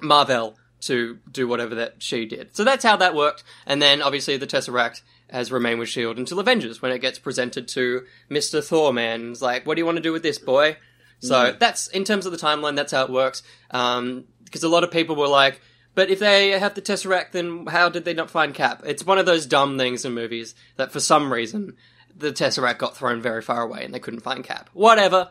Mar-Vell 0.00 0.56
to 0.80 1.18
do 1.30 1.46
whatever 1.46 1.74
that 1.74 2.02
she 2.02 2.24
did. 2.24 2.56
So 2.56 2.64
that's 2.64 2.82
how 2.82 2.96
that 2.96 3.14
worked. 3.14 3.44
And 3.66 3.82
then 3.82 4.00
obviously 4.00 4.38
the 4.38 4.46
Tesseract 4.46 5.02
has 5.28 5.52
remained 5.52 5.80
with 5.80 5.90
S.H.I.E.L.D. 5.90 6.18
until 6.18 6.40
Avengers 6.40 6.80
when 6.80 6.92
it 6.92 7.00
gets 7.00 7.18
presented 7.18 7.68
to 7.68 8.06
Mr. 8.30 8.64
Thor 8.64 8.90
Man. 8.90 9.32
It's 9.32 9.42
like, 9.42 9.66
what 9.66 9.74
do 9.74 9.82
you 9.82 9.86
want 9.86 9.96
to 9.96 10.02
do 10.02 10.12
with 10.12 10.22
this, 10.22 10.38
boy? 10.38 10.78
So 11.20 11.54
that's, 11.60 11.88
in 11.88 12.04
terms 12.04 12.24
of 12.24 12.32
the 12.32 12.38
timeline, 12.38 12.74
that's 12.74 12.92
how 12.92 13.04
it 13.04 13.10
works. 13.10 13.42
Um, 13.70 14.24
because 14.44 14.62
a 14.62 14.68
lot 14.68 14.82
of 14.82 14.90
people 14.90 15.14
were 15.14 15.28
like, 15.28 15.60
but 15.94 16.08
if 16.08 16.20
they 16.20 16.50
have 16.50 16.74
the 16.74 16.80
Tesseract, 16.80 17.32
then 17.32 17.66
how 17.66 17.90
did 17.90 18.06
they 18.06 18.14
not 18.14 18.30
find 18.30 18.54
Cap? 18.54 18.82
It's 18.86 19.04
one 19.04 19.18
of 19.18 19.26
those 19.26 19.44
dumb 19.44 19.76
things 19.76 20.06
in 20.06 20.14
movies 20.14 20.54
that 20.76 20.90
for 20.90 21.00
some 21.00 21.30
reason 21.30 21.76
the 22.18 22.32
Tesseract 22.32 22.78
got 22.78 22.96
thrown 22.96 23.22
very 23.22 23.40
far 23.42 23.62
away 23.62 23.84
and 23.84 23.94
they 23.94 23.98
couldn't 24.00 24.20
find 24.20 24.44
Cap. 24.44 24.68
Whatever. 24.74 25.30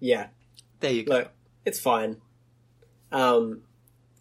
yeah, 0.00 0.28
There 0.80 0.92
you 0.92 1.04
go. 1.04 1.14
look, 1.18 1.30
it's 1.64 1.80
fine. 1.80 2.18
Um, 3.10 3.62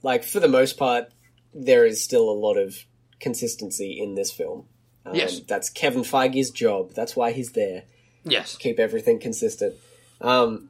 like 0.02 0.24
for 0.24 0.40
the 0.40 0.48
most 0.48 0.78
part, 0.78 1.12
there 1.54 1.86
is 1.86 2.04
still 2.04 2.30
a 2.30 2.32
lot 2.34 2.56
of 2.58 2.76
consistency 3.20 4.00
in 4.02 4.16
this 4.16 4.32
film. 4.32 4.66
Um, 5.06 5.16
Yes. 5.16 5.40
that's 5.42 5.70
Kevin 5.70 6.04
Feige's 6.04 6.52
job. 6.52 6.94
That's 6.94 7.16
why 7.16 7.32
he's 7.32 7.52
there. 7.52 7.84
Yes. 8.24 8.56
keep 8.56 8.80
everything 8.80 9.20
consistent. 9.20 9.76
Um, 10.22 10.70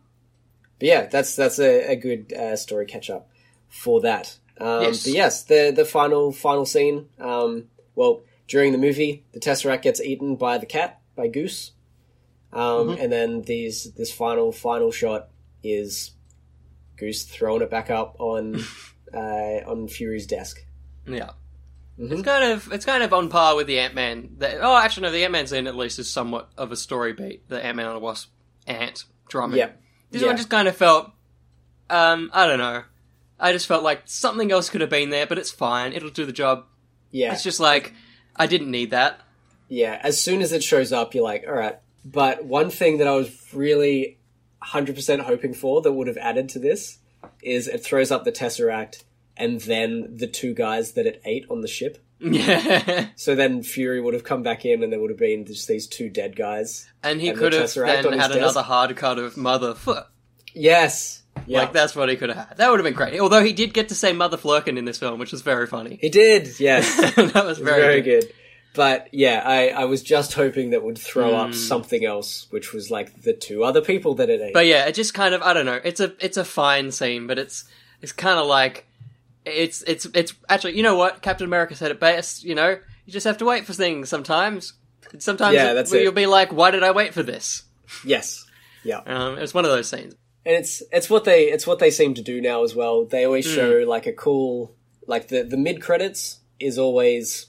but 0.80 0.88
yeah, 0.88 1.06
that's 1.06 1.36
that's 1.36 1.60
a, 1.60 1.92
a 1.92 1.96
good 1.96 2.34
uh, 2.34 2.56
story 2.56 2.86
catch 2.88 3.10
up 3.12 3.30
for 3.70 4.02
that. 4.02 4.38
Um, 4.60 4.82
Yes. 4.84 5.04
But 5.04 5.14
yes, 5.14 5.44
the 5.44 5.72
the 5.76 5.86
final 5.86 6.32
final 6.32 6.66
scene. 6.66 7.10
Um, 7.20 7.66
well, 7.96 8.24
during 8.48 8.72
the 8.72 8.80
movie, 8.80 9.24
the 9.34 9.40
Tesseract 9.40 9.84
gets 9.84 10.02
eaten 10.02 10.36
by 10.36 10.58
the 10.58 10.66
cat 10.66 11.00
by 11.16 11.28
Goose, 11.28 11.72
um, 12.52 12.60
Mm-hmm. 12.90 13.02
and 13.02 13.12
then 13.12 13.42
these 13.44 13.94
this 13.94 14.12
final 14.12 14.52
final 14.52 14.92
shot 14.92 15.30
is 15.64 16.12
Goose 16.98 17.24
throwing 17.24 17.62
it 17.62 17.70
back 17.70 17.90
up 17.90 18.16
on 18.20 18.62
uh, 19.14 19.18
on 19.68 19.88
Fury's 19.88 20.28
desk. 20.28 20.66
Yeah. 21.08 21.32
Mhm. 22.00 22.12
It's 22.12 22.22
kind 22.24 22.44
of 22.52 22.72
it's 22.74 22.86
kind 22.86 23.04
of 23.04 23.14
on 23.14 23.30
par 23.30 23.56
with 23.56 23.68
the 23.68 23.80
Ant 23.80 23.94
Man. 23.94 24.38
Oh, 24.62 24.76
actually, 24.78 25.04
no. 25.04 25.12
The 25.12 25.24
Ant 25.24 25.32
Man 25.32 25.48
scene 25.48 25.68
at 25.68 25.76
least 25.76 26.00
is 26.00 26.10
somewhat 26.10 26.50
of 26.58 26.72
a 26.72 26.76
story 26.76 27.14
beat. 27.14 27.48
The 27.50 27.64
Ant 27.64 27.78
Man 27.78 27.86
and 27.88 27.96
the 27.96 28.00
Wasp 28.00 28.30
ant 28.66 29.04
drumming. 29.30 29.60
Yeah, 29.60 29.70
This 30.10 30.22
yeah. 30.22 30.28
one 30.30 30.38
just 30.38 30.50
kind 30.50 30.68
of 30.68 30.76
felt. 30.76 31.12
Um, 31.90 32.32
I 32.34 32.48
don't 32.48 32.58
know. 32.60 32.84
I 33.40 33.52
just 33.52 33.68
felt 33.68 33.84
like 33.84 34.04
something 34.06 34.52
else 34.52 34.70
could 34.70 34.82
have 34.82 34.90
been 34.90 35.10
there, 35.10 35.28
but 35.28 35.38
it's 35.38 35.52
fine. 35.52 35.92
It'll 35.94 36.10
do 36.10 36.26
the 36.26 36.32
job. 36.32 36.66
yeah. 37.12 37.34
It's 37.34 37.44
just 37.44 37.60
like 37.60 37.94
I 38.36 38.48
didn't 38.48 38.72
need 38.72 38.92
that. 38.92 39.20
Yeah, 39.70 40.00
as 40.04 40.22
soon 40.22 40.42
as 40.42 40.52
it 40.52 40.64
shows 40.64 40.92
up, 40.92 41.14
you're 41.16 41.24
like, 41.24 41.46
all 41.48 41.54
right. 41.54 41.78
But 42.06 42.46
one 42.46 42.70
thing 42.70 42.98
that 42.98 43.08
I 43.08 43.12
was 43.16 43.30
really 43.54 44.18
100% 44.64 45.22
hoping 45.22 45.54
for 45.54 45.82
that 45.82 45.92
would 45.92 46.08
have 46.08 46.18
added 46.18 46.50
to 46.50 46.60
this 46.60 47.00
is 47.42 47.68
it 47.68 47.84
throws 47.84 48.12
up 48.12 48.24
the 48.24 48.32
Tesseract 48.32 49.04
and 49.38 49.60
then 49.62 50.16
the 50.18 50.28
two 50.28 50.54
guys 50.54 50.92
that 50.94 51.06
it 51.06 51.22
ate 51.26 51.46
on 51.50 51.62
the 51.62 51.68
ship. 51.68 51.98
Yeah. 52.20 53.08
So 53.16 53.36
then 53.36 53.64
Fury 53.64 54.00
would 54.02 54.14
have 54.14 54.24
come 54.24 54.44
back 54.44 54.66
in 54.66 54.84
and 54.84 54.92
there 54.92 55.00
would 55.00 55.10
have 55.10 55.20
been 55.20 55.46
just 55.46 55.68
these 55.68 55.88
two 55.88 56.10
dead 56.10 56.36
guys. 56.36 56.90
and 57.04 57.20
he 57.22 57.30
And 57.30 57.38
the 57.38 57.42
could 57.42 57.54
have 57.54 57.64
Tesseract 57.64 58.04
then 58.04 58.14
had 58.14 58.28
desk. 58.30 58.38
another 58.40 58.62
hard 58.64 58.96
cut 58.96 59.18
of 59.20 59.36
Mother 59.38 59.74
Foot. 59.74 60.06
Yes. 60.54 61.24
Yeah. 61.48 61.60
Like 61.62 61.74
that's 61.74 61.96
what 61.96 62.10
he 62.10 62.16
could 62.16 62.30
have 62.30 62.48
had. 62.50 62.58
That 62.58 62.70
would 62.70 62.80
have 62.80 62.86
been 62.86 62.94
great. 62.94 63.20
Although 63.20 63.44
he 63.44 63.54
did 63.54 63.74
get 63.74 63.90
to 63.90 63.96
say 63.96 64.14
Mother 64.14 64.38
Flerken 64.38 64.78
in 64.78 64.86
this 64.86 64.98
film, 65.00 65.20
which 65.20 65.32
was 65.32 65.42
very 65.42 65.68
funny. 65.68 65.98
He 66.00 66.10
did, 66.10 66.60
yes. 66.60 66.96
that 67.16 67.46
was 67.46 67.58
very, 67.60 67.82
Very, 67.82 68.02
good. 68.02 68.22
good. 68.26 68.34
But 68.76 69.08
yeah, 69.14 69.44
I, 69.46 69.68
I 69.70 69.86
was 69.86 70.02
just 70.02 70.34
hoping 70.34 70.72
that 70.72 70.84
would 70.84 70.98
throw 70.98 71.30
Hmm. 71.30 71.36
up 71.36 71.54
something 71.54 72.04
else, 72.06 72.48
which 72.50 72.74
was 72.74 72.90
like 72.90 73.22
the 73.22 73.34
two 73.34 73.64
other 73.64 73.82
people 73.82 74.16
that 74.16 74.30
it 74.30 74.42
ate. 74.42 74.54
But 74.54 74.66
yeah, 74.66 74.86
it 74.86 74.96
just 74.96 75.14
kind 75.14 75.36
of 75.36 75.42
I 75.44 75.54
don't 75.54 75.66
know. 75.66 75.80
It's 75.84 76.00
a 76.00 76.14
it's 76.20 76.38
a 76.38 76.44
fine 76.46 76.92
scene, 76.92 77.28
but 77.28 77.38
it's 77.38 77.66
it's 78.02 78.12
kind 78.12 78.40
of 78.40 78.48
like 78.48 78.88
it's 79.46 79.84
it's 79.84 80.06
it's 80.14 80.34
actually 80.50 80.76
you 80.76 80.84
know 80.84 80.96
what 80.96 81.22
Captain 81.22 81.46
America 81.46 81.76
said 81.76 81.92
it 81.92 82.00
best. 82.00 82.44
You 82.44 82.56
know, 82.56 82.80
you 83.06 83.14
just 83.14 83.26
have 83.26 83.38
to 83.40 83.46
wait 83.46 83.66
for 83.66 83.74
things 83.74 84.10
sometimes. 84.10 84.74
Sometimes 85.20 85.54
Yeah, 85.56 85.72
it- 85.72 85.74
that's 85.76 85.92
you'll 85.94 86.08
it. 86.08 86.16
be 86.16 86.26
like, 86.26 86.52
why 86.52 86.72
did 86.72 86.82
I 86.84 86.92
wait 86.92 87.14
for 87.14 87.22
this? 87.24 87.64
yes. 88.04 88.46
Yeah. 88.84 89.02
Um, 89.06 89.38
it's 89.38 89.54
one 89.54 89.66
of 89.66 89.72
those 89.72 89.88
scenes. 89.88 90.16
and 90.46 90.56
it's 90.56 90.82
it's 90.92 91.10
what 91.10 91.24
they 91.26 91.44
it's 91.52 91.68
what 91.68 91.78
they 91.80 91.92
seem 91.92 92.16
to 92.16 92.22
do 92.24 92.42
now 92.42 92.64
as 92.64 92.74
well. 92.76 93.06
They 93.06 93.24
always 93.26 93.46
Hmm. 93.48 93.56
show 93.56 93.84
like 93.88 94.08
a 94.08 94.14
cool 94.14 94.76
like 95.06 95.28
the 95.28 95.44
the 95.44 95.58
mid 95.58 95.80
credits 95.82 96.40
is 96.60 96.80
always 96.80 97.46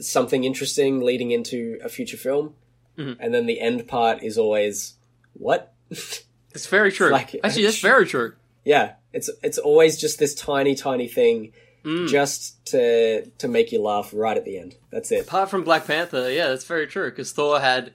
something 0.00 0.44
interesting 0.44 1.00
leading 1.00 1.30
into 1.30 1.78
a 1.82 1.88
future 1.88 2.16
film, 2.16 2.54
Mm-hmm. 2.96 3.20
and 3.22 3.32
then 3.32 3.46
the 3.46 3.60
end 3.60 3.86
part 3.86 4.22
is 4.24 4.36
always 4.38 4.94
what? 5.34 5.72
It's 6.54 6.66
very 6.66 6.90
true. 6.90 7.10
Like- 7.10 7.36
actually, 7.44 7.64
that's 7.66 7.78
very 7.92 8.06
true. 8.06 8.32
yeah, 8.64 8.94
it's 9.12 9.30
it's 9.42 9.58
always 9.58 9.96
just 10.00 10.18
this 10.18 10.34
tiny 10.34 10.74
tiny 10.74 11.06
thing 11.08 11.52
Hmm. 11.84 12.06
just 12.08 12.64
to 12.72 13.26
to 13.38 13.46
make 13.46 13.70
you 13.70 13.80
laugh 13.80 14.10
right 14.12 14.36
at 14.36 14.44
the 14.44 14.58
end. 14.58 14.74
That's 14.90 15.12
it. 15.12 15.26
Apart 15.28 15.48
from 15.50 15.62
Black 15.62 15.86
Panther, 15.86 16.28
yeah, 16.32 16.48
that's 16.48 16.64
very 16.64 16.88
true 16.88 17.08
because 17.10 17.30
Thor 17.30 17.60
had 17.60 17.92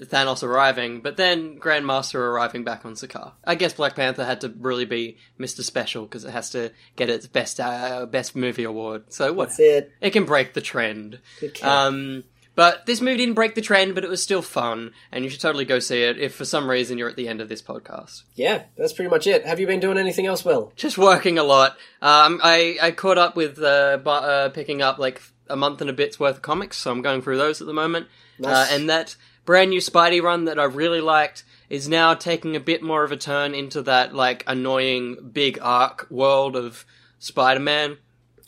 Thanos 0.00 0.42
arriving, 0.42 1.00
but 1.00 1.16
then 1.16 1.58
Grandmaster 1.58 2.16
arriving 2.16 2.64
back 2.64 2.84
on 2.84 2.94
Sakaar. 2.94 3.32
I 3.44 3.54
guess 3.54 3.72
Black 3.74 3.94
Panther 3.96 4.24
had 4.24 4.40
to 4.42 4.48
really 4.58 4.84
be 4.84 5.16
Mr. 5.40 5.62
Special 5.62 6.04
because 6.04 6.24
it 6.24 6.30
has 6.30 6.50
to 6.50 6.72
get 6.96 7.08
its 7.10 7.26
best 7.26 7.60
uh, 7.60 8.06
best 8.06 8.36
movie 8.36 8.64
award. 8.64 9.04
So 9.12 9.32
what? 9.32 9.48
That's 9.48 9.60
it. 9.60 9.92
It 10.00 10.10
can 10.10 10.24
break 10.24 10.54
the 10.54 10.60
trend. 10.60 11.20
Um, 11.62 12.24
but 12.54 12.86
this 12.86 13.02
movie 13.02 13.18
didn't 13.18 13.34
break 13.34 13.54
the 13.54 13.60
trend, 13.60 13.94
but 13.94 14.02
it 14.02 14.08
was 14.08 14.22
still 14.22 14.40
fun, 14.40 14.92
and 15.12 15.22
you 15.24 15.28
should 15.30 15.40
totally 15.42 15.66
go 15.66 15.78
see 15.78 16.02
it 16.02 16.18
if 16.18 16.34
for 16.34 16.46
some 16.46 16.70
reason 16.70 16.96
you're 16.96 17.08
at 17.10 17.16
the 17.16 17.28
end 17.28 17.42
of 17.42 17.48
this 17.50 17.60
podcast. 17.60 18.22
yeah, 18.34 18.62
that's 18.78 18.94
pretty 18.94 19.10
much 19.10 19.26
it. 19.26 19.44
Have 19.44 19.60
you 19.60 19.66
been 19.66 19.80
doing 19.80 19.98
anything 19.98 20.24
else? 20.26 20.42
Well, 20.44 20.72
Just 20.74 20.96
working 20.96 21.38
a 21.38 21.42
lot. 21.44 21.72
Um, 22.00 22.40
I, 22.42 22.78
I 22.80 22.90
caught 22.92 23.18
up 23.18 23.36
with 23.36 23.58
uh, 23.62 23.98
bu- 23.98 24.08
uh, 24.10 24.48
picking 24.48 24.80
up 24.80 24.98
like 24.98 25.20
a 25.48 25.56
month 25.56 25.82
and 25.82 25.90
a 25.90 25.92
bit's 25.92 26.18
worth 26.18 26.36
of 26.36 26.42
comics, 26.42 26.78
so 26.78 26.90
I'm 26.90 27.02
going 27.02 27.20
through 27.20 27.36
those 27.36 27.60
at 27.60 27.66
the 27.66 27.74
moment. 27.74 28.06
Uh, 28.42 28.48
Nice. 28.48 28.72
and 28.72 28.88
that 28.88 29.16
brand 29.46 29.70
new 29.70 29.80
Spidey 29.80 30.22
run 30.22 30.44
that 30.44 30.58
I 30.58 30.64
really 30.64 31.00
liked 31.00 31.44
is 31.70 31.88
now 31.88 32.14
taking 32.14 32.54
a 32.54 32.60
bit 32.60 32.82
more 32.82 33.02
of 33.02 33.12
a 33.12 33.16
turn 33.16 33.54
into 33.54 33.82
that 33.82 34.14
like 34.14 34.44
annoying 34.46 35.30
big 35.32 35.58
arc 35.62 36.06
world 36.10 36.54
of 36.56 36.84
Spider-Man. 37.18 37.96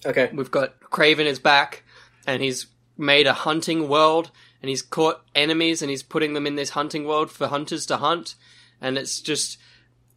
okay. 0.04 0.30
We've 0.32 0.50
got 0.50 0.78
Kraven 0.80 1.24
is 1.24 1.38
back, 1.38 1.82
and 2.26 2.42
he's 2.42 2.66
made 2.98 3.26
a 3.26 3.32
hunting 3.32 3.88
world 3.88 4.30
and 4.60 4.68
he's 4.68 4.82
caught 4.82 5.24
enemies 5.34 5.82
and 5.82 5.90
he's 5.90 6.02
putting 6.02 6.34
them 6.34 6.46
in 6.46 6.56
this 6.56 6.70
hunting 6.70 7.04
world 7.04 7.30
for 7.30 7.46
hunters 7.46 7.86
to 7.86 7.96
hunt. 7.96 8.34
And 8.80 8.98
it's 8.98 9.20
just 9.20 9.58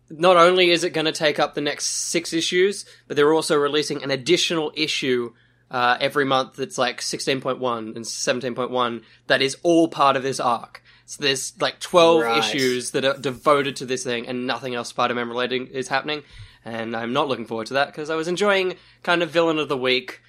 not 0.09 0.35
only 0.35 0.71
is 0.71 0.83
it 0.83 0.91
going 0.91 1.05
to 1.05 1.11
take 1.11 1.39
up 1.39 1.53
the 1.53 1.61
next 1.61 1.85
six 1.85 2.33
issues, 2.33 2.85
but 3.07 3.15
they're 3.15 3.33
also 3.33 3.55
releasing 3.55 4.03
an 4.03 4.11
additional 4.11 4.71
issue 4.75 5.33
uh, 5.71 5.97
every 5.99 6.25
month 6.25 6.57
that's 6.57 6.77
like 6.77 6.99
16.1 7.01 7.95
and 7.95 8.05
17.1 8.05 9.01
that 9.27 9.41
is 9.41 9.57
all 9.63 9.87
part 9.87 10.15
of 10.15 10.21
this 10.23 10.39
arc. 10.39 10.83
So 11.05 11.23
there's 11.23 11.53
like 11.59 11.79
12 11.79 12.21
Right. 12.21 12.37
issues 12.39 12.91
that 12.91 13.03
are 13.05 13.17
devoted 13.17 13.75
to 13.77 13.85
this 13.85 14.03
thing 14.03 14.27
and 14.27 14.45
nothing 14.45 14.75
else 14.75 14.89
Spider-Man 14.89 15.27
relating 15.29 15.67
is 15.67 15.87
happening. 15.87 16.23
And 16.63 16.95
I'm 16.95 17.11
not 17.13 17.27
looking 17.27 17.45
forward 17.47 17.67
to 17.67 17.73
that 17.75 17.87
because 17.87 18.09
I 18.09 18.15
was 18.15 18.27
enjoying 18.27 18.75
kind 19.01 19.23
of 19.23 19.31
villain 19.31 19.57
of 19.59 19.67
the 19.69 19.77
week 19.77 20.21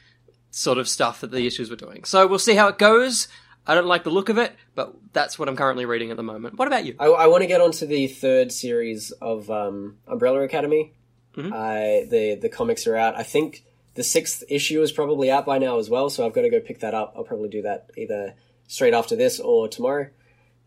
sort 0.51 0.79
of 0.79 0.89
stuff 0.89 1.21
that 1.21 1.31
the 1.31 1.47
issues 1.47 1.69
were 1.71 1.77
doing. 1.77 2.05
So 2.05 2.27
we'll 2.27 2.39
see 2.39 2.55
how 2.55 2.69
it 2.69 2.79
goes. 2.79 3.29
I 3.67 3.75
don't 3.75 3.87
like 3.87 4.03
the 4.05 4.11
look 4.11 4.29
of 4.29 4.39
it, 4.39 4.55
but 4.75 4.95
that's 5.13 5.39
what 5.39 5.49
I'm 5.49 5.57
currently 5.57 5.85
reading 5.85 6.11
at 6.11 6.17
the 6.17 6.23
moment. 6.23 6.59
What 6.59 6.67
about 6.69 6.85
you? 6.85 6.97
I, 6.99 7.07
I 7.07 7.27
want 7.29 7.43
to 7.43 7.47
get 7.47 7.61
onto 7.61 7.87
the 7.87 8.07
third 8.09 8.51
series 8.51 9.11
of 9.21 9.51
um, 9.51 9.99
Umbrella 10.09 10.41
Academy. 10.43 10.95
Mhm. 11.37 11.53
I 11.53 12.07
the 12.11 12.35
the 12.35 12.49
comics 12.49 12.87
are 12.87 12.97
out. 12.97 13.15
I 13.17 13.23
think 13.23 13.65
the 13.95 14.03
sixth 14.05 14.43
issue 14.49 14.81
is 14.83 14.93
probably 14.93 15.31
out 15.31 15.45
by 15.47 15.59
now 15.59 15.79
as 15.79 15.91
well, 15.91 16.09
so 16.11 16.25
I've 16.27 16.33
got 16.33 16.43
to 16.43 16.51
go 16.51 16.61
pick 16.61 16.81
that 16.81 16.95
up. 16.95 17.13
I'll 17.17 17.25
probably 17.25 17.49
do 17.49 17.63
that 17.63 17.91
either 17.97 18.35
straight 18.69 18.95
after 18.95 19.17
this 19.17 19.39
or 19.41 19.69
tomorrow. 19.69 20.09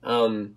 Um, 0.03 0.55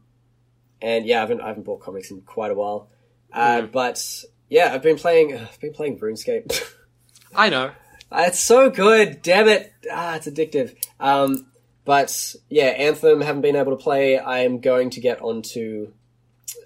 and 0.83 1.07
yeah, 1.07 1.19
I 1.19 1.21
haven't 1.21 1.41
I 1.41 1.49
haven't 1.49 1.65
bought 1.65 1.81
comics 1.81 2.11
in 2.11 2.21
quite 2.23 2.51
a 2.51 2.55
while. 2.55 2.89
Uh, 3.33 3.63
But 3.63 4.25
yeah, 4.49 4.73
I've 4.73 4.83
been 4.83 4.97
playing. 4.97 5.35
I've 5.39 5.61
been 5.61 5.73
playing 5.73 5.99
RuneScape. 5.99 6.63
I 7.35 7.49
know. 7.49 7.73
Uh, 8.11 8.25
It's 8.27 8.41
so 8.41 8.71
good. 8.71 9.23
Damn 9.23 9.49
it. 9.49 9.73
Ah, 9.91 10.17
it's 10.17 10.27
addictive. 10.29 10.75
Um, 11.01 11.47
but 11.85 12.35
yeah, 12.51 12.67
Anthem 12.67 13.21
haven't 13.23 13.43
been 13.43 13.57
able 13.57 13.77
to 13.77 13.83
play. 13.83 14.19
I'm 14.19 14.61
going 14.61 14.91
to 14.91 15.01
get 15.01 15.23
onto, 15.23 15.93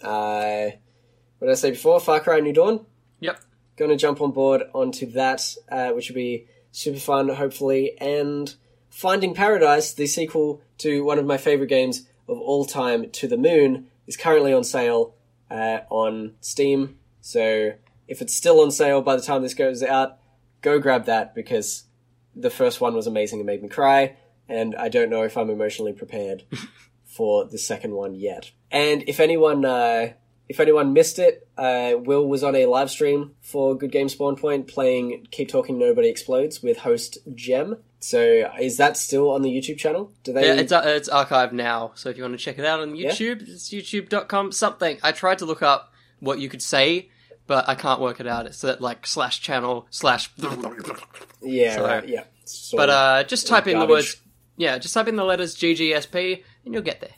uh, 0.03 0.71
what 1.39 1.47
did 1.47 1.51
I 1.51 1.55
say 1.55 1.71
before? 1.71 2.01
Far 2.01 2.19
Cry 2.21 2.41
New 2.41 2.53
Dawn. 2.53 2.87
Going 3.77 3.91
to 3.91 3.97
jump 3.97 4.21
on 4.21 4.33
board 4.33 4.63
onto 4.75 5.07
that, 5.13 5.55
uh, 5.71 5.91
which 5.91 6.09
will 6.09 6.17
be 6.17 6.47
super 6.71 6.99
fun, 6.99 7.29
hopefully. 7.29 7.97
And 7.99 8.55
Finding 8.91 9.35
Paradise, 9.35 9.95
the 9.95 10.07
sequel 10.07 10.61
to 10.79 11.03
one 11.03 11.19
of 11.19 11.25
my 11.25 11.39
favorite 11.39 11.69
games 11.69 12.07
of 12.29 12.39
all 12.39 12.65
time, 12.65 13.11
To 13.11 13.27
the 13.27 13.39
Moon, 13.39 13.87
is 14.07 14.17
currently 14.17 14.53
on 14.53 14.65
sale 14.65 15.15
uh, 15.51 15.81
on 15.91 16.35
Steam. 16.41 16.99
So 17.21 17.73
if 18.07 18.21
it's 18.21 18.35
still 18.35 18.61
on 18.61 18.71
sale 18.71 19.01
by 19.01 19.17
the 19.17 19.23
time 19.23 19.43
this 19.43 19.55
goes 19.55 19.83
out, 19.83 20.19
go 20.61 20.79
grab 20.79 21.07
that 21.07 21.35
because 21.35 21.85
the 22.35 22.51
first 22.51 22.81
one 22.81 22.95
was 22.95 23.07
amazing 23.07 23.41
and 23.41 23.47
made 23.47 23.63
me 23.63 23.69
cry, 23.69 24.17
and 24.49 24.75
I 24.77 24.89
don't 24.89 25.11
know 25.11 25.23
if 25.23 25.37
I'm 25.37 25.51
emotionally 25.51 25.93
prepared 25.93 26.45
for 27.05 27.45
the 27.45 27.59
second 27.59 27.93
one 27.93 28.15
yet. 28.15 28.51
And 28.71 29.05
if 29.07 29.21
anyone 29.21 29.65
uh, 29.65 30.13
if 30.53 30.61
anyone 30.61 30.93
missed 30.93 31.19
it, 31.19 31.49
uh, 31.57 31.95
Will 31.97 32.29
was 32.29 32.45
on 32.45 32.55
a 32.55 32.67
live 32.67 32.91
stream 32.91 33.31
for 33.41 33.75
Good 33.75 33.91
Game 33.91 34.11
Spawn 34.11 34.37
Point 34.37 34.69
playing 34.69 35.27
Keep 35.31 35.49
Talking 35.49 35.79
Nobody 35.79 36.11
Explodes 36.11 36.63
with 36.63 36.77
host 36.77 37.17
Gem. 37.35 37.79
So 38.01 38.51
is 38.61 38.77
that 38.77 38.99
still 38.99 39.31
on 39.31 39.41
the 39.41 39.49
YouTube 39.49 39.79
channel? 39.79 40.13
Do 40.25 40.35
they? 40.35 40.47
Yeah, 40.47 40.61
it's 40.61 40.71
uh, 40.71 40.83
it's 40.85 41.09
archived 41.09 41.53
now, 41.53 41.93
so 41.95 42.11
if 42.11 42.19
you 42.19 42.23
want 42.23 42.39
to 42.39 42.45
check 42.45 42.59
it 42.59 42.67
out 42.67 42.81
on 42.81 42.93
YouTube, 42.93 43.49
it's 43.49 43.71
youtube.com 43.71 44.53
something. 44.53 44.99
I 45.03 45.13
tried 45.13 45.39
to 45.39 45.47
look 45.47 45.63
up 45.63 45.95
what 46.21 46.39
you 46.39 46.51
could 46.51 46.61
say, 46.61 47.09
but 47.47 47.67
I 47.67 47.75
can't 47.75 48.01
work 48.01 48.21
it 48.21 48.27
out. 48.27 48.45
It's 48.45 48.61
that 48.61 48.83
like 48.83 49.07
slash 49.07 49.41
channel 49.41 49.87
slash. 49.89 50.31
yeah, 51.43 51.77
so- 51.77 51.87
right, 51.87 52.07
yeah. 52.07 52.25
Sort 52.45 52.79
But 52.81 52.91
uh, 52.91 53.25
just 53.25 53.47
type 53.47 53.67
in 53.69 53.79
the 53.79 53.87
words. 53.87 54.21
Yeah, 54.59 54.77
just 54.77 54.93
type 54.93 55.09
in 55.09 55.17
the 55.17 55.25
letters 55.25 55.57
GGSP, 55.57 56.43
and 56.67 56.75
you'll 56.75 56.83
get 56.83 57.01
there. 57.01 57.15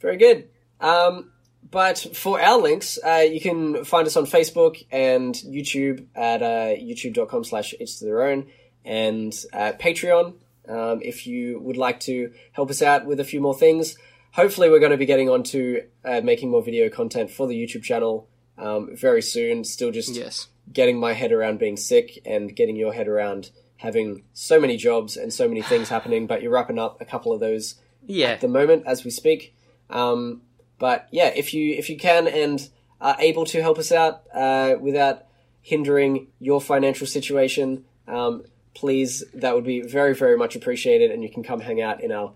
Very 0.00 0.16
good. 0.16 0.48
Um, 0.80 1.32
but 1.70 1.98
for 2.14 2.40
our 2.40 2.60
links, 2.60 2.98
uh, 3.04 3.24
you 3.28 3.40
can 3.40 3.84
find 3.84 4.06
us 4.06 4.16
on 4.16 4.26
Facebook 4.26 4.84
and 4.90 5.34
YouTube 5.34 6.06
at 6.14 6.42
uh, 6.42 6.74
youtube.com 6.76 7.44
slash 7.44 7.74
it's 7.80 7.98
to 7.98 8.04
their 8.04 8.22
own 8.22 8.46
and 8.84 9.32
uh, 9.52 9.72
Patreon 9.80 10.34
um, 10.68 11.00
if 11.02 11.26
you 11.26 11.60
would 11.60 11.76
like 11.76 12.00
to 12.00 12.32
help 12.52 12.70
us 12.70 12.82
out 12.82 13.06
with 13.06 13.20
a 13.20 13.24
few 13.24 13.40
more 13.40 13.54
things. 13.54 13.96
Hopefully, 14.32 14.70
we're 14.70 14.80
going 14.80 14.92
to 14.92 14.98
be 14.98 15.06
getting 15.06 15.28
onto 15.28 15.82
uh, 16.04 16.20
making 16.22 16.50
more 16.50 16.62
video 16.62 16.88
content 16.88 17.30
for 17.30 17.46
the 17.46 17.54
YouTube 17.54 17.82
channel 17.82 18.28
um, 18.58 18.94
very 18.96 19.22
soon. 19.22 19.62
Still 19.64 19.90
just 19.90 20.14
Yes. 20.14 20.48
getting 20.72 20.98
my 20.98 21.12
head 21.12 21.32
around 21.32 21.58
being 21.58 21.76
sick 21.76 22.18
and 22.24 22.54
getting 22.54 22.76
your 22.76 22.92
head 22.92 23.08
around 23.08 23.50
having 23.76 24.22
so 24.32 24.60
many 24.60 24.76
jobs 24.76 25.16
and 25.16 25.32
so 25.32 25.48
many 25.48 25.60
things 25.60 25.88
happening, 25.88 26.26
but 26.26 26.40
you're 26.42 26.52
wrapping 26.52 26.78
up 26.78 27.00
a 27.00 27.04
couple 27.04 27.32
of 27.32 27.40
those 27.40 27.74
Yeah. 28.06 28.28
at 28.28 28.40
the 28.40 28.48
moment 28.48 28.84
as 28.86 29.04
we 29.04 29.10
speak. 29.10 29.54
Um, 29.90 30.42
but 30.82 31.06
yeah, 31.12 31.28
if 31.28 31.54
you 31.54 31.74
if 31.74 31.88
you 31.88 31.96
can 31.96 32.26
and 32.26 32.68
are 33.00 33.14
able 33.20 33.44
to 33.44 33.62
help 33.62 33.78
us 33.78 33.92
out 33.92 34.24
uh, 34.34 34.74
without 34.80 35.26
hindering 35.60 36.26
your 36.40 36.60
financial 36.60 37.06
situation, 37.06 37.84
um, 38.08 38.42
please, 38.74 39.22
that 39.32 39.54
would 39.54 39.62
be 39.62 39.82
very 39.82 40.12
very 40.12 40.36
much 40.36 40.56
appreciated. 40.56 41.12
And 41.12 41.22
you 41.22 41.30
can 41.30 41.44
come 41.44 41.60
hang 41.60 41.80
out 41.80 42.02
in 42.02 42.10
our 42.10 42.32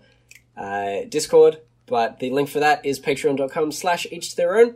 uh, 0.55 1.01
Discord. 1.09 1.59
But 1.87 2.19
the 2.19 2.29
link 2.29 2.47
for 2.47 2.61
that 2.61 2.85
is 2.85 3.01
patreon.com 3.01 3.73
slash 3.73 4.07
each 4.11 4.29
to 4.29 4.37
their 4.37 4.55
own. 4.55 4.75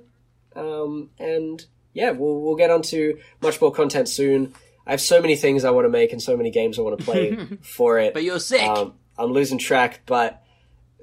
Um, 0.53 1.11
and 1.17 1.65
yeah, 1.93 2.11
we'll, 2.11 2.41
we'll 2.41 2.57
get 2.57 2.71
onto 2.71 3.19
much 3.41 3.61
more 3.61 3.71
content 3.71 4.09
soon. 4.09 4.53
I 4.85 4.91
have 4.91 5.01
so 5.01 5.21
many 5.21 5.37
things 5.37 5.63
I 5.63 5.71
want 5.71 5.85
to 5.85 5.89
make 5.89 6.11
and 6.11 6.21
so 6.21 6.35
many 6.35 6.51
games 6.51 6.77
I 6.77 6.81
want 6.81 6.99
to 6.99 7.05
play 7.05 7.37
for 7.61 7.99
it. 7.99 8.13
But 8.13 8.23
you're 8.23 8.39
sick. 8.41 8.63
Um, 8.63 8.95
I'm 9.17 9.31
losing 9.31 9.59
track, 9.59 10.01
but 10.05 10.40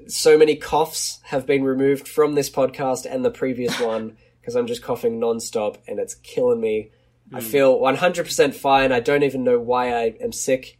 so 0.09 0.39
many 0.39 0.57
coughs 0.57 1.21
have 1.25 1.47
been 1.47 1.63
removed 1.63 2.09
from 2.09 2.35
this 2.35 2.51
podcast 2.51 3.07
and 3.09 3.25
the 3.25 3.31
previous 3.31 3.79
one 3.81 4.17
because 4.41 4.57
I'm 4.57 4.67
just 4.67 4.83
coughing 4.83 5.21
nonstop 5.21 5.77
and 5.87 5.99
it's 5.99 6.15
killing 6.15 6.61
me. 6.61 6.91
Hmm. 7.31 7.37
I 7.37 7.41
feel 7.41 7.79
100% 7.79 8.55
fine. 8.55 8.93
I 8.93 9.01
don't 9.01 9.23
even 9.23 9.45
know 9.45 9.59
why 9.59 9.95
I 9.95 10.15
am 10.21 10.33
sick 10.33 10.79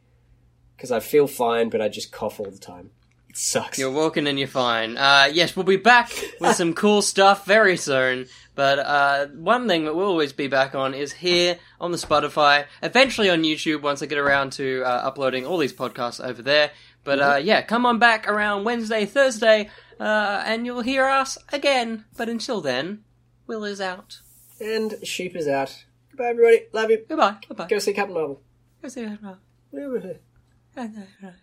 because 0.77 0.91
I 0.91 1.01
feel 1.01 1.27
fine, 1.27 1.69
but 1.69 1.81
I 1.81 1.89
just 1.89 2.11
cough 2.13 2.41
all 2.41 2.51
the 2.51 2.59
time. 2.59 2.91
It 3.29 3.37
sucks. 3.37 3.79
You're 3.79 3.91
walking 3.91 4.27
and 4.27 4.39
you're 4.39 4.49
fine. 4.49 4.97
Uh, 4.97 5.29
yes, 5.31 5.55
we'll 5.55 5.67
be 5.67 5.77
back 5.77 6.11
with 6.41 6.57
some 6.57 6.73
cool 6.75 7.03
stuff 7.03 7.45
very 7.45 7.77
soon. 7.77 8.27
But 8.55 8.79
uh, 8.81 9.27
one 9.27 9.69
thing 9.69 9.85
that 9.85 9.95
we'll 9.95 10.09
always 10.09 10.33
be 10.33 10.49
back 10.49 10.75
on 10.75 10.95
is 10.95 11.13
here 11.13 11.59
on 11.81 11.93
the 11.93 11.99
Spotify, 11.99 12.65
eventually 12.83 13.31
on 13.31 13.43
YouTube 13.43 13.83
once 13.83 14.03
I 14.03 14.07
get 14.07 14.19
around 14.19 14.53
to 14.55 14.83
uh, 14.85 14.89
uploading 14.89 15.47
all 15.47 15.59
these 15.59 15.73
podcasts 15.73 16.25
over 16.25 16.43
there. 16.43 16.73
But 17.09 17.21
uh, 17.21 17.37
yeah, 17.43 17.63
come 17.63 17.87
on 17.87 17.99
back 17.99 18.29
around 18.29 18.65
Wednesday, 18.65 19.07
Thursday, 19.07 19.71
uh, 19.99 20.43
and 20.45 20.67
you'll 20.67 20.83
hear 20.83 21.07
us 21.07 21.39
again. 21.51 22.05
But 22.19 22.29
until 22.29 22.61
then, 22.61 23.03
Will 23.47 23.65
is 23.65 23.81
out. 23.81 24.21
And 24.61 24.95
Sheep 25.03 25.35
is 25.35 25.49
out. 25.49 25.85
Goodbye, 26.11 26.27
everybody. 26.27 26.67
Love 26.75 26.91
you. 26.91 27.07
Goodbye. 27.09 27.37
Goodbye. 27.49 27.67
Go 27.69 27.79
see 27.79 27.95
Captain 27.95 28.13
Marvel. 28.13 28.43
Go 28.83 28.89
see. 28.91 29.07
Bye. 29.07 30.91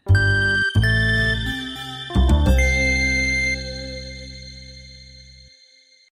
Bye. 0.06 0.42